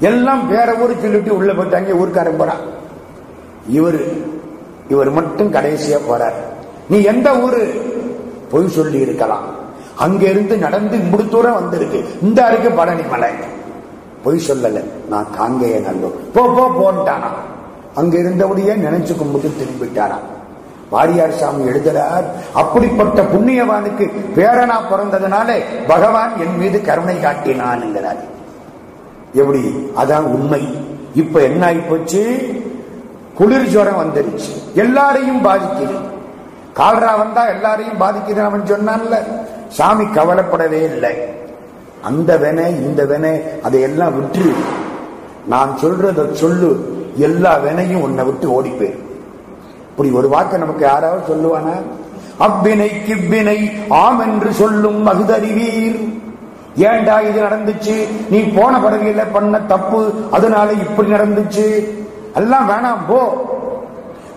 [0.00, 2.64] எல்லாம் வேற ஊரு சொல்லிட்டு உள்ள போயிட்டாங்க ஊருக்காரன் போறான்.
[3.68, 4.00] இவர்
[4.88, 6.38] இவர் மட்டும் கடைசியா போறார்.
[6.90, 7.62] நீ எந்த ஊரு?
[8.50, 9.46] பொய் சொல்லி இருக்கலாம்.
[9.96, 12.04] அங்க இருந்து நடந்து முடித்தூரம் தூரம் வந்திருக்கு.
[12.22, 13.30] இந்த அருக்கு பழனி மலை.
[14.22, 14.84] பொய் சொல்லல.
[15.08, 17.30] நான் காங்கேய நல்லூர் போ போ போன்ட்டானா.
[17.94, 20.26] அங்க இருந்தபடியே நினைச்சு கும்பிட்டு திரும்பிட்டாரான்
[20.90, 22.24] வாரியார் சாமி எழுதுறார்.
[22.54, 28.22] அப்படிப்பட்ட புண்ணியவானுக்கு பேரனா பிறந்ததுனாலே பகவான் என் மீது கருணை காட்டினான்ங்கிறார்.
[29.32, 29.90] எப்படி?
[29.96, 30.86] அதான் உண்மை.
[31.14, 32.22] இப்ப என்ன ஆகி போச்சு
[33.34, 34.74] குளிர் ஜுரம் வந்துருச்சு.
[34.74, 35.98] எல்லாரையும் பாதிக்குது.
[36.76, 39.16] கால்ரா வந்தா எல்லாரையும் பாதிக்குது அவன் சொன்னான்ல.
[39.68, 41.14] சாமி கவலைப்படவே இல்லை.
[42.02, 44.52] அந்த வெனை இந்த வெனை அதையெல்லாம் விட்டு
[45.46, 46.96] நான் சொல்றத சொல்லு.
[47.16, 49.06] எல்லா வெனையும் உன்னை விட்டு ஓடி போயிரு
[49.98, 51.82] இப்படி ஒரு வாக்கை நமக்கு யாராவது சொல்லுவானா?
[52.40, 56.12] அவ்வினை கிவ்வினை ஆம் என்று சொல்லும் மகுதறிவீர்.
[56.76, 58.06] ஏண்டா இது நடந்துச்சு?
[58.30, 61.88] நீ போன பிறவியில பண்ண தப்பு அதனால இப்படி நடந்துச்சு?
[62.34, 63.20] எல்லாம் வேணாம் போ.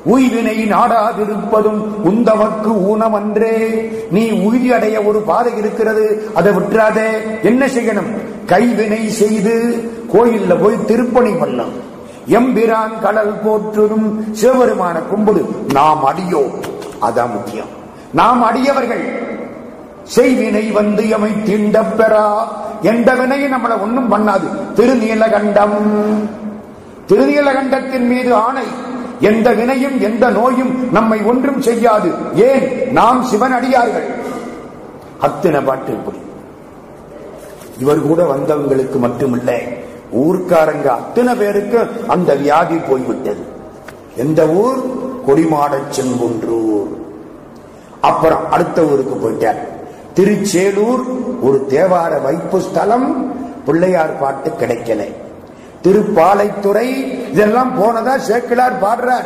[0.06, 3.90] உய்வினை நாடாதிருப்பதும் உந்தவக்கு ஊனமன்றே.
[4.12, 7.10] நீ உய்தி அடைய ஒரு பாதை இருக்கிறது அதை விட்டுறாதே.
[7.44, 8.12] என்ன செய்யணும்?
[8.46, 11.90] கைவினை செய்து கோயில்ல போய் திருப்பணி பண்ணலாம்
[12.32, 15.66] எம்பிரான் கடல் போற்றும் சிவபெருமான கும்பிடு.
[15.74, 16.40] நாம் அடியோ
[17.02, 17.66] அதான் முக்கியம்.
[18.12, 19.20] நாம் அடியவர்கள்.
[20.16, 22.36] செய்வினை வந்து எமை தீண்ட பெறா.
[22.82, 24.48] எந்த வினையும் நம்மளை ஒன்னும் பண்ணாது.
[24.76, 25.72] திருநீலகண்டம்.
[27.08, 28.64] திருநீலகண்டத்தின் மீது ஆணை.
[29.20, 32.12] எந்த வினையும் எந்த நோயும் நம்மை ஒன்றும் செய்யாது.
[32.36, 32.92] ஏன்?
[32.92, 34.10] நாம் சிவன் அடியார்கள்.
[35.20, 36.18] அத்தனை பாட்டு இப்படி.
[37.78, 39.81] இவர் கூட வந்தவங்களுக்கு மட்டுமில்லை.
[40.16, 43.42] ஊர்க்காரங்க அத்தனை பேருக்கு அந்த வியாதி போய்விட்டது.
[44.16, 44.80] எந்த ஊர்?
[45.28, 46.88] கொடிமாடச் செங்குன்றூர்.
[48.02, 49.58] அப்புறம் அடுத்த ஊருக்கு போயிட்டார்.
[50.14, 51.00] திருச்சேலூர்
[51.42, 53.36] ஒரு தேவார வைப்பு ஸ்தலம்
[53.66, 55.06] பிள்ளையார் பாட்டு கிடைக்கல.
[55.84, 56.84] திருப்பாலைத்துறை
[57.32, 59.26] இதெல்லாம் போனதா சேக்கிலார் பாடுறார்.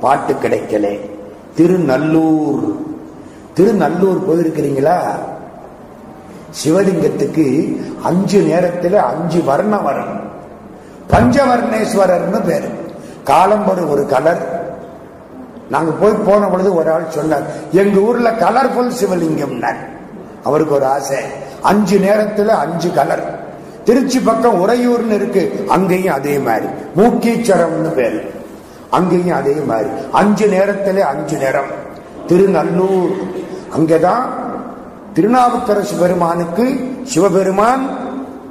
[0.00, 1.00] பாட்டு கிடைக்கல.
[1.56, 2.76] திருநல்லூர்.
[3.54, 5.00] திருநல்லூர் போயிருக்கிறீங்களா?
[6.64, 10.20] சிவலிங்கத்துக்கு அஞ்சு நேரத்தில் அஞ்சு வர்ணம் வரணும்.
[11.10, 12.68] பஞ்சவர்ணேஸ்வரர்னு பேரு.
[13.24, 14.58] காலம்படு ஒரு கலர்
[15.70, 17.42] நாங்க போய் போன பொழுது ஒரு ஆள் சொன்னார்
[17.72, 19.74] எங்க ஊர்ல கலர்ஃபுல் சிவலிங்கம்
[20.44, 21.16] அவருக்கு ஒரு ஆசை.
[21.62, 23.38] அஞ்சு நேரத்தில் அஞ்சு கலர்
[23.84, 26.66] திருச்சி பக்கம் உறையூர்னு இருக்கு அங்கேயும் அதே மாதிரி.
[26.96, 28.30] மூக்கீச்சரம்னு பேரு.
[28.90, 29.90] அங்கேயும் அதே மாதிரி.
[30.12, 31.78] அஞ்சு நேரத்தில் அஞ்சு நேரம்
[32.26, 33.16] திருநல்லூர்.
[33.78, 34.22] அங்கதான்
[35.14, 37.88] திருநாவுக்கரசு பெருமானுக்கு சிவபெருமான்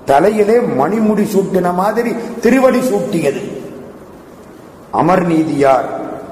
[0.06, 3.58] தலையிலே மணிமுடி சூட்டின மாதிரி திருவடி சூட்டியது.
[4.94, 5.86] அமர்நீதியார்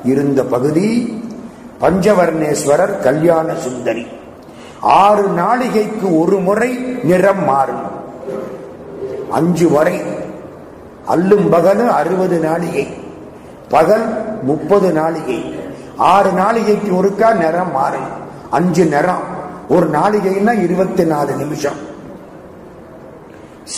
[0.03, 1.21] இருந்த பகுதி
[1.81, 4.05] பஞ்சவர்ணேஸ்வரர் கல்யாண சுந்தரி.
[4.81, 7.81] ஆறு நாளிகைக்கு ஒரு முறை நிறம் மாறும்.
[9.31, 10.01] அஞ்சு வரை
[11.07, 12.87] அல்லும் பகல் அறுபது நாளிகை.
[13.69, 14.05] பகல்
[14.43, 15.59] முப்பது நாளிகை.
[15.97, 18.07] ஆறு நாளிகைக்கு ஒருக்கா நிறம் மாறும்.
[18.49, 19.35] அஞ்சு நிறம்.
[19.69, 21.79] ஒரு நாளிகைன்னா இருபத்தி நாலு நிமிஷம்.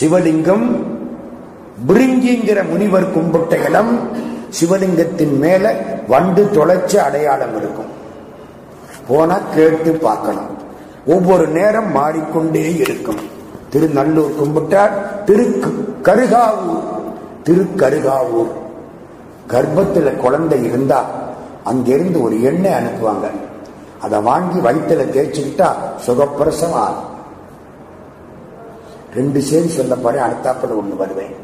[0.00, 0.66] சிவலிங்கம்
[1.88, 4.08] பிரிங்கிங்கிற முனிவர் கும்பிட்ட இடம்
[4.60, 5.72] சிவலிங்கத்தின் மேல
[6.08, 7.90] வண்டு தொலைச்ச அடையாளம் இருக்கும்.
[9.08, 10.50] போனா கேட்டு பார்க்கணும்
[11.06, 13.20] ஒவ்வொரு நேரம் மாறிக்கொண்டே இருக்கும்.
[13.72, 15.44] திருநல்லூர் கும்பிட்டார் திரு
[16.02, 16.88] கருகாவூர்
[17.44, 18.52] திருக்கருகாவூர்.
[19.46, 21.04] கர்ப்பத்தில் குழந்தை இருந்தா
[21.64, 23.26] அங்கிருந்து ஒரு எண்ணெய் அனுப்புவாங்க.
[24.00, 25.72] அதை வாங்கி வயிற்றுல தேய்ச்சிக்கிட்டா
[26.06, 27.08] சுகப்பிரசம் ஆகும்
[29.14, 31.34] ரெண்டு சேரி சொல்ல பாரு அடுத்தாப்பட ஒண்ணு வருவேன்.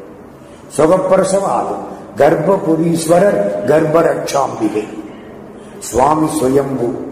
[0.77, 1.85] சுகப்பிரசம் ஆகும்.
[2.17, 4.89] கர்ப்பபுரீஸ்வரர் கர்ப்பரட்சாம்பிகை.
[5.79, 7.05] சுவாமி சுயம்பு.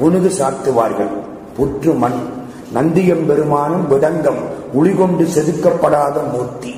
[0.00, 1.10] புனுகு சாத்துவார்கள்.
[1.56, 2.30] புற்று மண்
[2.74, 4.42] நந்தியம் பெருமானும் விடங்கம்
[4.72, 6.74] உளிகொண்டு செதுக்கப்படாத மூர்த்தி.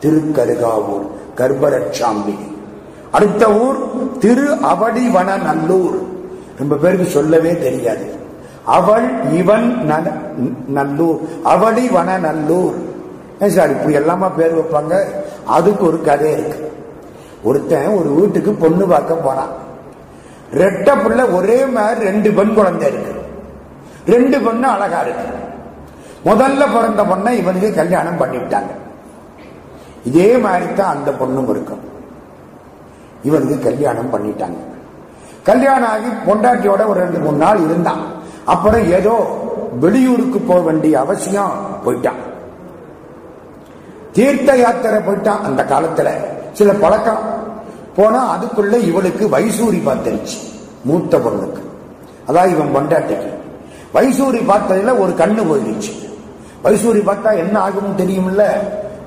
[0.00, 2.48] திருக்கருகாவூர் கர்ப்பரட்சாம்பிகை.
[3.10, 3.76] அடுத்த ஊர்
[4.18, 6.08] திரு அவடிவன நல்லூர்
[6.60, 8.06] ரொம்ப பேருக்கு சொல்லவே தெரியாது.
[8.64, 9.66] அவள் இவன்
[10.68, 11.18] நல்லூர்.
[11.52, 12.74] அவளி வன நல்லூர்.
[13.46, 14.94] சார் இப்படி எல்லாமா பேர் வைப்பாங்க?
[15.46, 16.58] அதுக்கு ஒரு கதை இருக்கு.
[17.42, 19.52] ஒருத்தன் ஒரு வீட்டுக்கு பொண்ணு பார்க்க போனான்.
[20.54, 23.12] ரெட்ட பிள்ளை ஒரே மாதிரி ரெண்டு பெண் குழந்தை இருக்கு.
[24.06, 25.28] ரெண்டு பொண்ணு அழகா இருக்கு.
[26.30, 28.72] முதல்ல பிறந்த பொண்ணை இவனுக்கு கல்யாணம் பண்ணிவிட்டாங்க.
[30.04, 31.84] இதே மாதிரி தான் அந்த பொண்ணும் இருக்கும்.
[33.22, 34.60] இவனுக்கு கல்யாணம் பண்ணிட்டாங்க.
[35.44, 38.00] கல்யாணம் ஆகி பொண்டாட்டியோட ஒரு ரெண்டு மூணு நாள் இருந்தான்.
[38.44, 39.38] அப்புறம் ஏதோ
[39.80, 41.50] வெளியூருக்கு போக வேண்டிய அவசியம்
[41.84, 42.28] போயிட்டான்.
[44.12, 46.10] தீர்த்த யாத்திரை போயிட்டான் அந்த காலத்துல.
[46.52, 47.18] சில பழக்கம்.
[47.96, 50.38] போனா அதுக்குள்ள இவளுக்கு வைசூரி பார்த்துருச்சு
[50.84, 51.60] மூத்த பொண்ணுக்கு.
[52.28, 53.28] அதான் இவன் பொண்டாட்டிக்கு.
[53.94, 56.08] வைசூரி பார்த்ததுல ஒரு கண்ணு போயிடுச்சு.
[56.64, 58.44] வைசூரி பார்த்தா என்ன ஆகும்னு தெரியும்ல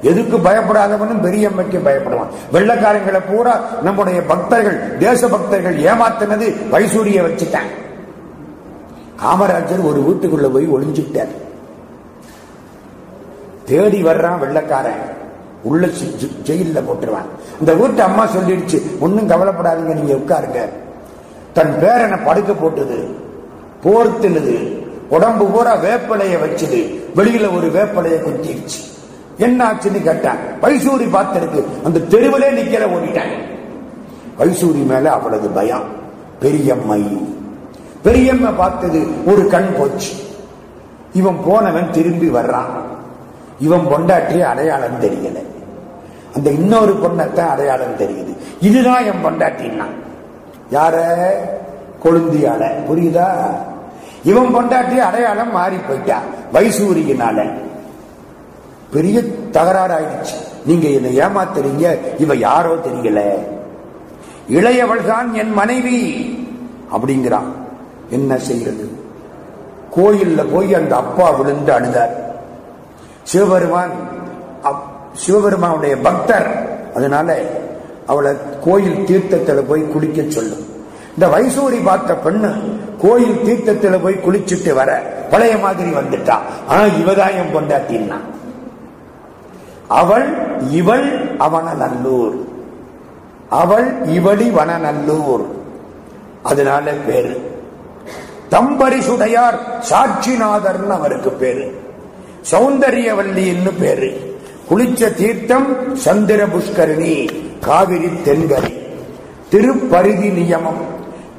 [0.10, 2.32] எதுக்கு பயப்படாதவனும் பெரியம்மைக்கு பயப்படுவான்.
[2.54, 3.54] வெள்ளக்காரங்களை பூரா
[3.84, 7.72] நம்முடைய பக்தர்கள் தேச பக்தர்கள் ஏமாத்தினது வைசூரிய வச்சுட்டான்
[9.24, 11.34] காமராஜர் ஒரு வீட்டுக்குள்ள போய் ஒளிஞ்சுட்டார்
[13.68, 15.04] தேடி வர்றான் வெள்ளக்காரன்.
[15.70, 15.88] உள்ள
[16.48, 17.30] ஜெயில போட்டுருவான்.
[17.60, 20.62] இந்த வீட்டு அம்மா சொல்லிடுச்சு ஒன்னும் கவலைப்படாதீங்க நீங்க உட்காருங்க.
[21.58, 22.98] தன் பேரனை படுக்க போட்டது
[23.84, 24.56] போர்த்துனது
[25.10, 26.80] உடம்பு பூரா வேப்பலைய வச்சது
[27.16, 28.82] வெளியில ஒரு வேப்பலைய குத்திடுச்சு.
[29.38, 30.38] என்ன ஆச்சுன்னு கேட்டான்.
[30.62, 31.64] வைசூரி பார்த்திருக்கு.
[31.84, 33.42] அந்த தெருவிலே நிக்கிற ஓடிட்டாங்க
[34.40, 35.84] வைசூரி மேல அவளது பயம்
[36.40, 37.32] பெரியம்மை.
[38.04, 40.12] பெரியம்மை பார்த்தது ஒரு கண் போச்சு.
[41.14, 42.82] இவன் போனவன் திரும்பி வர்றான்.
[43.60, 45.44] இவன் பொண்டாட்டி அடையாளம் தெரியல.
[46.36, 48.38] அந்த இன்னொரு பொண்ணத்தை அடையாளம் தெரியுது.
[48.60, 49.86] இதுதான் என் பொண்டாட்டின்னா.
[50.72, 51.04] யார?
[52.04, 52.72] கொழுந்தியால.
[52.90, 53.28] புரியுதா?
[54.24, 56.20] இவன் பொண்டாட்டி அடையாளம் மாறி போயிட்டா.
[56.54, 57.52] வைசூரியினால.
[58.94, 63.22] பெரிய தகராறு ஆயிடுச்சு நீங்க என்னை ஏமாத்துறீங்க இவ யாரோ தெரியல.
[64.50, 65.98] இளையவள்தான் என் மனைவி
[66.94, 67.52] அப்படிங்கிறான்
[68.10, 68.92] என்ன செய்யறது?
[69.96, 72.14] கோயில்ல போய் அந்த அப்பா விழுந்து அழுதார்.
[73.24, 73.92] சிவபெருமான்
[75.14, 76.48] சிவபெருமானுடைய பக்தர்.
[76.96, 77.40] அதனால
[78.08, 78.34] அவளை
[78.64, 80.66] கோயில் தீர்த்தத்தில் போய் குளிக்க சொல்லும்
[81.14, 82.52] இந்த வைசூரி பார்த்த பெண்ணு
[83.02, 86.38] கோயில் தீர்த்தத்துல போய் குளிச்சுட்டு வர பழைய மாதிரி வந்துட்டா.
[86.68, 88.18] ஆனா இவதான் என் பொண்டாட்டின்னா.
[89.88, 90.34] அவள்
[90.70, 92.36] இவள் அவனநல்லூர்.
[93.50, 95.46] அவள் இவளி வனநல்லூர்
[96.44, 97.62] அதனால பேரு.
[98.52, 99.58] தம்பரிசுடையார்
[99.90, 101.82] சாட்சிநாதர்னு அவருக்கு பேரு.
[102.52, 104.38] சௌந்தரியவல்லின்னு பேரு.
[104.70, 107.30] குளிச்ச தீர்த்தம் சந்திர புஷ்கரணி
[107.60, 108.78] காவிரி தென்கரை.
[109.50, 110.82] திருப்பருதி நியமம்.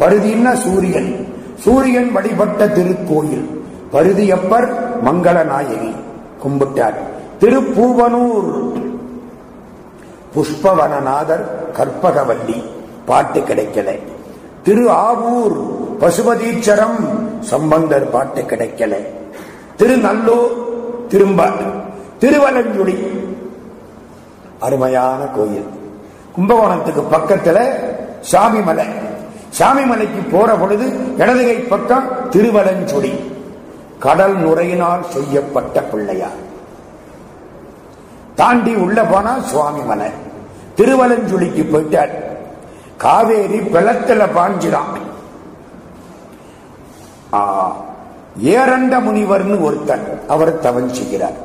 [0.01, 1.35] பருதின்னா சூரியன்.
[1.59, 3.45] சூரியன் வழிபட்ட திருக்கோயில்.
[3.93, 4.73] பருதியப்பர்
[5.05, 5.95] மங்கள நாயகி
[6.45, 7.13] கும்பிட்டார்.
[7.41, 8.73] திருப்பூவனூர்.
[10.35, 12.63] புஷ்பவனநாதர் கற்பகவல்லி
[13.05, 13.99] பாட்டு கிடைக்கல.
[14.63, 15.57] திரு ஆவூர்
[16.01, 16.99] பசுபதீச்சரம்
[17.41, 18.95] சம்பந்தர் பாட்டு கிடைக்கல.
[19.79, 20.53] திருநல்லூர்
[21.09, 21.49] திரும்ப
[22.21, 22.97] திருவலஞ்சுடி
[24.59, 25.67] அருமையான கோயில்.
[26.37, 27.59] கும்பகோணத்துக்கு பக்கத்துல
[28.33, 28.87] சாமிமலை.
[29.59, 33.13] சாமிமலைக்கு போற பொழுது இடதுகை பக்கம் திருவலஞ்சுடி
[33.99, 36.44] கடல் நுரையினால் செய்யப்பட்ட பிள்ளையார்.
[38.41, 40.11] தாண்டி உள்ள போனா சுவாமி மலை.
[40.77, 42.13] திருவலஞ்சுழிக்கு போயிட்டார்.
[43.05, 44.93] காவேரி பிளத்துல பாஞ்சிடான்
[48.55, 50.05] ஏரண்ட முனிவர்னு ஒருத்தன்
[50.35, 51.39] அவர் தவஞ்சுகிறார்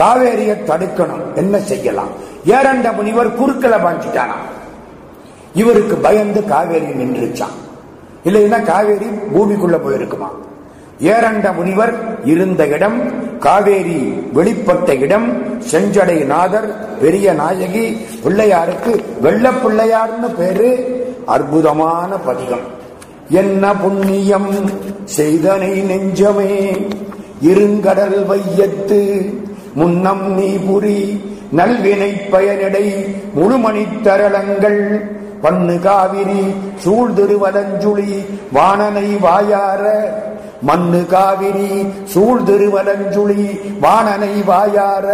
[0.00, 1.24] காவேரியை தடுக்கணும்.
[1.40, 2.12] என்ன செய்யலாம்?
[2.56, 4.36] ஏரண்ட முனிவர் குறுக்கல பாஞ்சிட்டானா
[5.60, 7.56] இவருக்கு பயந்து காவேரி நின்றுச்சான்.
[8.28, 10.28] இல்லைன்னா காவேரி பூமிக்குள்ள போயிருக்குமா?
[11.12, 11.92] ஏரண்ட முனிவர்
[12.32, 12.98] இருந்த இடம்
[13.38, 14.00] காவேரி
[14.34, 15.28] வெளிப்பட்ட இடம்
[15.70, 16.68] செஞ்சடை நாதர்
[17.00, 17.84] பெரிய நாயகி
[18.24, 20.70] பிள்ளையாருக்கு வெள்ள பிள்ளையார்னு பேரு
[21.26, 22.66] அற்புதமான பதிகம்.
[23.30, 24.50] என்ன புண்ணியம்
[25.04, 26.52] செய்தனை நெஞ்சமே
[27.42, 29.00] இருங்கடல் வையத்து
[29.74, 30.98] முன்னம் நீ புரி
[31.56, 32.86] நல்வினை பயனடை
[33.36, 34.80] முழுமணித் தரளங்கள்
[35.42, 36.54] பண்ணு காவிரி
[36.84, 39.84] சூழ்திருவலஞ்சுளி வானனை வாயார.
[40.62, 45.06] மண்ணு காவிரி சூழ்திருவலஞ்சுளி வானனை வாயார.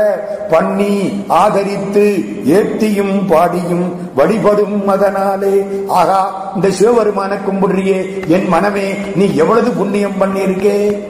[0.50, 2.04] பண்ணி ஆதரித்து
[2.46, 11.02] ஏத்தியும் பாடியும் வழிபடும் அதனாலே ஆகா இந்த சிவபெருமான கும்பிடுறியே என் மனமே நீ எவ்வளவு புண்ணியம் பண்ணியிருக்கே?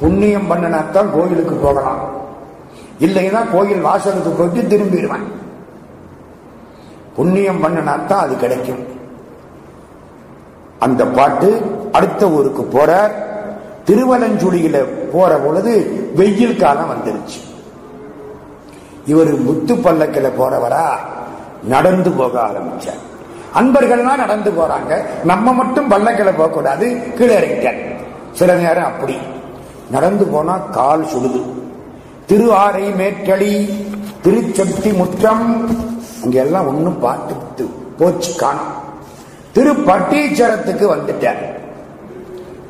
[0.00, 2.00] புண்ணியம் பண்ணினாத்தான் கோயிலுக்கு போகலாம்.
[3.00, 5.26] இல்லைன்னா கோயில் வாசலுக்கு போயிட்டு திரும்பிடுவேன்.
[7.18, 8.86] புண்ணியம் பண்ணினாத்தான் அது கிடைக்கும்.
[10.78, 11.62] அந்த பாட்டு
[11.92, 13.14] அடுத்த ஊருக்கு போற
[13.86, 17.40] திருவலஞ்சுடியில போற பொழுது வெயில் காலம் வந்துருச்சு.
[19.06, 20.86] இவர் முத்து பல்லக்கில போறவரா?
[21.64, 23.02] நடந்து போக ஆரம்பிச்சார்.
[23.54, 25.02] அன்பர்கள்லாம் நடந்து போறாங்க.
[25.24, 27.96] நம்ம மட்டும் பல்லக்கில போக கூடாது கீழே இறங்கிட்டார்.
[28.32, 29.16] சில நேரம் அப்படி.
[29.90, 31.42] நடந்து போனா கால் சுடுது
[32.26, 33.68] திரு ஆரை மேற்கடி
[34.22, 35.70] திருச்சக்தி முற்றம்
[36.22, 37.64] அங்க எல்லாம் ஒன்னும் பார்த்து
[37.98, 38.86] போச்சு காணும்.
[39.54, 41.56] திருப்பட்டீச்சரத்துக்கு வந்துட்டார்.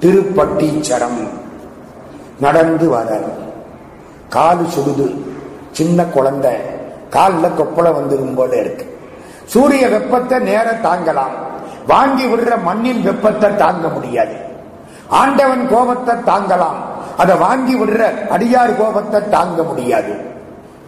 [0.00, 1.28] திருப்பட்டீச்சரம்
[2.40, 3.28] நடந்து வரார்.
[4.30, 5.16] காலு சுடுது.
[5.70, 6.52] சின்ன குழந்தை.
[7.10, 8.98] காலில் கொப்பளை வந்துடும் போல இருக்கு.
[9.44, 11.36] சூரிய வெப்பத்தை நேர தாங்கலாம்.
[11.86, 14.34] வாங்கி விடுற மண்ணின் வெப்பத்தை தாங்க முடியாது.
[15.08, 16.78] ஆண்டவன் கோபத்தை தாங்கலாம்.
[17.16, 20.27] அதை வாங்கி விடுற அடியார் கோபத்தை தாங்க முடியாது.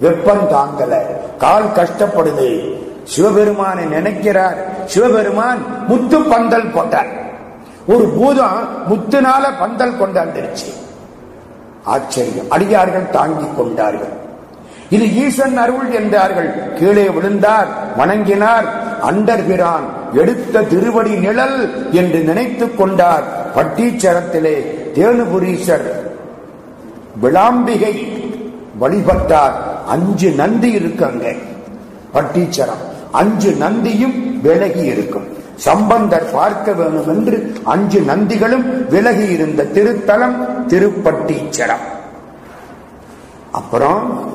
[0.00, 0.98] வெப்பம் தாங்கல.
[1.38, 2.78] கால் கஷ்டப்படுது.
[3.04, 4.84] சிவபெருமானை நினைக்கிறார்.
[4.84, 5.58] சிவபெருமான்
[5.88, 7.06] முத்து பந்தல் போட்டார்
[7.86, 10.72] ஒரு பூதம் முத்துனால பந்தல் கொண்டாந்துருச்சு.
[11.84, 12.50] ஆச்சரியம்.
[12.50, 14.18] அடியார்கள் தாங்கி கொண்டார்கள்.
[14.90, 16.72] இது ஈசன் அருள் என்றார்கள்.
[16.78, 17.66] கீழே விழுந்தார்
[17.96, 18.64] வணங்கினார்.
[19.02, 23.22] அண்டர்பிரான் எடுத்த திருவடி நிழல் என்று நினைத்துக் கொண்டார்.
[23.56, 24.64] பட்டீச்சரத்திலே
[24.94, 25.92] தேனுபுரீசர்
[27.22, 28.08] விளாம்பிகை
[28.80, 29.69] வழிபட்டார்.
[29.86, 31.32] அஞ்சு நந்தி இருக்கு அங்க.
[32.14, 32.82] பட்டீச்சரம்.
[33.12, 35.28] அஞ்சு நந்தியும் விலகி இருக்கும்.
[35.54, 41.84] சம்பந்தர் பார்க்க வேண்டும் என்று அஞ்சு நந்திகளும் விலகி இருந்த திருத்தலம் திருப்பட்டீச்சரம்.
[43.52, 44.28] அப்புறம்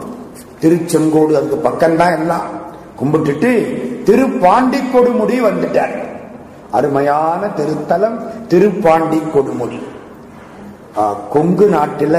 [0.62, 2.46] திருச்செங்கோடு அதுக்கு பக்கம்தான் எல்லாம்.
[3.04, 6.04] கும்பிட்டுட்டு திருப்பாண்டி கொடுமுடி வந்துட்டார்.
[6.72, 9.80] அருமையான திருத்தலம் திருப்பாண்டி கொடுமுடி
[11.30, 12.18] கொங்கு நாட்டில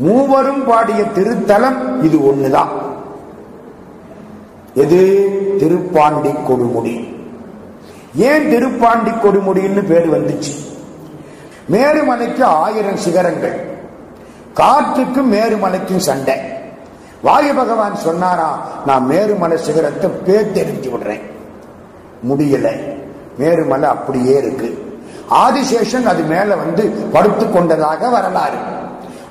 [0.00, 2.68] மூவரும் பாடிய திருத்தலம் இது ஒண்ணுதான்.
[4.74, 5.28] எது?
[5.58, 7.14] திருப்பாண்டி கொடுமுடி.
[8.16, 10.54] ஏன் திருப்பாண்டி கொடுமுடின்னு பேர் வந்துச்சு?
[11.70, 13.68] மேருமலைக்கு ஆயிரம் சிகரங்கள்.
[14.56, 16.34] காற்றுக்கும் மேருமலைக்கும் சண்டை.
[17.22, 21.22] வாயு பகவான் சொன்னாரா நான் மேருமலை சிகரத்தை பேர் தெரிஞ்சு விடுறேன்.
[22.28, 22.96] முடியல.
[23.38, 24.98] மேருமலை அப்படியே இருக்கு.
[25.30, 28.78] ஆதிசேஷன் அது மேல வந்து படுத்து கொண்டதாக வரலாறு.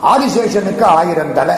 [0.03, 1.55] ஆதிசேஷனுக்கு ஆயிரம் தலை.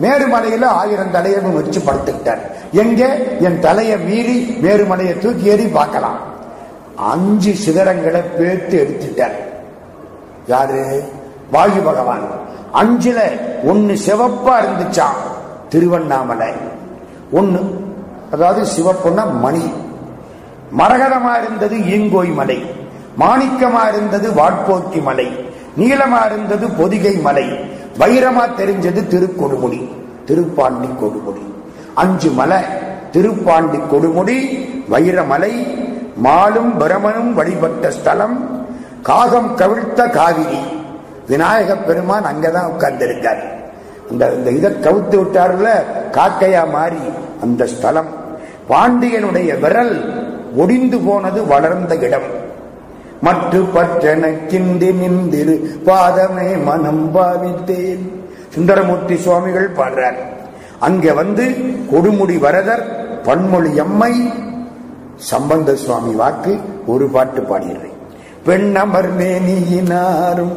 [0.00, 2.40] மேருமலையில ஆயிரம் தலையை வச்சு படுத்துக்கிட்டார்
[2.72, 3.06] எங்க?
[3.40, 6.18] என் தலையை மீறி மேருமலையை தூக்கி ஏறி பார்க்கலாம்.
[6.96, 9.34] அஞ்சு சிகரங்களை பேர்த்து எடுத்துட்டார்.
[10.46, 11.12] யாரு?
[11.50, 12.20] வாயு பகவான்.
[12.74, 13.20] அஞ்சுல
[13.64, 15.16] ஒன்னு சிவப்பா இருந்துச்சான்
[15.68, 16.52] திருவண்ணாமலை.
[17.32, 17.84] ஒன்னு
[18.32, 19.72] அதாவது சிவப்புன்னா மணி.
[20.78, 22.64] மரகதமா இருந்தது ஈங்கோய் மலை.
[23.18, 25.43] மாணிக்கமா இருந்தது வாட்போக்கி மலை.
[25.78, 27.46] நீளமா இருந்தது பொதிகை மலை.
[27.98, 29.88] வைரமா தெரிஞ்சது திருக்கொடுமுடி.
[30.26, 31.44] திருப்பாண்டி கொடுமுடி.
[31.94, 32.58] அஞ்சு மலை
[33.12, 35.52] திருப்பாண்டி கொடுமுடி வைரமலை
[36.24, 38.66] மாலும் பிரமனும் வழிபட்ட ஸ்தலம்
[39.02, 40.58] காகம் கவிழ்த்த காவிரி.
[41.28, 43.42] விநாயக பெருமான் அங்கதான் உட்கார்ந்திருக்கார்.
[44.10, 45.68] அந்த இந்த இதை கவுத்து விட்டார்ல
[46.10, 46.96] காக்கையா மாறி
[47.42, 48.06] அந்த ஸ்தலம்.
[48.68, 50.24] பாண்டியனுடைய விரல்
[50.56, 52.42] ஒடிந்து போனது வளர்ந்த இடம்.
[53.24, 53.58] மற்ற
[54.50, 55.56] கிண்டி நின்றிரு.
[55.86, 58.04] பாதமே மனம் பாவித்தேன்.
[58.54, 60.20] சுந்தரமூர்த்தி சுவாமிகள் பாடுறார்.
[60.78, 61.44] அங்க வந்து
[61.92, 62.84] கொடுமுடி வரதர்
[63.22, 64.32] பன்மொழி அம்மை
[65.16, 67.96] சம்பந்த சுவாமி வாக்கு ஒரு பாட்டு பாடிடுறேன்.
[68.44, 70.56] பெண்ணமர் மேனியினாரும்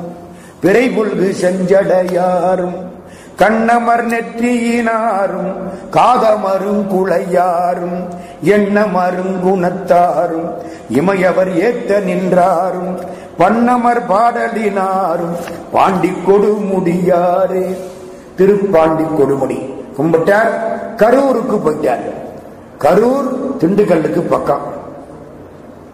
[0.62, 2.80] பிறைபுல்கு செஞ்சடையாரும்
[3.38, 5.52] கண்ணமர் நெற்றியினாரும்
[5.92, 8.00] காதமரும் குளையாரும்
[8.44, 10.50] எண்ணமரும் குணத்தாரும்
[10.90, 12.98] இமையவர் ஏத்த நின்றாரும்
[13.40, 15.36] பன்னமர் பாடலினாரும்
[15.72, 17.78] பாண்டி கொடுமுடியாரே
[18.38, 19.60] திருப்பாண்டி கொடுமுடி.
[19.98, 20.54] கும்பிட்டார்
[20.98, 22.06] கரூருக்கு போயிட்டார்.
[22.80, 24.66] கரூர் திண்டுக்கல்லுக்கு பக்கம்.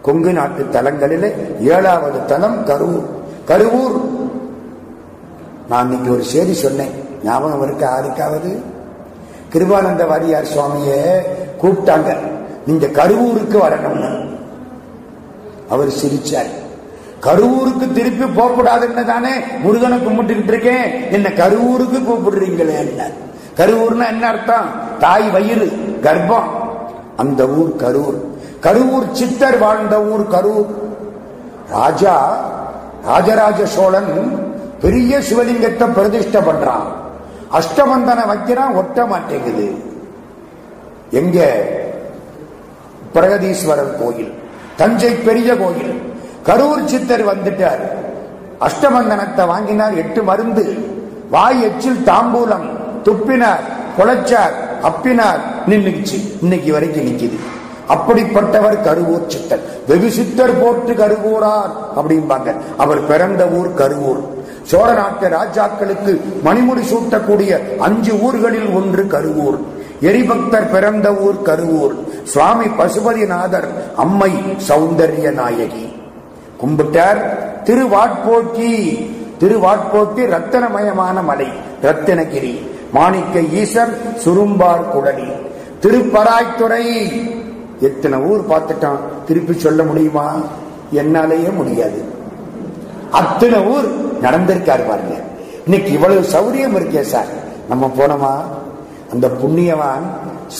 [0.02, 3.04] கொங்கு நாட்டு தலங்களில் ஏழாவது தலம் கரூர்.
[3.48, 3.98] கருவூர்
[5.68, 7.03] நான் இன்னைக்கு ஒரு செய்தி சொன்னேன்.
[7.24, 7.84] ஞாபகம் இருக்க?
[7.84, 8.62] யாருக்காவது?
[9.52, 11.16] கிருபானந்த வாரியார் சுவாமிய
[11.62, 12.16] கூப்பிட்டாங்க.
[12.66, 14.38] நீங்க கருவூருக்கு வரணும்னு.
[15.68, 16.50] அவர் சிரிச்சார்.
[17.22, 19.30] கருவூருக்கு திருப்பி போகக்கூடாதுன்னு தானே
[19.62, 21.12] முருகனை கும்பிட்டுக்கிட்டு இருக்கேன்.
[21.12, 23.10] என்ன கருவூருக்கு கூப்பிடுறீங்களே என்ன?
[23.56, 24.98] கருவூர்னா என்ன அர்த்தம்?
[24.98, 26.62] தாய் வயிறு கர்ப்பம்.
[27.16, 28.18] அந்த ஊர் கரூர்
[28.62, 30.66] கருவூர் சித்தர் வாழ்ந்த ஊர் கரூர்
[31.68, 32.46] ராஜா
[33.04, 34.38] ராஜராஜ சோழன்
[34.80, 37.02] பெரிய சிவலிங்கத்தை பிரதிஷ்ட பண்றான்.
[37.54, 39.74] அஷ்டமந்தன வைக்கிறான் ஒட்ட மாட்டேங்குது.
[41.10, 41.64] எங்க?
[43.14, 44.32] பிரகதீஸ்வரர் கோயில்
[44.76, 46.12] தஞ்சை பெரிய கோயில்.
[46.44, 47.80] கரூர் சித்தர் வந்துட்டார்.
[48.60, 50.76] அஷ்டமந்தனத்தை வாங்கினார் எட்டு மருந்து.
[51.30, 52.70] வாய் எச்சில் தாம்பூலம்.
[53.04, 53.64] துப்பினார்
[53.98, 55.40] குலைச்சார் அப்பினார்.
[55.68, 57.38] நின்னுச்சு இன்னைக்கு வரைக்கும் நிக்குது.
[57.88, 59.60] அப்படிப்பட்டவர் கருவூர் சித்தர்.
[59.88, 62.56] வெகு சித்தர் போட்டு கருவூரார் அப்படிம்பாங்க.
[62.76, 64.33] அவர் பிறந்த ஊர் கருவூர்.
[64.64, 69.58] சோழ நாட்டு ராஜாக்களுக்கு மணிமுடி சூட்டக்கூடிய அஞ்சு ஊர்களில் ஒன்று கருவூர்.
[70.00, 71.94] எரிபக்தர் பிறந்த ஊர் கருவூர்.
[72.22, 74.32] சுவாமி பசுபதிநாதர் அம்மை
[74.68, 75.96] சௌந்தர்ய நாயகி.
[76.62, 77.20] கும்பிட்டார்
[77.64, 78.70] திருவாட்போட்டி
[79.40, 81.48] திருவாட்போட்டி ரத்தனமயமான மலை
[81.82, 85.28] ரத்தினகிரி மாணிக்க ஈசர் சுரும்பார் குடலி.
[85.82, 86.84] திருப்பராய்த்துறை
[87.80, 90.36] எத்தனை ஊர் பார்த்துட்டான் திருப்பி சொல்ல முடியுமா?
[90.92, 92.13] என்னாலேயே முடியாது.
[93.20, 93.88] அத்தனை ஊர்
[94.22, 95.16] நடந்திருக்காரு பாருங்க.
[95.64, 97.30] இன்னைக்கு இவ்வளவு சௌரியம் இருக்கே சார்.
[97.68, 98.34] நம்ம போனோமா?
[99.12, 100.06] அந்த புண்ணியவான்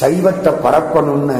[0.01, 1.39] சைவத்தை பரப்பணும்னு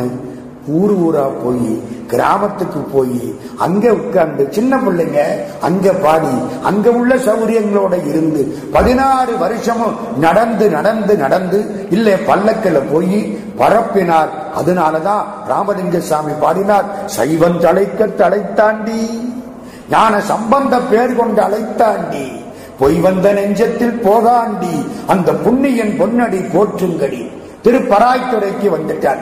[0.79, 1.73] ஊர் ஊரா போய்
[2.07, 3.21] கிராமத்துக்கு போய்
[3.57, 5.21] அங்க உட்கார்ந்து சின்ன பிள்ளைங்க
[5.61, 6.33] அங்க பாடி
[6.63, 8.43] அங்க உள்ள சௌரியங்களோட இருந்து
[8.73, 11.59] பதினாறு வருஷமும் நடந்து நடந்து நடந்து
[11.91, 13.19] இல்ல பல்லக்கில் போய்
[13.59, 14.33] பரப்பினார்.
[14.57, 19.01] அதனாலதான் ராமலிங்க சாமி பாடினார் சைவன் தலைக்க தலைத்தாண்டி
[19.91, 22.43] ஞான சம்பந்த பேர் கொண்டு அழைத்தாண்டி.
[22.79, 24.87] பொய் வந்த நெஞ்சத்தில் போதாண்டி.
[25.07, 27.31] அந்த புண்ணியன் பொன்னடி போற்றுங்கடி.
[27.65, 29.19] திருப்பராய்த்துறைக்கு வந்துட்டார்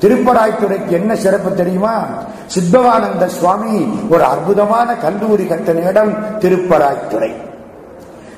[0.00, 2.06] திருப்பராய்த்துறைக்கு என்ன சிறப்பு தெரியுமா?
[2.54, 7.32] சித்தவானந்த சுவாமி ஒரு அற்புதமான கல்லூரி கட்டின இடம் திருப்பராய்த்துறை.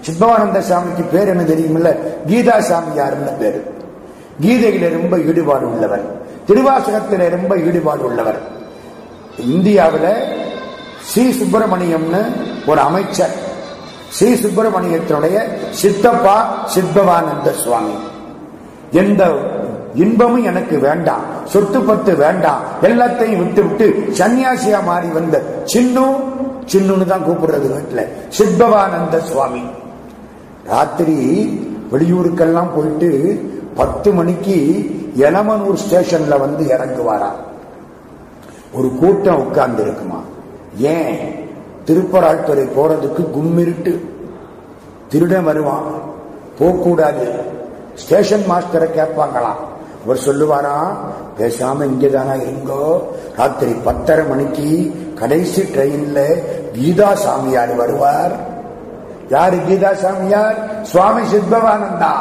[0.06, 1.96] சித்தவானந்த சாமிக்கு பேர் என்ன தெரியுமில்ல?
[2.28, 3.78] கீதா சாமியார்னு பேரு.
[4.42, 6.02] கீதையில ரொம்ப ஈடுபாடு உள்ளவர்
[6.48, 8.38] திருவாசகத்தில ரொம்ப ஈடுபாடு உள்ளவர்
[9.38, 10.48] இந்தியாவில்
[11.12, 12.20] சி சுப்பிரமணியம்னு
[12.70, 13.34] ஒரு அமைச்சர்.
[14.16, 15.36] ஸ்ரீ சுப்பிரமணியத்தினுடைய
[15.80, 16.36] சித்தப்பா
[16.74, 17.96] சித்தவானந்த சுவாமி.
[19.02, 19.22] எந்த
[19.94, 23.86] இன்பமும் எனக்கு வேண்டாம் சொத்து பத்து வேண்டாம் எல்லாத்தையும் விட்டு விட்டு
[24.18, 25.36] சன்னியாசியா மாறி வந்த
[25.72, 26.04] சின்னு
[26.72, 28.02] சின்னுன்னு தான் கூப்பிடுறது வீட்டுல.
[28.38, 29.62] சித்பவானந்த சுவாமி.
[30.72, 31.18] ராத்திரி
[31.92, 33.10] வெளியூருக்கெல்லாம் போயிட்டு
[33.74, 34.58] பத்து மணிக்கு
[35.26, 37.30] எலமனூர் ஸ்டேஷன்ல வந்து இறங்குவாரா?
[38.72, 40.20] ஒரு கூட்டம் உட்கார்ந்து இருக்குமா
[40.78, 41.48] ஏன்
[41.86, 43.98] திருப்பராழ்துறை போறதுக்கு கும்மிருட்டு?
[45.08, 45.84] திருடன் வருவான்.
[46.58, 47.32] போகக்கூடாது
[47.94, 49.68] ஸ்டேஷன் மாஸ்டரை கேட்பாங்களாம்.
[50.04, 50.88] அவர் சொல்லுவாரா
[51.38, 53.02] பேசாம இங்கதானா இருங்கோ.
[53.36, 56.42] ராத்திரி பத்தரை மணிக்கு கடைசி ட்ரெயின்ல
[56.74, 58.32] கீதா சாமியார் வருவார்.
[59.30, 62.12] யாரு கீதா சாமியார் சுவாமி சித்பவானந்தா.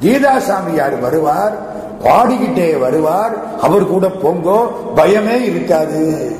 [0.00, 1.52] கீதா சாமியார் வருவார்
[2.02, 3.58] பாடிக்கிட்டே வருவார்.
[3.60, 4.66] அவர் கூட போங்கோ
[4.96, 6.36] பயமே இருக்காது.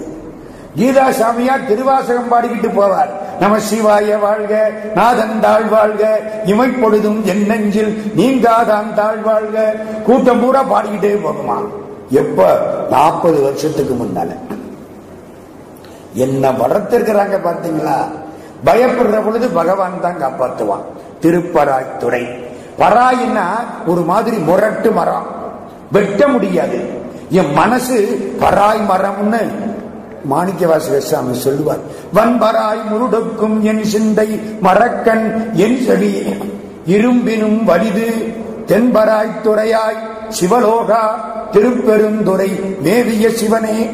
[0.76, 3.10] கீதா சாமியார் திருவாசகம் பாடிக்கிட்டு போவார்.
[3.40, 9.74] நம சிவாய வாழ்க நாதன் தாழ் வாழ்க இமைப்பொழுதும் என் நெஞ்சில் நீங்காதான் தாழ் வாழ்க.
[10.04, 11.56] கூட்டம் பூரா பாடிக்கிட்டே போகுமா?
[12.10, 12.60] எப்ப?
[12.90, 14.28] நாற்பது வருஷத்துக்கு முன்னால.
[16.14, 17.98] என்ன வளர்த்திருக்கிறாங்க பாத்தீங்களா?
[18.66, 20.82] பயப்படுற பொழுது பகவான் தான் காப்பாற்றுவான்
[21.20, 22.26] திருப்பராய் துறை
[22.78, 23.46] பராயின்னா
[23.86, 25.26] ஒரு மாதிரி முரட்டு மரம்.
[25.92, 26.90] வெட்ட முடியாது.
[27.30, 29.70] என் மனசு பராய் மரம்னு
[30.24, 31.78] மாணிக்க வாசகசாமி சொல்லுவார்
[32.14, 36.22] வன்பராய் முருடக்கும் என் சிந்தை மரக்கண் என் செவி.
[36.86, 38.06] இரும்பினும் வலிது
[38.66, 39.96] தென்பராய் துறையாய்
[40.40, 41.00] சிவலோகா
[41.50, 42.50] திருப்பெருந்துறை
[42.82, 43.90] மேவிய சிவனே.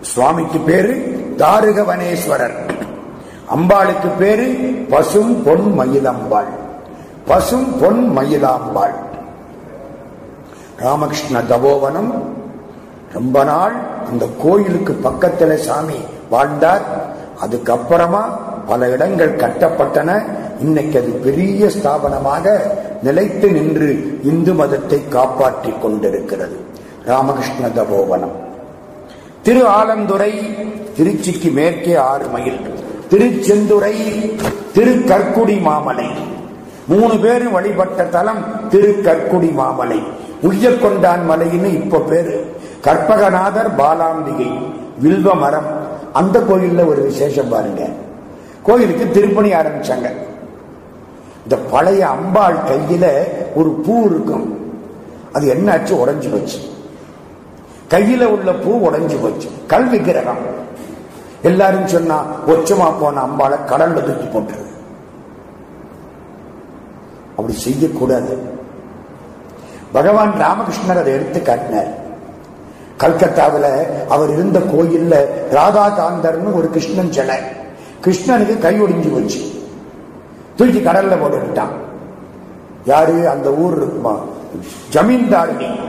[0.00, 0.94] சுவாமிக்கு பேரு
[1.38, 2.70] தாருகவனேஸ்வரர்.
[3.56, 4.46] அம்பாளுக்கு பேரு
[4.90, 6.48] பசும் பொன் மயிலம்பாள்.
[7.26, 8.94] பசும் பொன் மயிலாம்பாள்.
[10.76, 12.38] ராமகிருஷ்ண தபோவனம்
[13.12, 13.72] ரொம்ப நாள்
[14.10, 15.94] அந்த கோயிலுக்கு பக்கத்துல சாமி
[16.30, 16.82] வாழ்ந்தார்.
[17.42, 18.24] அதுக்கப்புறமா
[18.66, 20.22] பல இடங்கள் கட்டப்பட்டன.
[20.60, 22.60] இன்னைக்கு அது பெரிய ஸ்தாபனமாக
[23.02, 26.56] நிலைத்து நின்று இந்து மதத்தை காப்பாற்றிக் கொண்டிருக்கிறது.
[27.04, 28.36] ராமகிருஷ்ண தபோவனம்.
[29.42, 30.32] திரு ஆலந்துறை
[30.98, 32.60] திருச்சிக்கு மேற்கே ஆறு மைல்.
[33.10, 33.94] திருச்செந்துறை
[34.72, 36.10] திரு கற்குடி மாமலை.
[36.86, 40.02] மூணு பேரும் வழிபட்ட தலம் திரு கற்குடி மாமலை.
[40.42, 42.58] உய்யக்கொண்டான் மலைன்னு இப்ப பேரு.
[42.82, 45.78] கற்பகநாதர் பாலாம்பிகை வில்வ மரம்
[46.12, 47.88] அந்த கோயில்ல ஒரு விசேஷம் பாருங்க.
[48.62, 50.12] கோயிலுக்கு திருப்பணி ஆரம்பிச்சாங்க.
[51.42, 53.24] இந்த பழைய அம்பாள் கையில
[53.54, 54.58] ஒரு பூ இருக்கும்.
[55.32, 55.90] அது என்னாச்சு?
[55.90, 56.58] உடஞ்சு போச்சு.
[57.90, 59.48] கையில உள்ள பூ உடஞ்சு போச்சு.
[59.66, 60.58] கல் விக்கிரகம்.
[61.42, 64.68] எல்லாரும் சொன்னா ஒச்சமா போன அம்பாளை கடல்ல தூக்கி போட்டுரு.
[67.30, 68.38] அப்படி செய்யக்கூடாது.
[69.92, 72.08] பகவான் ராமகிருஷ்ணர் அதை எடுத்து காட்டினார்.
[73.00, 75.14] கல்கத்தாவில் அவர் இருந்த கோயில்ல
[75.50, 77.36] ராதா காந்தர்னு ஒரு கிருஷ்ணன் சிலை.
[78.04, 79.50] கிருஷ்ணனுக்கு கை ஒடிஞ்சு போச்சு.
[80.56, 81.70] தூக்கி கடல்ல போட்டுக்கிட்டான்.
[82.84, 83.28] யாரு?
[83.28, 84.18] அந்த ஊர் இருக்குமா?
[84.92, 85.80] ஜமீன்தாரிணி.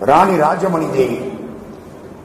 [0.00, 1.18] ராணி ராஜமணி தேவி.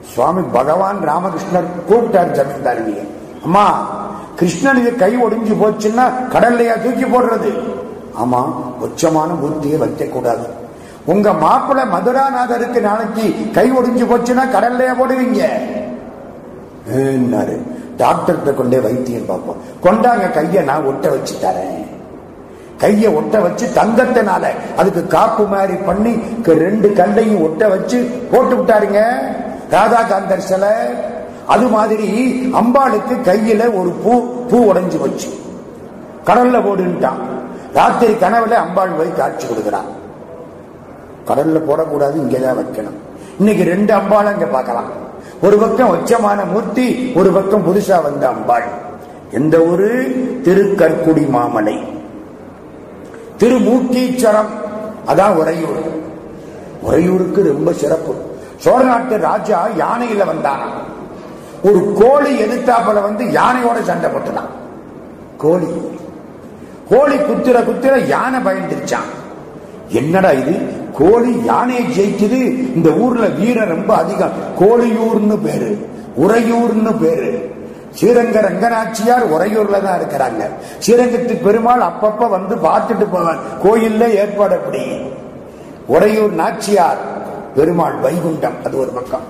[0.02, 3.08] சுவாமி பகவான் ராமகிருஷ்ணர் கூப்பிட்டார் ஜமீன்தாரிணிய.
[3.44, 3.88] அம்மா
[4.36, 7.54] கிருஷ்ணனுக்கு கை ஒடிஞ்சு போச்சுன்னா கடல்லையா தூக்கி போடுறது?
[8.24, 8.46] ஆமா
[8.82, 10.10] உச்சமான புத்தியை வைக்கக்கூடாது.
[10.10, 10.66] கூடாது
[11.08, 15.42] உங்க மாப்பிள்ள மதுராநாதருக்கு நாளைக்கு கை ஒடிஞ்சு போச்சுன்னா கடல்லையே போடுவீங்க
[16.94, 17.56] ஏன்னாரு
[17.98, 19.58] டாக்டர்கிட்ட கொண்டே வைத்தியம் பார்ப்போம்.
[19.84, 21.86] கொண்டாங்க கையை நான் ஒட்ட வச்சு தரேன்.
[22.78, 24.44] கையை ஒட்ட வச்சு தங்கத்தினால
[24.78, 27.98] அதுக்கு காப்பு மாதிரி பண்ணி க- ரெண்டு கல்லையும் ஒட்ட வச்சு
[28.32, 29.02] போட்டு விட்டாருங்க.
[29.72, 30.74] ராதாகாந்தர் சிலை.
[31.46, 32.08] அது மாதிரி
[32.54, 34.12] அம்பாளுக்கு கையில ஒரு பூ
[34.50, 35.30] பூ உடைஞ்சு வச்சு
[36.26, 37.22] கடல்ல போடுன்ட்டான்
[37.74, 39.90] ராத்திரி கனவுல அம்பாள் போய் காட்சி கொடுக்கிறான்.
[41.28, 42.98] கடல்ல போடக்கூடாது இங்கதான் வைக்கணும்.
[43.38, 45.06] இன்னைக்கு ரெண்டு அம்பாள் அங்க பார்க்கலாம்.
[45.42, 48.64] ஒரு பக்கம் உச்சமான மூர்த்தி ஒரு பக்கம் புதுசா வந்த அம்பாள்.
[49.32, 49.88] எந்த ஒரு
[50.44, 51.84] திருக்கற்குடி மாமலை.
[53.40, 54.52] திருமூக்கீச்சரம்.
[55.08, 55.96] அதான் உறையூர்.
[56.82, 58.16] உறையூருக்கு ரொம்ப சிறப்பு.
[58.58, 60.70] சோழ நாட்டு ராஜா யானையில வந்தானா
[61.64, 64.50] ஒரு கோழி எதிர்த்தாப்புல வந்து யானையோட சண்டை போட்டுதான்.
[65.38, 65.68] கோழி.
[66.90, 69.08] கோழி குத்துற குத்துற யானை பயந்துருச்சான்
[69.88, 70.77] என்னடா இது?
[70.98, 72.42] கோழி யானையை ஜெயிக்குது?
[72.76, 74.32] இந்த ஊர்ல வீரர் ரொம்ப அதிகம்.
[74.60, 75.88] கோழியூர்னு பேரு.
[76.18, 77.56] உறையூர்னு பேரு.
[78.00, 80.50] ஸ்ரீரங்க ரங்கநாச்சியார் உறையூர்ல தான் இருக்கிறாங்க.
[80.88, 83.38] ஸ்ரீரங்கத்து பெருமாள் அப்பப்ப வந்து பார்த்துட்டு போவார்.
[83.64, 84.80] கோயில்ல ஏற்பாடு அப்படி
[85.86, 86.98] உறையூர் நாச்சியார்
[87.56, 89.26] பெருமாள் வைகுண்டம் அது ஒரு பக்கம்.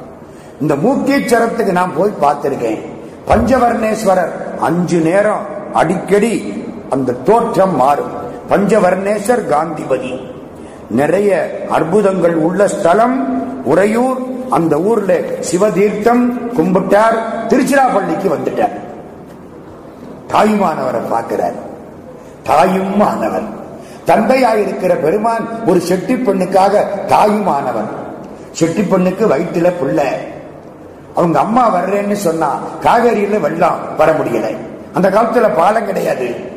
[0.62, 2.80] இந்த மூக்கீச்சரத்துக்கு நான் போய் பார்த்திருக்கேன்.
[3.28, 8.12] பஞ்சவர்ணேஸ்வரர் அஞ்சு நேரம் அடிக்கடி அந்த தோற்றம் மாறும்.
[8.50, 10.36] பஞ்சவர்ணேஸ்வர் காந்திபதி.
[10.90, 14.18] நிறைய அற்புதங்கள் உள்ள ஸ்தலம் உறையூர்
[14.50, 15.16] அந்த ஊர்ல
[15.52, 18.72] சிவதீர்த்தம் கும்பிட்டார் திருச்சிராப்பள்ளிக்கு வந்துட்டார்.
[20.28, 21.54] தாயுமானவரை பார்க்கிறார்.
[22.44, 23.48] தாயும் மாணவன்.
[24.08, 27.90] தந்தையாயிருக்கிற பெருமான் ஒரு செட்டி பெண்ணுக்காக தாயுமானவன்
[28.52, 30.02] செட்டி பெண்ணுக்கு வயிற்றுல புள்ள.
[31.16, 34.58] அவங்க அம்மா வர்றேன்னு சொன்னா காவேரியில வெள்ளம் வர முடியல.
[34.94, 36.56] அந்த காலத்துல பாலம் கிடையாது.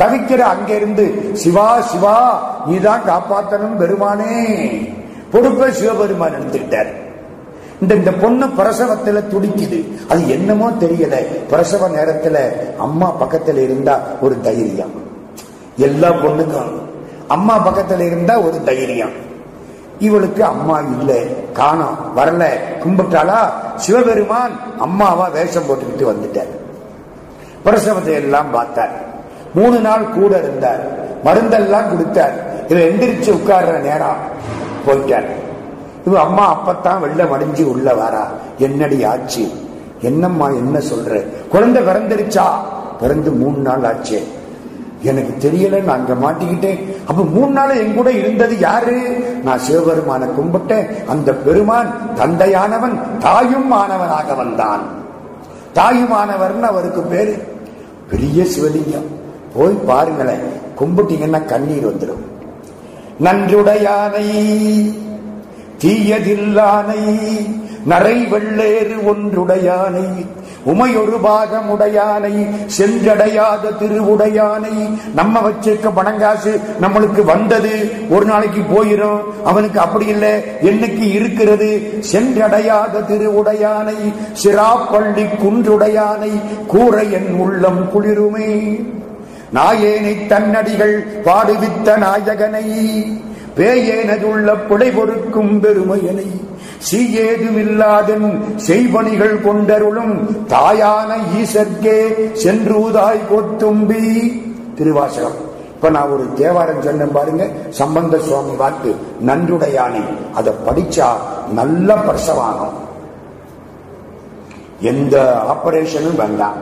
[0.00, 4.32] தவிக்கிற அங்கிருந்து சிவா சிவா நீதான் காப்பாத்தனும் பெருமானே.
[5.30, 6.92] பொறுப்பை சிவபெருமான் எடுத்துக்கிட்டார்.
[7.80, 10.08] இந்த இந்த பொண்ணு பிரசவத்துல துடிக்குது.
[10.08, 11.26] அது என்னமோ தெரியல.
[11.50, 12.36] பிரசவ நேரத்துல
[12.76, 14.90] அம்மா பக்கத்துல இருந்தா ஒரு தைரியம்.
[15.76, 16.72] எல்லா பொண்ணுக்கும்
[17.28, 19.28] அம்மா பக்கத்துல இருந்தா ஒரு தைரியம்.
[19.98, 21.18] இவளுக்கு அம்மா இல்ல
[21.52, 22.48] காணோம் வரல
[22.84, 23.38] கும்பிட்டாளா?
[23.76, 26.58] சிவபெருமான் அம்மாவா வேஷம் போட்டுக்கிட்டு வந்துட்டார்.
[27.64, 29.08] பிரசவத்தை எல்லாம் பார்த்தார்.
[29.54, 31.08] மூணு நாள் கூட இருந்தார்.
[31.24, 32.64] மருந்தெல்லாம் கொடுத்தார்.
[32.68, 34.16] இவன் எந்திரிச்சு உட்கார்ற நேரம்
[34.86, 35.26] போயிட்டார்.
[36.06, 38.28] இவ அம்மா அப்பத்தான் வெள்ள மடிஞ்சு உள்ள வாரா.
[38.58, 39.50] என்னடி ஆச்சு?
[40.00, 41.24] என்னம்மா என்ன சொல்ற?
[41.48, 42.44] குழந்தை பிறந்துருச்சா?
[43.00, 44.26] பிறந்து மூணு நாள் ஆச்சு.
[45.02, 46.96] எனக்கு தெரியல நான் அங்க மாட்டிக்கிட்டேன்.
[47.06, 49.24] அப்ப மூணு நாள் என் கூட இருந்தது யாரு?
[49.44, 51.04] நான் சிவபெருமான கும்பிட்டேன்.
[51.04, 54.80] அந்த பெருமான் தந்தையானவன் தாயும் ஆனவனாக வந்தான்.
[55.74, 57.58] தாயுமானவர்னு அவருக்கு பேரு
[58.10, 59.19] பெரிய சிவலிங்கம்.
[59.54, 60.46] போய் பாருங்களேன்
[60.80, 62.26] கும்பிட்டீங்கன்னா கண்ணீர் வந்துடும்
[63.24, 64.26] நன்றுடையானை
[65.82, 67.02] தீயதில்லானை
[67.84, 70.06] நரை வெள்ளேறு ஒன்றுடையானை
[70.66, 72.32] உமையொரு பாகமுடையானை
[72.78, 74.74] சென்றடையாத திருவுடையானை
[75.14, 77.72] நம்ம வச்சிருக்க பணங்காசு நம்மளுக்கு வந்தது
[78.10, 79.22] ஒரு நாளைக்கு போயிரும்.
[79.44, 80.32] அவனுக்கு அப்படி இல்லை
[80.62, 81.70] என்னைக்கு இருக்கிறது?
[82.12, 83.98] சென்றடையாத திருவுடையானை
[84.42, 86.32] சிராப்பள்ளி குன்றுடையானை
[86.66, 88.52] கூற என் உள்ளம் குளிருமே.
[89.54, 92.66] நாயேனை தன்னடிகள் பாடுவித்த நாயகனை
[93.56, 96.28] பேயேனதுள்ள புடை பொறுக்கும் பெருமையனை
[96.90, 100.14] சீயேதுமில்லாதன் செய்வணிகள் கொண்டருளும்
[100.48, 101.10] தாயான
[101.40, 101.98] ஈசர்க்கே
[102.42, 104.04] சென்றூதாய் கொத்தும்பி.
[104.76, 105.38] திருவாசகம்.
[105.74, 108.96] இப்ப நான் ஒரு தேவாரம் சொன்னேன் பாருங்க சம்பந்த சுவாமி வாக்கு
[109.26, 110.02] நன்றுடையானே
[110.34, 111.08] அதை படிச்சா
[111.52, 112.78] நல்ல பிரசவாகும்
[114.80, 115.16] எந்த
[115.54, 116.58] ஆபரேஷனும் வேண்டாம்.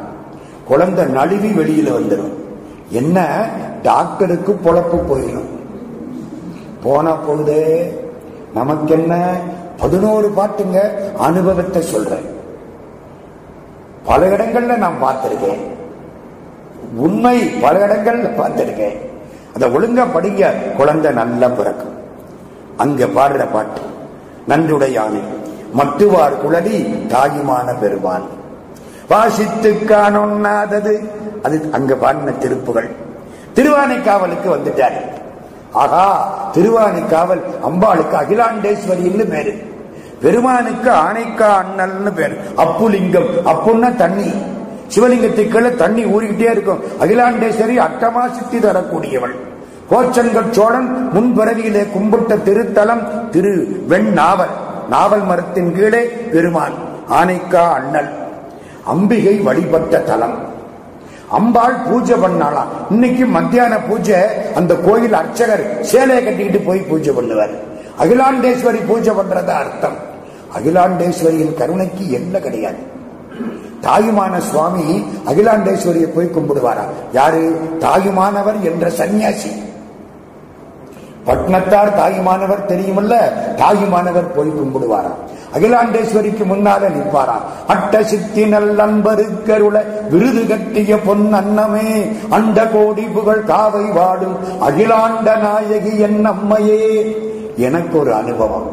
[0.64, 2.37] குழந்தை நழுவி வெளியில வந்துடும்
[2.90, 3.46] என்ன?
[3.82, 5.56] டாக்டருக்கு பொழப்பு போயிடும்.
[6.82, 7.92] போனா பொழுது
[8.54, 9.36] நமக்கு என்ன
[9.76, 12.26] பதினோரு பாட்டுங்க அனுபவத்தை சொல்றேன்.
[14.04, 15.60] பல இடங்கள்ல நான் பார்த்திருக்கேன்.
[16.96, 18.96] உண்மை பல இடங்கள்ல பார்த்திருக்கேன்.
[19.54, 21.96] அதை ஒழுங்கா படிங்க குழந்தை நல்லா பிறக்கும்.
[22.76, 23.80] அங்க பாடுற பாட்டு
[24.48, 25.20] நன்றுடையானை
[25.76, 28.22] மட்டுவார் குழலி தாயுமான பெருமான்
[29.08, 31.08] வாசித்து காணொண்ணாதது.
[31.42, 32.88] அது அங்க பாடின திருப்புகள்.
[33.54, 35.00] திருவானைக்காவலுக்கு வந்துட்டாரு.
[35.72, 39.66] ஆகா திருவானைக்காவல் அம்பாளுக்கு அகிலாண்டேஸ்வரின்னு பேரு.
[40.22, 42.36] பெருமானுக்கு ஆனைக்கா அண்ணல்னு பேரு.
[42.56, 44.32] அப்புலிங்கம் அப்புன்னா தண்ணி.
[44.94, 46.80] சிவலிங்கத்துக்குள்ள தண்ணி ஊறிக்கிட்டே இருக்கும்.
[47.00, 49.34] அகிலாண்டேஸ்வரி அட்டமா சித்தி தரக்கூடியவள்.
[49.90, 54.54] கோச்சங்கட் சோழன் முன்பிறவியிலே கும்பிட்ட திருத்தலம் திரு வெண் நாவல்
[54.88, 56.72] நாவல் மரத்தின் கீழே பெருமான்
[57.10, 58.08] ஆனைக்கா அண்ணல்.
[58.84, 60.56] அம்பிகை வழிபட்ட தலம்.
[61.30, 64.18] அம்பாள் பூஜை பண்ணாலாம் இன்னைக்கு மத்தியான பூஜை
[64.54, 67.54] அந்த கோயில் அர்ச்சகர் சேலையை கட்டிக்கிட்டு போய் பூஜை பண்ணுவார்.
[67.98, 69.96] அகிலாண்டேஸ்வரி பூஜை பண்றதா அர்த்தம்.
[70.56, 72.76] அகிலாண்டேஸ்வரியின் கருணைக்கு என்ன கிடையாது?
[73.82, 76.84] தாயுமான சுவாமி அகிலாண்டேஸ்வரியை போய் கும்பிடுவாரா?
[77.12, 77.42] யாரு?
[77.78, 79.52] தாயுமானவர் என்ற சன்னியாசி
[81.26, 83.14] பட்னத்தார் தாயுமானவர் தெரியுமல்ல?
[83.56, 85.18] தாயுமானவர் போய் கும்பிடுவாராம்
[85.54, 94.36] அகிலாண்டேஸ்வரிக்கு முன்னால நிற்பாராம் அட்ட சித்தி நல்லன்பருக்கருள விருது கட்டிய பொன் அன்னமே அண்ட கோடி புகழ் காவை வாடும்
[94.60, 97.16] அகிலாண்ட நாயகி என் அம்மையே
[97.56, 98.70] எனக்கு ஒரு அனுபவம்.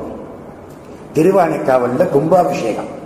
[1.13, 3.03] திருவானைக்காவல்ல கும்பாபிஷேகம்.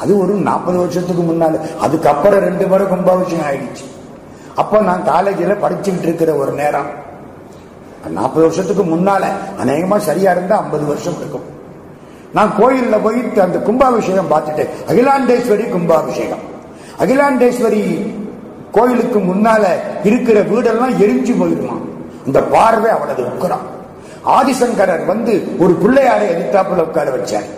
[0.00, 1.78] அது ஒரு நாற்பது வருஷத்துக்கு முன்னால.
[1.80, 3.84] அதுக்கப்புறம் ரெண்டு முறை கும்பாபிஷேகம் ஆயிடுச்சு.
[4.54, 7.02] அப்ப நான் காலேஜில் படிச்சுக்கிட்டு இருக்கிற ஒரு நேரம்.
[8.08, 9.24] நாற்பது வருஷத்துக்கு முன்னால
[9.64, 11.53] அநேகமா சரியா இருந்தா ஐம்பது வருஷம் இருக்கும்.
[12.34, 14.68] நான் கோயிலில் போயிட்டு அந்த கும்பாபிஷேகம் பார்த்துட்டேன்.
[14.88, 16.44] அகிலாண்டேஸ்வரி கும்பாபிஷேகம்.
[16.98, 17.82] அகிலாண்டேஸ்வரி
[18.72, 19.64] கோயிலுக்கு முன்னால
[20.04, 21.76] இருக்கிற வீடெல்லாம் எரிஞ்சு போயிருமா
[22.26, 23.64] இந்த பார்வை அவனது உக்கரம்.
[24.26, 27.48] ஆதிசங்கரர் வந்து ஒரு பிள்ளையாரை எதிர்த்தாப்புல உட்கார வச்சார்.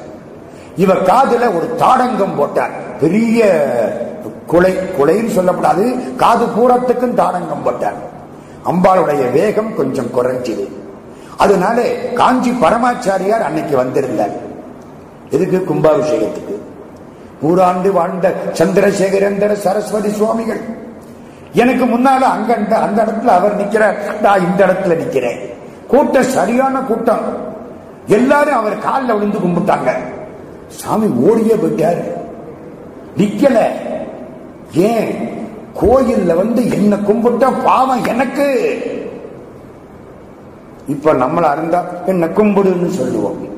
[0.76, 2.70] இவ காதுல ஒரு தாடங்கம் போட்டார்.
[3.00, 3.48] பெரிய
[4.46, 6.16] குலை குலைன்னு சொல்லப்படாது.
[6.16, 8.00] காது பூரத்துக்கும் தாடங்கம் போட்டார்.
[8.64, 10.68] அம்பாளுடைய வேகம் கொஞ்சம் குறைஞ்சது.
[11.36, 11.82] அதனால
[12.14, 14.44] காஞ்சி பரமாச்சாரியார் அன்னைக்கு வந்திருந்தார்.
[15.30, 15.74] எதுக்கு?
[15.74, 16.54] கும்பாபிஷேகத்துக்கு.
[17.42, 20.60] நூறாண்டு வாழ்ந்த சந்திரசேகரேந்திர சரஸ்வதி சுவாமிகள்.
[21.52, 24.20] எனக்கு முன்னால அங்க அந்த இடத்துல அவர் நிக்கிறார்.
[24.20, 25.38] நான் இந்த இடத்துல நிக்கிறேன்.
[25.88, 27.20] கூட்டம் சரியான கூட்டம்.
[28.06, 29.90] எல்லாரும் அவர் காலில் விழுந்து கும்பிட்டாங்க.
[30.66, 32.04] சாமி ஓடியே போயிட்டாரு.
[33.16, 33.66] நிக்கல.
[34.72, 35.28] ஏன்?
[35.80, 38.78] கோயில்ல வந்து என்ன கும்பிட்டா பாவம் எனக்கு.
[40.88, 43.55] இப்ப நம்மள அருந்தா என்ன கும்பிடுன்னு சொல்லுவோம்.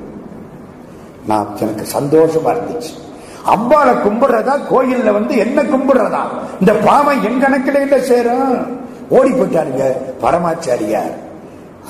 [1.29, 3.07] நான் எனக்கு சந்தோஷமா இருந்துச்சு.
[3.45, 6.21] அம்பாவை கும்பிடுறதா கோயில்ல வந்து என்ன கும்பிடுறதா?
[6.61, 8.77] இந்த பாவம் என் கணக்கில என்ன சேரும்?
[9.09, 9.93] ஓடி போயிட்டாருங்க
[10.23, 11.15] பரமாச்சாரியார்.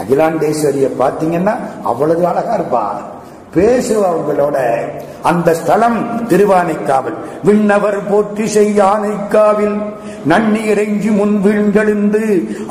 [0.01, 2.82] அகிலாண்டேஸ்வரிய பாத்தீங்கன்னா அவ்வளவு அழகா இருப்பா.
[3.56, 4.78] பேசுவங்களோட
[5.23, 7.15] அந்த ஸ்தலம் திருவானைக்காவல்.
[7.44, 9.82] விண்ணவர் போற்றி செய்யானைக்காவில்.
[10.31, 12.23] நன்னீரெஞ்சி முன் வீழ்ந்தெழுந்து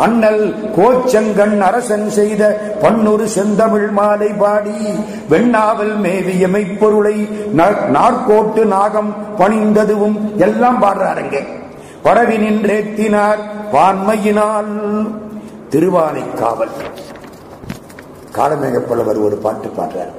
[0.05, 0.43] அண்ணல்
[0.77, 2.43] கோச்சங்கண் அரசன் செய்த
[2.81, 4.77] பன்னொரு செந்தமிழ் மாலை பாடி
[5.31, 7.15] வெண்ணாவல் மேவிய மெய்ப்பொருளை
[7.95, 10.17] நாற்கோட்டு நாகம் பணிந்ததுவும்
[10.47, 11.39] எல்லாம் பாடுறாருங்க
[12.05, 13.41] பரவி நின்றேத்தினார்
[13.73, 14.73] பான்மையினால்
[15.71, 16.75] திருவானைக்காவல்
[18.37, 20.13] காலமேகப்பள்ளவர் ஒரு பாட்டு பாடுறார்.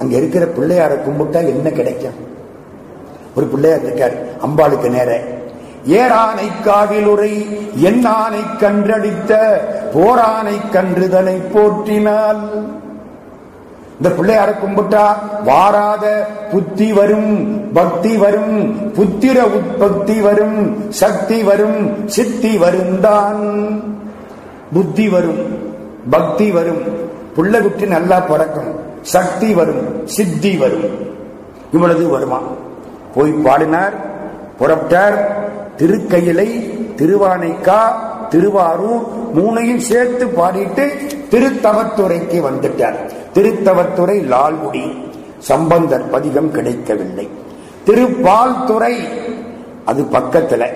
[0.00, 2.18] அங்க இருக்கிற பிள்ளையாரை கும்பிட்டா என்ன கிடைக்கும்?
[3.36, 4.16] ஒரு பிள்ளையார் இருக்கார்
[4.46, 5.10] அம்பாளுக்கு நேர.
[5.86, 7.34] ஏரானை காவிலுரை
[7.80, 9.32] என்னானை கன்றடித்த
[9.94, 12.74] போரானை கன்றுதனை போற்றினால்
[13.98, 18.56] இந்த பிள்ளையார கும்பிட்டா வாராத புத்தி வரும் பக்தி வரும்
[18.94, 23.44] புத்திர உற்பத்தி வரும் சக்தி வரும் சித்தி வருந்தான்.
[24.72, 25.40] புத்தி வரும்
[26.10, 26.82] பக்தி வரும்
[27.36, 30.86] புள்ள குட்டி நல்லா பிறக்கும் சக்தி வரும் சித்தி வரும்.
[31.72, 32.40] இவ்வளவு வருமா?
[33.14, 33.94] போய் பாடினார்
[34.58, 35.45] புறப்பட்டார்
[35.76, 36.48] திருக்கையிலை
[36.96, 37.78] திருவானைக்கா
[38.28, 39.02] திருவாரூர்
[39.36, 40.90] மூணையும் சேர்த்து பாடிட்டு
[41.30, 42.96] திருத்தவத்துறைக்கு வந்துட்டார்.
[43.34, 44.96] திருத்தவத்துறை லால்குடி.
[45.38, 47.28] சம்பந்தர் பதிகம் கிடைக்கவில்லை.
[47.86, 48.94] திருப்பால்துறை
[49.84, 50.66] அது பக்கத்துல.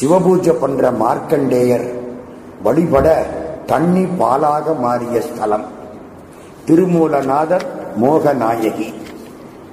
[0.00, 1.88] சிவபூஜை பண்ற மார்க்கண்டேயர்
[2.62, 3.26] வழிபட
[3.66, 5.64] தண்ணி பாலாக மாறிய ஸ்தலம்.
[6.64, 7.64] திருமூலநாதர்
[8.02, 8.94] மோகநாயகி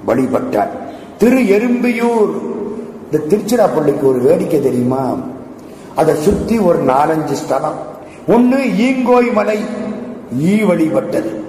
[0.06, 0.68] வழிபட்டார்.
[1.18, 2.56] திரு எறும்பியூர்
[3.10, 5.16] இந்த திருச்சிராப்பள்ளிக்கு ஒரு வேடிக்கை தெரியுமா?
[5.96, 7.74] அதை சுத்தி ஒரு நாலஞ்சு ஸ்தலம்.
[8.28, 9.64] ஒன்னு ஈங்கோய் மலை
[10.40, 11.40] ஈ வழிபட்டது.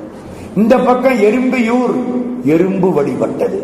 [0.55, 1.93] இந்த பக்கம் எறும்பியூர்
[2.43, 3.63] எறும்பு வழிபட்டது.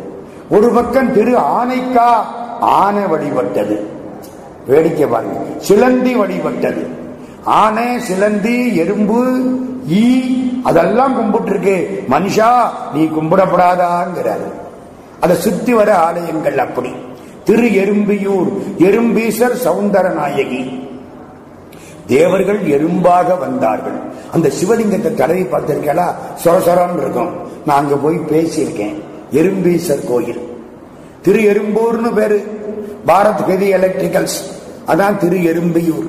[0.50, 2.10] ஒரு பக்கம் திரு ஆனைக்கா
[2.60, 3.80] ஆனை வழிபட்டது.
[4.68, 5.40] வேடிக்கை பாருங்க.
[5.58, 6.86] சிலந்தி வழிபட்டது.
[7.44, 9.44] ஆனை சிலந்தி எறும்பு
[9.90, 10.22] ஈ
[10.64, 12.52] அதெல்லாம் கும்பிட்டு இருக்கு மனுஷா
[12.94, 14.52] நீ கும்பிடப்படாதாங்கிறாரு.
[15.20, 16.92] அதை சுத்தி வர ஆலயங்கள் அப்படி.
[17.46, 20.84] திரு எறும்பியூர் எறும்பீசர் சவுந்தர நாயகி
[22.08, 23.98] தேவர்கள் எறும்பாக வந்தார்கள்.
[24.34, 26.14] அந்த சிவலிங்கத்தை தடவி பார்த்திருக்கா
[26.44, 27.30] சொர இருக்கும்.
[27.66, 28.96] நான் அங்க போய் பேசியிருக்கேன்.
[29.32, 30.42] எறும்பீசர் கோயில்.
[31.22, 32.38] திரு எறும்பூர்னு பேரு.
[33.08, 34.38] பாரத் ஹெவி எலக்ட்ரிக்கல்ஸ்
[34.88, 36.08] அதான் திரு எறும்பியூர்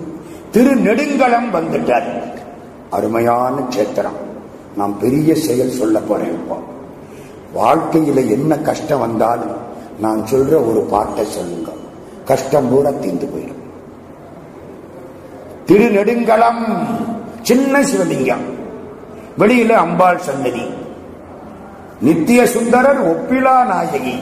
[0.51, 2.09] திரு நெடுங்கலம் வந்துட்டார்.
[2.91, 4.19] அருமையான கேத்திரம்
[4.77, 6.39] நான் பெரிய செயல் சொல்ல போறேன்
[7.57, 9.66] வாழ்க்கையில என்ன கஷ்டம் வந்தாலும்
[10.01, 11.71] நான் சொல்ற ஒரு பாட்டை சொல்லுங்க.
[12.25, 13.55] கஷ்டம் பூரா தீர்ந்து போயிடும்.
[15.67, 16.77] திருநெடுங்கலம்
[17.43, 18.55] சின்ன சிவலிங்கம்.
[19.39, 20.63] வெளியில அம்பாள் சன்னதி.
[22.01, 24.21] நித்திய சுந்தரர் ஒப்பிலா நாயகி.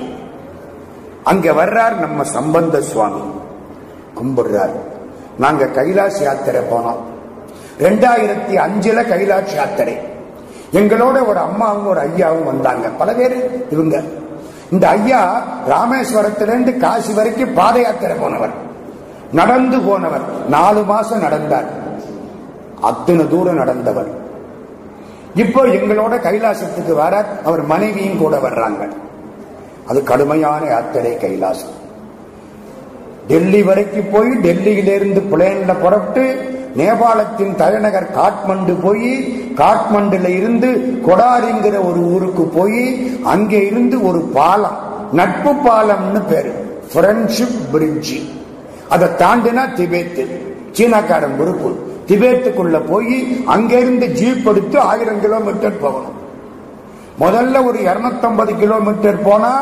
[1.24, 3.20] அங்க வர்றார் நம்ம சம்பந்த சுவாமி.
[4.14, 4.72] கும்பிடுறார்.
[5.38, 6.98] நாங்க கைலாஷ் யாத்திரை போனோம்.
[7.78, 9.98] ரெண்டாயிரத்தி அஞ்சுல கைலாஷ் யாத்திரை.
[10.72, 12.88] எங்களோட ஒரு அம்மாவும் ஒரு ஐயாவும் வந்தாங்க.
[12.88, 14.02] பல பேர் இவங்க.
[14.72, 18.50] இந்த ஐயா ராமேஸ்வரத்திலிருந்து காசி வரைக்கும் பாத யாத்திரை போனவர்.
[19.32, 20.48] நடந்து போனவர்.
[20.48, 21.64] நாலு மாசம் நடந்தார்.
[22.80, 24.06] அத்தனை தூரம் நடந்தவர்.
[25.34, 28.88] இப்போ எங்களோட கைலாசத்துக்கு வர அவர் மனைவியும் கூட வர்றாங்க.
[29.88, 31.82] அது கடுமையான யாத்திரை கைலாசம்.
[33.26, 36.22] டெல்லி வரைக்கும் போய் டெல்லியிலிருந்து பிளேன்ல புறப்பட்டு
[36.76, 39.10] நேபாளத்தின் தலைநகர் காட்மண்டு போய்
[39.56, 42.82] காட்மண்டுல இருந்து கொடாரிங்கிற ஒரு ஊருக்கு போய்
[43.24, 44.78] அங்கே இருந்து ஒரு பாலம்
[45.12, 46.52] நட்பு பாலம்னு பேரு.
[46.92, 48.18] ஃப்ரெண்ட்ஷிப் பிரிட்ஜி
[48.88, 50.24] அதை தாண்டினா திபேத்து.
[50.72, 51.70] சீனாக்காரன் பொறுப்பு
[52.08, 56.18] திபேத்துக்குள்ள போய் அங்கிருந்து ஜீப் எடுத்து ஆயிரம் கிலோமீட்டர் போகணும்.
[57.20, 59.52] முதல்ல ஒரு இருநூத்தம்பது கிலோமீட்டர் போனா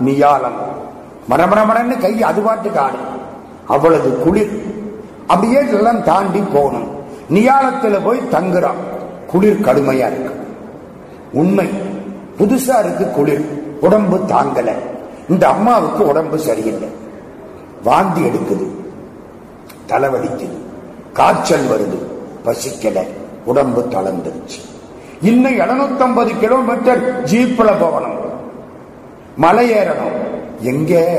[0.00, 0.58] நியாலம்
[1.30, 3.08] மரமரமரன்னு கை அது பாட்டுக்கு ஆடும்.
[3.66, 4.54] அவ்வளவு குளிர்.
[5.30, 6.88] அப்படியே இதெல்லாம் தாண்டி போகணும்.
[7.30, 8.80] நியாலத்துல போய் தங்குறான்.
[9.26, 10.46] குளிர் கடுமையா இருக்கு.
[11.32, 11.68] உண்மை.
[12.38, 13.62] புதுசா இருக்கு குளிர்.
[13.80, 14.72] உடம்பு தாங்கல.
[15.28, 16.88] இந்த அம்மாவுக்கு உடம்பு சரியில்லை.
[17.84, 18.66] வாந்தி எடுக்குது.
[19.88, 20.56] தலைவலிக்குது.
[21.12, 21.98] காய்ச்சல் வருது.
[22.48, 23.06] பசிக்கல.
[23.44, 24.60] உடம்பு தளர்ந்துருச்சு.
[25.22, 28.18] இன்னும் எழுநூத்தம்பது கிலோமீட்டர் ஜீப்ல போகணும்.
[29.36, 30.18] மலை ஏறணும்.
[30.60, 31.14] எங்க?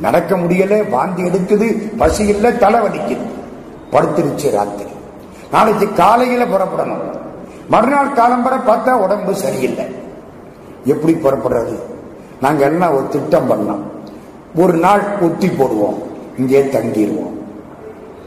[0.00, 3.26] நடக்க முடியல வாந்தி எடுக்குது பசி இல்ல தலைவலிக்குது
[3.92, 4.90] படுத்துருச்சு ராத்திரி.
[5.52, 7.16] நாளைக்கு காலையில புறப்படணும்.
[7.68, 9.84] மறுநாள் காலம்பரை பார்த்தா உடம்பு சரியில்லை.
[10.84, 11.78] எப்படி புறப்படுறது?
[12.40, 13.82] நாங்க எல்லாம் ஒரு திட்டம் பண்ணோம்.
[14.60, 16.02] ஒரு நாள் ஒத்தி போடுவோம்.
[16.38, 17.36] இங்கே தங்கிடுவோம்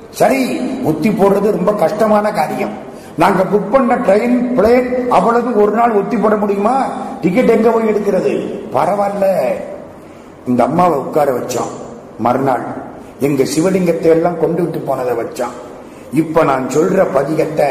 [0.10, 2.90] சரி ஒத்தி போடுறது ரொம்ப கஷ்டமான காரியம்.
[3.18, 6.86] நாங்க புக் பண்ண ட்ரெயின் பிளேன் அவ்வளவு ஒரு நாள் ஒத்தி போட முடியுமா?
[7.22, 8.60] டிக்கெட் எங்க போய் எடுக்கிறது?
[8.74, 9.26] பரவாயில்ல.
[10.48, 11.72] இந்த அம்மாவை உட்கார வச்சான்.
[12.20, 12.64] மறுநாள்
[13.20, 15.56] எங்க சிவலிங்கத்தை எல்லாம் கொண்டு விட்டு போனதை வச்சான்.
[16.14, 17.70] இப்ப நான் சொல்ற பதிகத்தை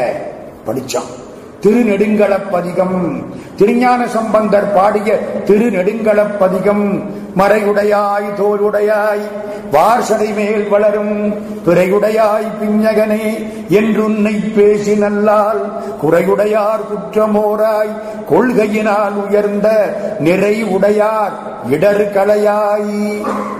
[0.65, 1.09] படிச்சான்.
[1.61, 3.23] திருநெடுங்கல பதிகம்
[3.57, 6.85] திருஞான சம்பந்தர் பாடிய திருநெடுங்கல பதிகம்
[7.37, 9.25] மறையுடையாய் தோளுடையாய்
[9.73, 11.15] வாசனை மேல் வளரும்
[11.65, 13.25] பிறையுடையாய் பிஞ்சகனே
[13.79, 15.61] என்றுன்னை பேசி நல்லால்
[16.01, 17.93] குறையுடையார் குற்றமோராய்
[18.29, 19.67] கொள்கையினால் உயர்ந்த
[20.19, 21.35] நிறை உடையார்
[21.69, 22.91] இடர் கலையாய்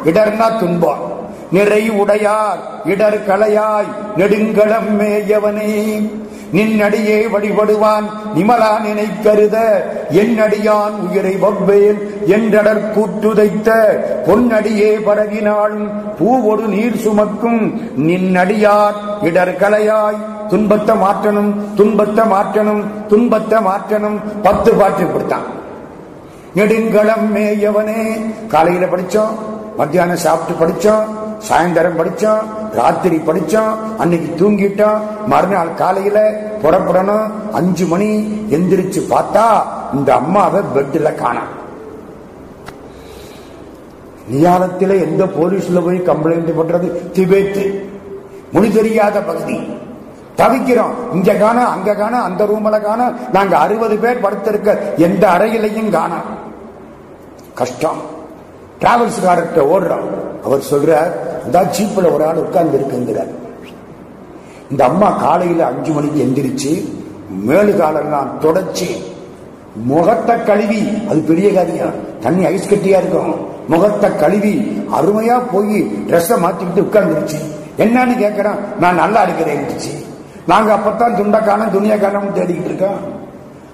[0.09, 1.05] இடர்னா துன்பம்.
[1.51, 6.09] நிறை உடையார் இடர் கலையாய் நெடுங்களம் மேயவனே.
[6.53, 8.05] நின்னடியே வழிபடுவான்
[8.35, 9.57] நிமலா நினை கருத.
[10.11, 13.69] என்னடியான் உயிரை வவ்வேல் என்றடர் கூற்றுதைத்த.
[14.25, 15.87] பொன்னடியே பரவினாலும்
[16.19, 17.81] பூவொடு நீர் சுமக்கும்.
[17.97, 20.19] நின்னடியார் இடர் கலையாய்
[20.49, 25.47] துன்பத்தை மாற்றணும் துன்பத்தை மாற்றணும் துன்பத்தை மாற்றணும் பத்து பாட்டு கொடுத்தான்.
[26.55, 28.03] நெடுங்களம் மேயவனே.
[28.47, 29.35] காலையில படிச்சோம்
[29.77, 32.41] மத்தியானம் சாப்பிட்டு படிச்சோம் சாயந்தரம் படிச்சோம்
[32.71, 39.61] ராத்திரி படிச்சோம் அன்னைக்கு தூங்கிட்டோம் மறுநாள் காலையில புறப்படணும் அஞ்சு மணி எந்திரிச்சு பார்த்தா
[39.93, 41.59] இந்த அம்மாவை பெட்ல காணும்
[44.31, 46.91] நியாலத்தில எந்த போலீஸ்ல போய் கம்ப்ளைண்ட் பண்றது?
[47.13, 47.79] திபேத்து.
[48.51, 49.59] மொழி தெரியாத பகுதி.
[50.37, 51.13] தவிக்கிறோம்.
[51.13, 53.13] இங்க காண அங்க காண அந்த ரூம்ல காண.
[53.31, 56.13] நாங்க அறுபது பேர் படுத்திருக்க எந்த அறையிலையும் காண.
[57.55, 57.97] கஷ்டம்.
[58.79, 60.43] டிராவல்ஸ்காரர்கிட்ட ஓடுறோம்.
[60.45, 63.31] அவர் சொல்றார் அதான் சீப்பில் ஒரு ஆள் உட்கார்ந்து இருக்குங்கிறார்.
[64.71, 66.71] இந்த அம்மா காலையில் அஞ்சு மணிக்கு எந்திரிச்சு
[67.47, 68.89] மேலு காலெல்லாம் தொடச்சி
[69.73, 73.33] முகத்தை கழுவி அது பெரிய காரியம் தண்ணி ஐஸ் கட்டியா இருக்கும்.
[73.67, 74.53] முகத்தை கழுவி
[74.97, 75.77] அருமையா போய்
[76.07, 77.39] ட்ரெஸ்ஸை மாத்திக்கிட்டு உட்கார்ந்துருச்சு.
[77.77, 79.67] என்னன்னு கேட்கிறேன் நான் நல்லா இருக்கிறேன்
[80.47, 82.99] நாங்க அப்பத்தான் துண்டை காணும் காணும் தேடிக்கிட்டு இருக்கோம்.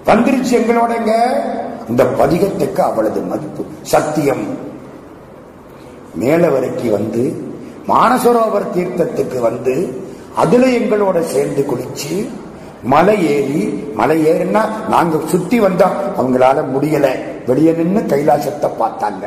[0.05, 1.13] வந்துருச்சு எங்களோடங்க
[1.89, 4.45] இந்த பதிகத்துக்கு அவளது மதிப்பு சத்தியம்.
[6.15, 7.23] மேல வரைக்கு வந்து
[7.87, 9.75] மானசரோவர் தீர்த்தத்துக்கு வந்து
[10.35, 12.15] அதுல எங்களோட சேர்ந்து குளிச்சு
[12.83, 13.61] மலை ஏறி
[13.95, 17.07] மலை ஏறினா நாங்க சுத்தி வந்தோம் அவங்களால முடியல.
[17.47, 19.25] வெளியே நின்று கைலாசத்தை பார்த்தாங்க.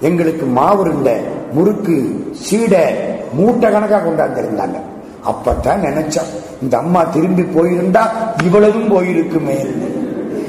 [0.00, 1.10] எங்களுக்கு மாவுருண்ட
[1.52, 1.96] முறுக்கு
[2.32, 2.84] சீடை
[3.32, 4.78] மூட்டை கணக்கா கொண்டாந்துருந்தாங்க.
[5.30, 6.30] அப்பதான் நினைச்சோம்
[6.62, 8.02] இந்த அம்மா திரும்பி போயிருந்தா
[8.42, 9.58] இவ்வளவும் போயிருக்குமே.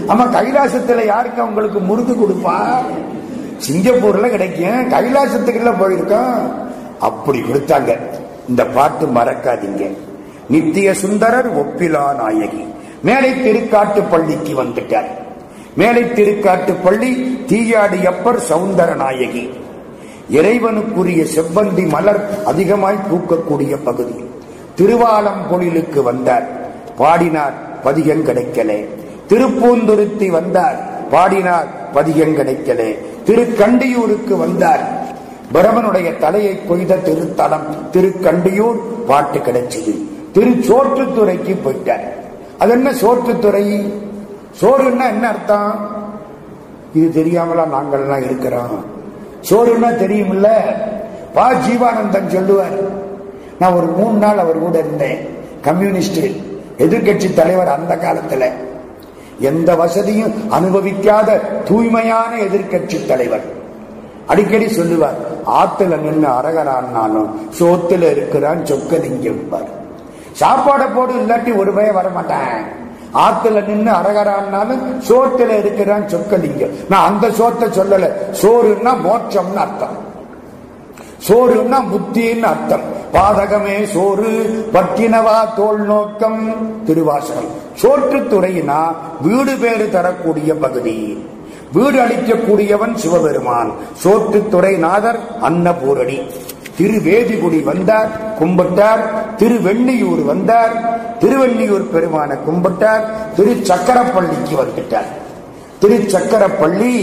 [0.07, 2.57] ஆமா கைலாசத்துல யாருக்கு அவங்களுக்கு முறுக்கு கொடுப்பா?
[3.67, 6.39] சிங்கப்பூர்ல கிடைக்கும் கைலாசத்துக்குள்ள போயிருக்கோம்.
[6.99, 7.97] அப்படி கொடுத்தாங்க.
[8.49, 9.97] இந்த பாட்டு மறக்காதீங்க.
[10.49, 12.65] நித்திய சுந்தரர் ஒப்பிலா நாயகி.
[13.03, 15.07] மேலை திருக்காட்டு பள்ளிக்கு வந்துட்டார்.
[15.75, 19.49] மேலை திருக்காட்டு பள்ளி தீயாடியப்பர் சவுந்தர நாயகி.
[20.31, 24.23] இறைவனுக்குரிய செவ்வந்தி மலர் அதிகமாய் பூக்கக்கூடிய பகுதி.
[24.77, 26.47] திருவாலம்பொழிலுக்கு வந்தார்.
[26.97, 28.89] பாடினார் பதிகம் கிடைக்கலே.
[29.29, 31.07] திருப்பூந்துருத்தி வந்தார்.
[31.09, 32.97] பாடினார் பதிகம் கிடைக்கலே.
[33.25, 35.04] திருக்கண்டியூருக்கு வந்தார்.
[35.53, 40.01] பிரமனுடைய தலையை கொய்த திருத்தலம் திருக்கண்டியூர் பாட்டு கிடைச்சது.
[40.33, 42.03] திருச்சோற்றுத்துறைக்கு போயிட்டார்.
[42.59, 43.93] அது என்ன சோற்றுத்துறை?
[44.61, 45.87] சோறுன்னா என்ன அர்த்தம்?
[46.93, 48.85] இது தெரியாமலா நாங்கள்லாம் இருக்கிறோம்.
[49.49, 50.47] சோறுன்னா தெரியுமில்ல?
[51.33, 53.03] பா ஜீவானந்தன் சொல்லுவார்.
[53.59, 55.29] நான் ஒரு மூணு நாள் அவர் கூட இருந்தேன்.
[55.61, 56.25] கம்யூனிஸ்ட்
[56.77, 58.45] எதிர்கட்சி தலைவர் அந்த காலத்துல.
[59.39, 63.54] எந்த வசதியும் அனுபவிக்காத தூய்மையான எதிர்கட்சி தலைவர்.
[64.27, 65.15] அடிக்கடி சொல்லுவார்
[65.45, 67.29] ஆத்துல நின்று அரகரான்னாலும்
[67.59, 69.65] சோத்துல இருக்கிறான் சொக்கலிங்கம்
[70.39, 72.83] சாப்பாடை போடு இல்லாட்டி ஒரு பய வரமாட்டேன்.
[73.13, 76.69] ஆத்துல நின்று அரகரான்னாலும் சோத்துல இருக்கிறான் சொக்கலிங்கம்.
[76.89, 78.11] நான் அந்த சோத்தை சொல்லல.
[78.41, 80.03] சோறுன்னா மோட்சம்னு அர்த்தம்.
[81.27, 82.93] சோறுன்னா புத்தின்னு அர்த்தம்.
[83.13, 86.55] பாதகமே சோறு பட்டினவா தோல் நோக்கம்.
[86.83, 87.63] திருவாசகம்.
[87.81, 88.85] சோற்றுத்துறையினா
[89.21, 91.27] வீடு பேறு தரக்கூடிய பகுதி.
[91.75, 93.71] வீடு அளிக்கக்கூடியவன் சிவபெருமான்.
[94.03, 96.31] சோற்றுத்துறை நாதர் அன்னபூரணி.
[96.77, 99.03] திருவேதிகுடி வந்தார் கும்பிட்டார்.
[99.37, 100.73] திருவெண்ணியூர் வந்தார்
[101.19, 103.03] திருவெண்ணியூர் பெருமான கும்பிட்டார்.
[103.35, 105.11] திரு சக்கரப்பள்ளிக்கு வந்துட்டார்.
[105.79, 106.93] திரு சக்கரப்பள்ளி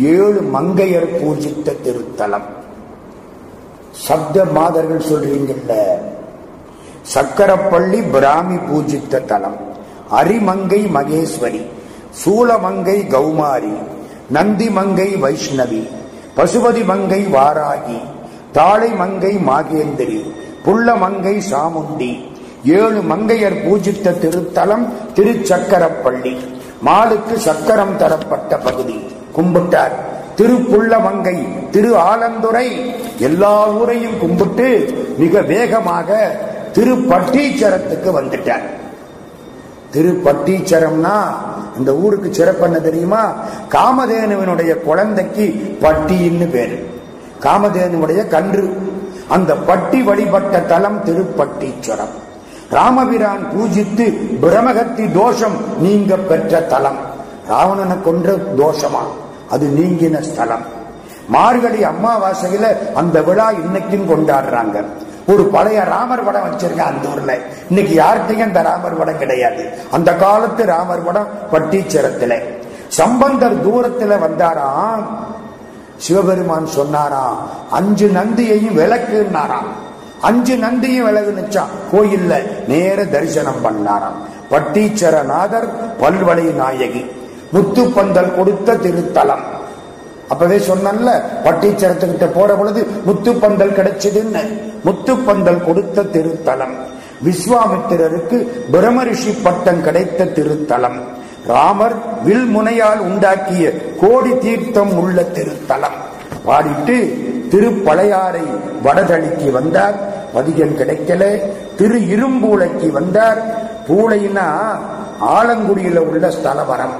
[0.00, 2.48] ஏழு மங்கையர் பூஜித்த திருத்தலம்.
[3.90, 5.72] சப்த மாதர்கள் சொல்றீங்கல்ல.
[7.14, 9.56] சக்கரப்பள்ளி பிராமி பூஜித்த தலம்.
[10.10, 11.62] அரிமங்கை மகேஸ்வரி.
[12.24, 13.76] சூலமங்கை கௌமாரி.
[14.30, 15.82] நந்தி மங்கை வைஷ்ணவி
[16.36, 17.98] பசுபதி மங்கை வாராகி
[18.52, 20.18] தாளை மங்கை மாகேந்திரி
[20.64, 22.12] புள்ள மங்கை சாமுண்டி
[22.64, 26.34] ஏழு மங்கையர் பூஜித்த திருத்தலம் திருச்சக்கரப்பள்ளி
[26.86, 28.96] மாலுக்கு சக்கரம் தரப்பட்ட பகுதி.
[29.36, 29.94] கும்பிட்டார்.
[30.36, 31.36] திருப்புள்ள மங்கை
[31.70, 32.66] திரு ஆலந்துறை
[33.18, 34.68] எல்லா ஊரையும் கும்பிட்டு
[35.18, 36.40] மிக வேகமாக
[36.74, 38.66] திருப்பட்டீச்சரத்துக்கு வந்துட்டார்.
[39.92, 41.22] திருப்பட்டீச்சரம்னா
[41.78, 43.32] இந்த ஊருக்கு சிறப்பென்ன தெரியுமா?
[43.70, 46.90] காமதேனுவனுடைய குழந்தைக்கு பட்டின்னு பேரு.
[47.40, 48.76] காமதேனுடைய கன்று.
[49.28, 52.14] அந்த பட்டி வழிபட்ட தலம் திருப்பட்டீச்சரம்.
[52.70, 56.96] ராமபிரான் பூஜித்து பிரமகத்தி தோஷம் நீங்க பெற்ற தலம்.
[57.48, 59.04] ராவணனை கொன்ற தோஷமா?
[59.50, 60.76] அது நீங்கின ஸ்தலம்.
[61.28, 64.84] மார்கழி அம்மாவாசையில அந்த விழா இன்னைக்கும் கொண்டாடுறாங்க.
[65.28, 67.38] ஒரு பழைய ராமர் படம் வச்சிருக்கேன் அந்த ஊர்ல.
[67.68, 69.70] இன்னைக்கு யார்கிட்டையும் அந்த ராமர் படம் கிடையாது.
[69.90, 72.42] அந்த காலத்து ராமர் படம் பட்டீச்சரத்துல.
[72.88, 75.06] சம்பந்தர் தூரத்துல வந்தாராம்.
[75.96, 77.38] சிவபெருமான் சொன்னாராம்
[77.70, 79.68] அஞ்சு நந்தியையும் விளக்குனாராம்.
[80.20, 84.16] அஞ்சு நந்தியும் விலகுனுச்சான் கோயில்ல நேர தரிசனம் பண்ணாராம்.
[84.50, 85.68] பட்டீச்சரநாதர்
[86.00, 87.06] பல்வளை நாயகி.
[87.52, 89.56] முத்துப்பந்தல் கொடுத்த திருத்தலம்.
[90.28, 96.74] அப்பவே சொன்னல பட்டீச்சரத்துக்கிட்ட போற பொழுது முத்துப்பந்தல் கிடைச்சதுன்னு முத்துப்பந்தல் கொடுத்த திருத்தலம்.
[97.24, 100.98] விஸ்வாமித்திரருக்கு பிரமரிஷி பட்டம் கிடைத்த திருத்தலம்.
[101.46, 105.98] ராமர் வில் முனையால் உண்டாக்கிய கோடி தீர்த்தம் உள்ள திருத்தலம்.
[106.46, 106.96] பாடிட்டு
[107.50, 108.42] திருப்பழையாறை
[108.84, 109.94] வடதளிக்கு வந்தார்.
[110.32, 111.40] பதிகம் கிடைக்கல.
[111.76, 113.42] திரு இரும்பூளைக்கு வந்தார்.
[113.88, 114.48] பூளைனா
[115.20, 116.96] ஆலங்குடியில உள்ள ஸ்தலவரம்.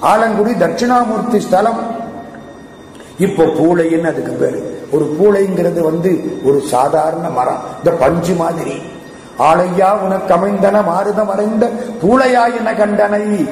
[0.00, 2.01] ஆலங்குடி தட்சிணாமூர்த்தி ஸ்தலம்.
[3.18, 4.84] இப்போ பூளைன்னு அதுக்கு பேரு.
[4.90, 7.60] ஒரு பூளைங்கிறது வந்து ஒரு சாதாரண மரம்.
[7.78, 8.82] இந்த பஞ்சு மாதிரி.
[9.38, 11.70] ஆளையா உனக்கு அமைந்தன மாறுதம் அடைந்த
[12.02, 13.46] பூளையாயின கண்டனை.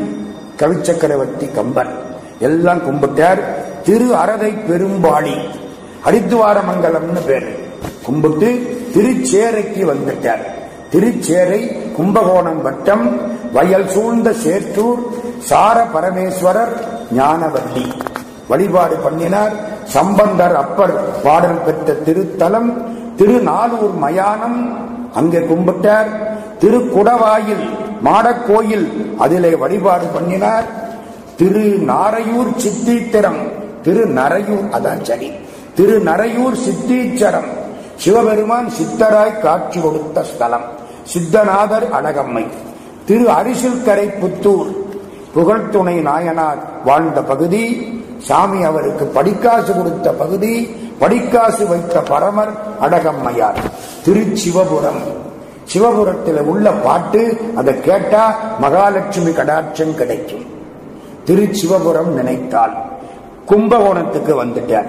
[0.59, 1.93] கவிச்சக்கரவர்த்தி கம்பன்.
[2.39, 3.41] எல்லாம் கும்பிட்டார்.
[3.85, 5.37] திரு அரதை பெரும்பாடி
[6.07, 7.69] ஹரித்துவார மங்கலம்னு பேரு.
[8.05, 10.43] கும்பிட்டு திருச்சேரைக்கு வந்துட்டார்.
[10.93, 15.03] திருச்சேரை கும்பகோணம் வட்டம் வயல் சூழ்ந்த சேற்றூர்
[15.39, 16.77] சார பரமேஸ்வரர்
[17.17, 18.10] ஞானவல்லி.
[18.51, 19.55] வழிபாடு பண்ணினார்.
[19.97, 20.95] சம்பந்தர் அப்பர்
[21.25, 22.71] பாடல் பெற்ற திருத்தலம்
[23.19, 24.59] திருநாளூர் மயானம்
[25.21, 26.11] அங்கே கும்பிட்டார்.
[26.63, 27.65] திருக்குடவாயில்
[28.07, 28.87] மாடக்கோயில்
[29.25, 30.67] அதிலே வழிபாடு பண்ணினார்.
[31.41, 33.41] திரு நாரையூர் சித்தீத்திரம்
[33.85, 35.31] திரு நரையூர் அதான் சரி.
[35.77, 37.51] திரு நரையூர் சித்தீச்சரம்
[38.03, 40.67] சிவபெருமான் சித்தராய் காட்சி கொடுத்த ஸ்தலம்
[41.13, 42.45] சித்தநாதர் அழகம்மை.
[43.09, 44.71] திரு அரிசில்கரை புத்தூர்
[45.35, 47.65] புகழ்துணை நாயனார் வாழ்ந்த பகுதி.
[48.21, 50.67] சாமி அவருக்கு படிக்காசு கொடுத்த பகுதி
[51.01, 53.57] படிக்காசு வைத்த பரமர் அடகம்மையார்.
[54.05, 55.03] திருச்சிவபுரம்.
[55.73, 60.45] சிவபுரத்தில் உள்ள பாட்டு அதை கேட்டா மகாலட்சுமி கடாட்சம் கிடைக்கும்.
[61.27, 62.73] திருச்சிவபுரம் நினைத்தால்
[63.49, 64.87] கும்பகோணத்துக்கு வந்துட்டார்.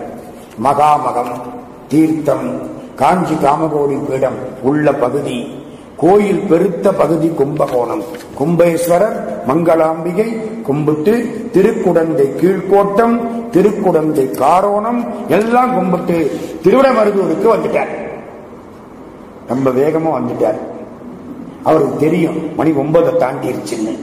[0.64, 1.42] மகாமகம்
[1.88, 2.62] தீர்த்தம்
[2.96, 5.61] காஞ்சி காமகோடி பீடம் உள்ள பகுதி.
[6.02, 8.04] கோயில் பெருத்த பகுதி கும்பகோணம்.
[8.40, 9.18] கும்பேஸ்வரர்
[9.48, 11.14] மங்களாம்பிகை கும்பிட்டு
[11.54, 13.20] திருக்குடந்தை கீழ்கோட்டம்
[13.52, 17.92] திருக்குடந்தை காரோணம் எல்லாம் கும்பிட்டு திருவிடமருதூருக்கு வந்துட்டார்.
[19.48, 20.60] ரொம்ப வேகமா வந்துட்டார்.
[21.64, 23.98] அவருக்கு தெரியும் மணி ஒன்பதை தாண்டிருச்சுன்னு.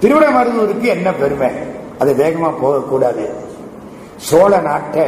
[0.00, 1.48] திருவிடமருதூருக்கு என்ன பெருமை?
[1.98, 3.28] அது வேகமா போகக்கூடாது.
[4.16, 5.04] சோழ நாட்டை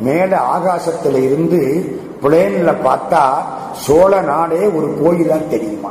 [0.00, 1.84] மேல ஆகாசத்துல இருந்து
[2.22, 3.24] பிளேன்ல பார்த்தா
[3.72, 5.90] சோழ நாடே ஒரு கோயிலா தெரியுமா?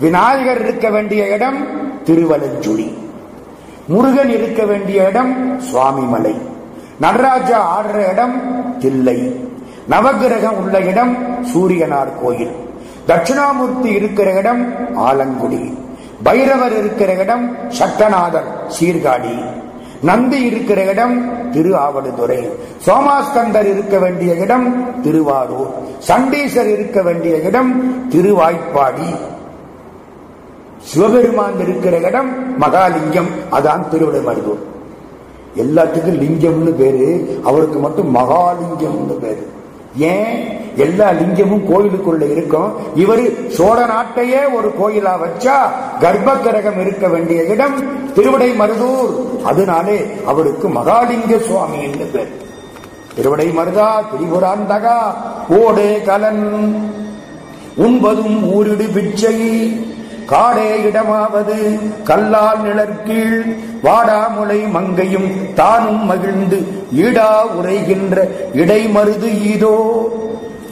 [0.00, 1.66] விநாயகர் இருக்க வேண்டிய இடம்
[2.04, 2.92] திருவலஞ்சுழி
[3.86, 6.34] முருகன் இருக்க வேண்டிய இடம் சுவாமிமலை.
[7.00, 8.42] நடராஜா ஆடுற இடம்
[8.78, 9.48] தில்லை.
[9.90, 12.52] நவகிரகம் உள்ள இடம் சூரியனார் கோயில்.
[13.08, 15.78] தட்சிணாமூர்த்தி இருக்கிற இடம் ஆலங்குடி.
[16.22, 19.61] பைரவர் இருக்கிற இடம் சட்டநாதர் சீர்காழி.
[20.02, 22.48] நந்தி இருக்கிற இடம் திரு ஆவடுதுறை
[22.86, 25.70] சோமாஸ்கந்தர் இருக்க வேண்டிய இடம் திருவாரூர்.
[26.08, 29.16] சண்டீசர் இருக்க வேண்டிய இடம் திருவாய்ப்பாடி.
[30.78, 33.30] சிவபெருமான் இருக்கிற இடம் மகாலிங்கம்.
[33.52, 34.62] அதான் திருவிடைமருதூர்.
[35.56, 37.40] எல்லாத்துக்கும் லிங்கம்னு பேரு.
[37.44, 39.51] அவருக்கு மட்டும் மகாலிங்கம்னு பேரு.
[39.96, 42.96] ஏன் எல்லா லிங்கமும் கோயிலுக்குள்ள இருக்கும்?
[42.96, 45.56] இவர் சோழ நாட்டையே ஒரு கோயிலா வச்சா
[46.00, 47.74] கர்ப்ப கிரகம் இருக்க வேண்டிய இடம்
[48.12, 49.42] திருவிடை மருதூர்.
[49.42, 52.40] அதனாலே அவருக்கு மகாலிங்க சுவாமி என்று பேர்.
[53.14, 55.14] திருவிடை மருதா திரிபுராந்தகா
[55.50, 56.74] ஓடே கலன்.
[57.76, 59.36] உண்பதும் ஊரிடு பிச்சை.
[60.26, 66.56] காடே இடமாவது கல்லால் நிழற்கீழ் வாடாமுலை மங்கையும் தானும் மகிழ்ந்து
[66.96, 70.06] ஈடா உரைகின்ற இடைமருது ஈதோ.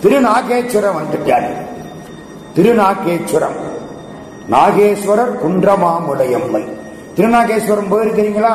[0.02, 1.48] திருநாகேஸ்வரம் வந்துட்டார்.
[2.56, 3.68] திருநாகேஸ்வரம்.
[4.50, 6.64] நாகேஸ்வரர் குன்றமாமுடையம்மை
[7.16, 8.54] திருநாகேஸ்வரம் போயிருக்கிறீங்களா?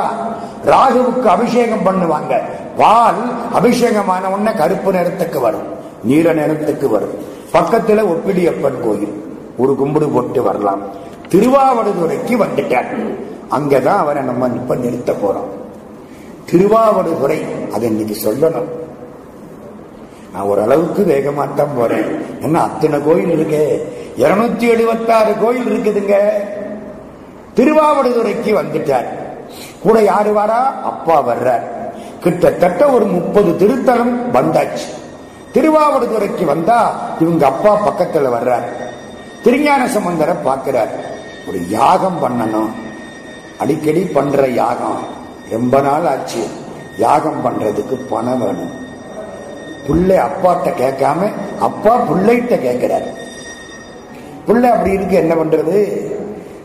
[0.65, 2.41] ராகுவுக்கு அபிஷேகம் பண்ணுவாங்க.
[2.77, 5.67] பால் அபிஷேகமான உடனே கருப்பு நிறத்துக்கு வரும்
[6.03, 7.13] நீல நிறத்துக்கு வரும்.
[7.53, 9.24] பக்கத்துல ஒப்பிலியப்பன் கோயில்.
[9.57, 10.81] ஒரு கும்பிடு போட்டு வரலாம்.
[11.29, 13.17] திருவாவடுதுறைக்கு வந்துட்டார்.
[13.51, 15.63] அங்கதான் அவரை நம்ம இப்ப நிறுத்த போறோம்.
[16.51, 18.83] திருவாவடுதுறை அதை இன்னைக்கு சொல்லணும்.
[20.33, 22.25] நான் ஓரளவுக்கு வேகமாத்தான் போறேன்.
[22.41, 23.93] என்ன அத்தனை கோயில் இருக்கு?
[24.17, 26.15] இருநூத்தி எழுபத்தாறு கோயில் இருக்குதுங்க.
[27.55, 29.05] திருவாவடுதுறைக்கு வந்துட்டார்.
[29.81, 30.65] கூட யாரு வாரா?
[30.83, 31.63] அப்பா வர்றார்.
[32.19, 35.03] கிட்டத்தட்ட ஒரு முப்பது திருத்தலம் வந்தாச்சு.
[35.53, 38.84] திருவாவடுதுறைக்கு வந்தா இவங்க அப்பா பக்கத்துல வர்றார்.
[39.45, 40.89] திருஞான சம்பந்தரை பார்க்கிறார்.
[41.47, 42.69] ஒரு யாகம் பண்ணணும்.
[43.59, 44.99] அடிக்கடி பண்ற யாகம்.
[45.49, 46.47] ரொம்ப நாள் ஆச்சு.
[46.97, 48.71] யாகம் பண்றதுக்கு பணம் வேணும்.
[49.87, 53.07] புள்ளை அப்பாட்ட கேட்காம அப்பா பிள்ளைகிட்ட கேட்கிறார்.
[54.45, 56.05] பிள்ளை அப்படி இருக்கு என்ன பண்றது?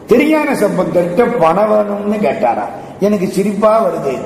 [0.07, 2.65] திருஞான சம்பந்தர்கிட்ட பணம் வேணும்னு கேட்டாரா?
[3.01, 4.19] எனக்கு சிரிப்பா வருது.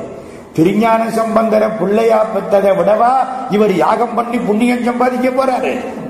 [0.53, 3.13] திருஞான சம்பந்தர பிள்ளையா பெற்றதை விடவா
[3.51, 6.03] இவர் யாகம் பண்ணி புண்ணியம் சம்பாதிக்க போறாரு?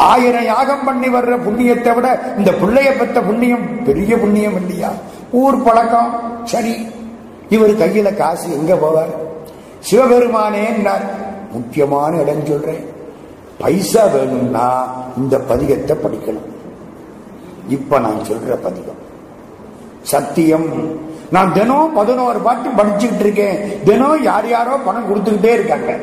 [0.00, 4.92] ஆயிரம் யாகம் பண்ணி வர்ற புண்ணியத்தை விட இந்த பிள்ளைய பெற்ற புண்ணியம் பெரிய புண்ணியம் இல்லையா?
[5.30, 6.20] ஊர் பழக்கம்.
[6.44, 6.86] சரி.
[7.48, 9.14] இவர் கையில காசு எங்க போவார்?
[9.78, 11.02] சிவபெருமானே என்றார்.
[11.52, 12.84] முக்கியமான இடம் சொல்றேன்.
[13.58, 14.86] பைசா வேணும்னா
[15.16, 16.48] இந்த பதிகத்தை படிக்கணும்.
[17.68, 19.08] இப்ப நான் சொல்ற பதிகம்.
[20.02, 20.98] சத்தியம்.
[21.30, 23.84] நான் தினம் பதினோரு பாட்டு படிச்சுக்கிட்டு இருக்கேன்.
[23.84, 25.98] தினம் யார் யாரோ பணம் கொடுத்துக்கிட்டே இருக்காங்க.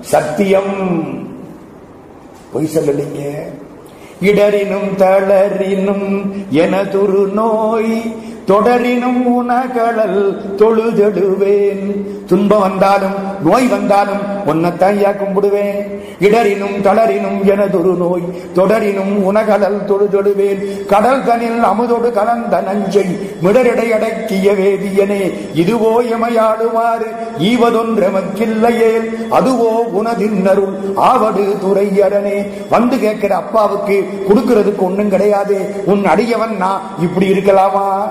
[0.00, 1.28] சத்தியம்.
[2.52, 3.42] பொய் சொல்லலைங்க
[4.22, 8.14] இடரினும் தளரினும் எனதுரு நோய்
[8.46, 12.04] தொடரினும் உனகடல் தொழுதெடுவேன்.
[12.26, 21.62] துன்பம் வந்தாலும் நோய் வந்தாலும் உன்னைத்தான் கும்பிடுவேன் இடரினும் தளரினும் எனதொரு நோய் தொடரினும் உனகடல் தொழுதொடுவேன் கடல் தனில்
[21.62, 23.06] அமுதொடு கலந்த நஞ்சை
[23.42, 25.22] மிடரிடையடக்கிய வேதியனே
[25.54, 27.08] இதுவோ எமையாடுமாறு
[27.38, 29.06] ஈவதொன்றெமக்கில்லையேல்.
[29.30, 32.68] அதுவோ உனதின்னருள் ஆவடு துறையரனே.
[32.70, 35.82] வந்து கேட்கிற அப்பாவுக்கு கொடுக்கிறதுக்கு ஒண்ணும் கிடையாது.
[35.86, 38.08] உன் அடியவன் நான் இப்படி இருக்கலாமா?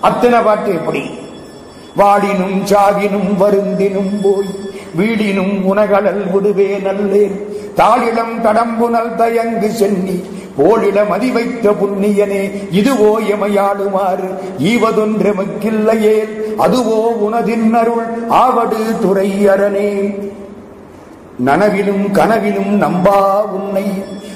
[0.00, 1.19] அத்தனை பாட்டு எப்படி
[1.96, 4.50] வாடினும் சாவினும் வருந்தினும் போய்
[4.94, 7.34] வீடினும் உனகடல் விடுவே நல்லேன்.
[7.76, 10.24] தாளிடம் கடம்புனல் தயங்கு சென்னி
[10.56, 12.42] போலிடம் அதிவைத்த புண்ணியனே
[12.72, 16.16] இதுவோ எமையாடுமாறு ஈவதொன்றெமக்கில்லையே
[16.58, 20.14] அதுவோ உனதின் அருள் ஆவடு துறையரனே.
[21.44, 23.86] நனவிலும் கனவிலும் நம்பா உன்னை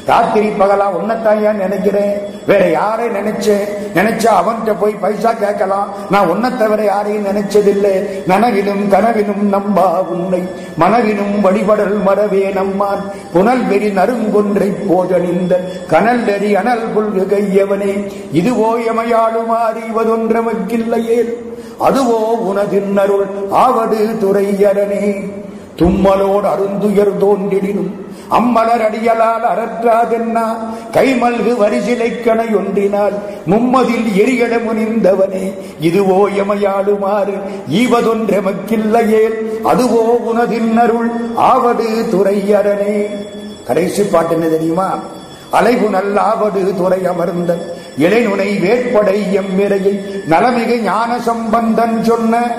[0.06, 2.12] ராத்திரி பகலா உன்னைத்தான் ஏன் நினைக்கிறேன்.
[2.46, 3.68] வேற யாரை நினைச்சேன்?
[3.94, 5.88] நினைச்சா அவன்கிட்ட போய் பைசா கேட்கலாம்.
[6.10, 8.06] நான் உன்னை தவிர யாரையும் நினைச்சதில்லை.
[8.26, 10.42] நனவிலும் கனவிலும் நம்பா உன்னை.
[10.78, 13.04] மனவிலும் வழிபடல் மறவே நம்மான்.
[13.32, 15.56] புனல் வெறி நறுங்கொன்றை போதணிந்த
[15.88, 21.34] கனல் நெறி அனல் புல்கு கையவனே இதுவோ எமையாளும் அறிவதொன்றமக்கில்லையே
[21.80, 22.20] அதுவோ
[22.52, 25.32] உனதின் அருள் ஆவது துறையரனே.
[25.76, 28.03] தும்மலோடு அருந்துயர் தோன்றிடினும்.
[28.30, 30.56] அம்மலர் அடியலால் அறற்றாதென்னா?
[30.92, 33.12] கைமல்கு வரிசிலைக்கணை ஒன்றினால்
[33.46, 37.34] மும்மதில் எரிகட முனிந்தவனே இதுவோ எமையாளுமாறு
[37.70, 43.06] ஈவதொன்றெமக்கில்லையேல் அதுவோ உனதின்னருள் ஆவது துறையரனே.
[43.66, 44.98] கடைசி பாட்டு என்ன தெரியுமா?
[45.52, 47.56] அலைவு நல்லாவது துறை அமர்ந்த
[47.98, 52.56] இளைநுனை வேட்படை எம்மிரையை நலமிகு ஞான சம்பந்தன் சொன்ன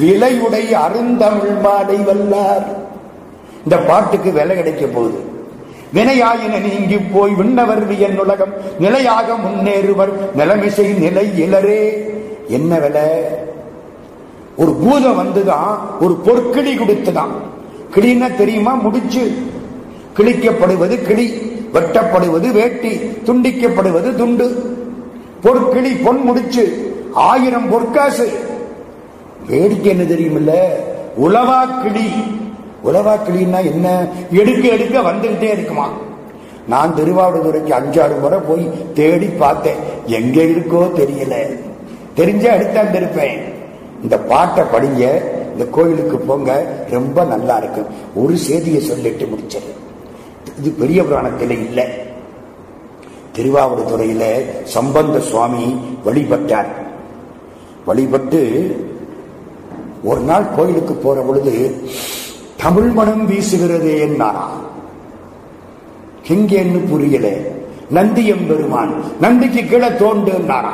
[0.00, 2.83] விலையுடை அருந்தமிழ் மாடை வல்லார்.
[3.64, 5.32] இந்த பாட்டுக்கு விலை கிடைக்க போகுது.
[5.94, 11.92] வினையாயின நீங்கி போய் விண்ணவர் என் உலகம் நிலையாக முன்னேறுவர் நிலைமிசை நிலை இலரே.
[12.48, 13.08] என்ன விலை?
[14.56, 17.32] ஒரு பூதம் வந்துதான் ஒரு பொற்கிளி கொடுத்துதான்
[17.94, 18.74] கிளின்னா தெரியுமா?
[18.74, 19.36] முடிச்சு.
[20.16, 21.30] கிழிக்கப்படுவது கிளி
[21.72, 24.76] வெட்டப்படுவது வேட்டி துண்டிக்கப்படுவது துண்டு.
[25.42, 28.32] பொற்கிளி பொன் முடிச்சு ஆயிரம் பொற்காசு.
[29.48, 30.54] வேடிக்கை என்ன தெரியுமில்ல?
[31.22, 32.10] உளவா கிளி.
[32.84, 34.08] உலவா கிளின்னா என்ன?
[34.30, 35.92] எடுக்க எடுக்க வந்துகிட்டே இருக்குமா?
[36.68, 39.76] நான் திருவாவடுதுறைக்கு அஞ்சாறு முறை போய் தேடி பார்த்தேன்.
[40.06, 41.58] எங்க இருக்கோ தெரியல.
[42.14, 43.40] தெரிஞ்சா எடுத்தாண்டு இருப்பேன்.
[44.02, 45.22] இந்த பாட்டை படிங்க.
[45.52, 46.66] இந்த கோயிலுக்கு போங்க.
[46.90, 49.72] ரொம்ப நல்லா இருக்கும் ஒரு செய்தியை சொல்லிட்டு முடிச்சது
[50.58, 51.84] இது பெரிய புராணத்தில் இல்லை.
[53.36, 56.66] திருவாவடுதுறையில சம்பந்த சுவாமி வழிபட்டார்.
[57.84, 58.40] வழிபட்டு
[60.04, 61.74] ஒரு நாள் கோயிலுக்கு போற பொழுது
[62.64, 64.44] தமிழ் மனம் வீசுகிறது என்னாரா
[66.28, 67.28] எங்கேன்னு புரியல.
[67.94, 70.70] நந்தியம் பெருமான் நந்திக்கு கீழே தோண்டுனாரா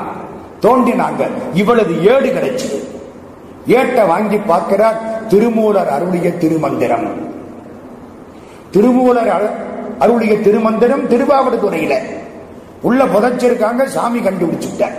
[0.63, 2.85] தோண்டினாங்க இவளது ஏடு கிடைச்சது
[3.67, 7.09] ஏட்டை வாங்கி பார்க்கிறார் திருமூலர் அருளிய திருமந்திரம்.
[8.71, 9.55] திருமூலர் அரு-
[9.99, 11.95] அருளிய திருமந்திரம் திருவாவடுதுறையில.
[12.83, 14.95] உள்ள புதைச்சிருக்காங்க சாமி கண்டுபிடிச்சுட்டார்.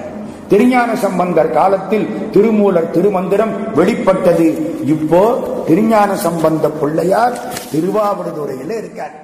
[0.52, 4.48] திருஞான சம்பந்தர் காலத்தில் திருமூலர் திருமந்திரம் வெளிப்பட்டது.
[4.94, 5.22] இப்போ
[5.68, 7.36] திருஞான சம்பந்த பிள்ளையார்
[7.74, 9.16] திருவாவடுதுறையில இருக்கார்.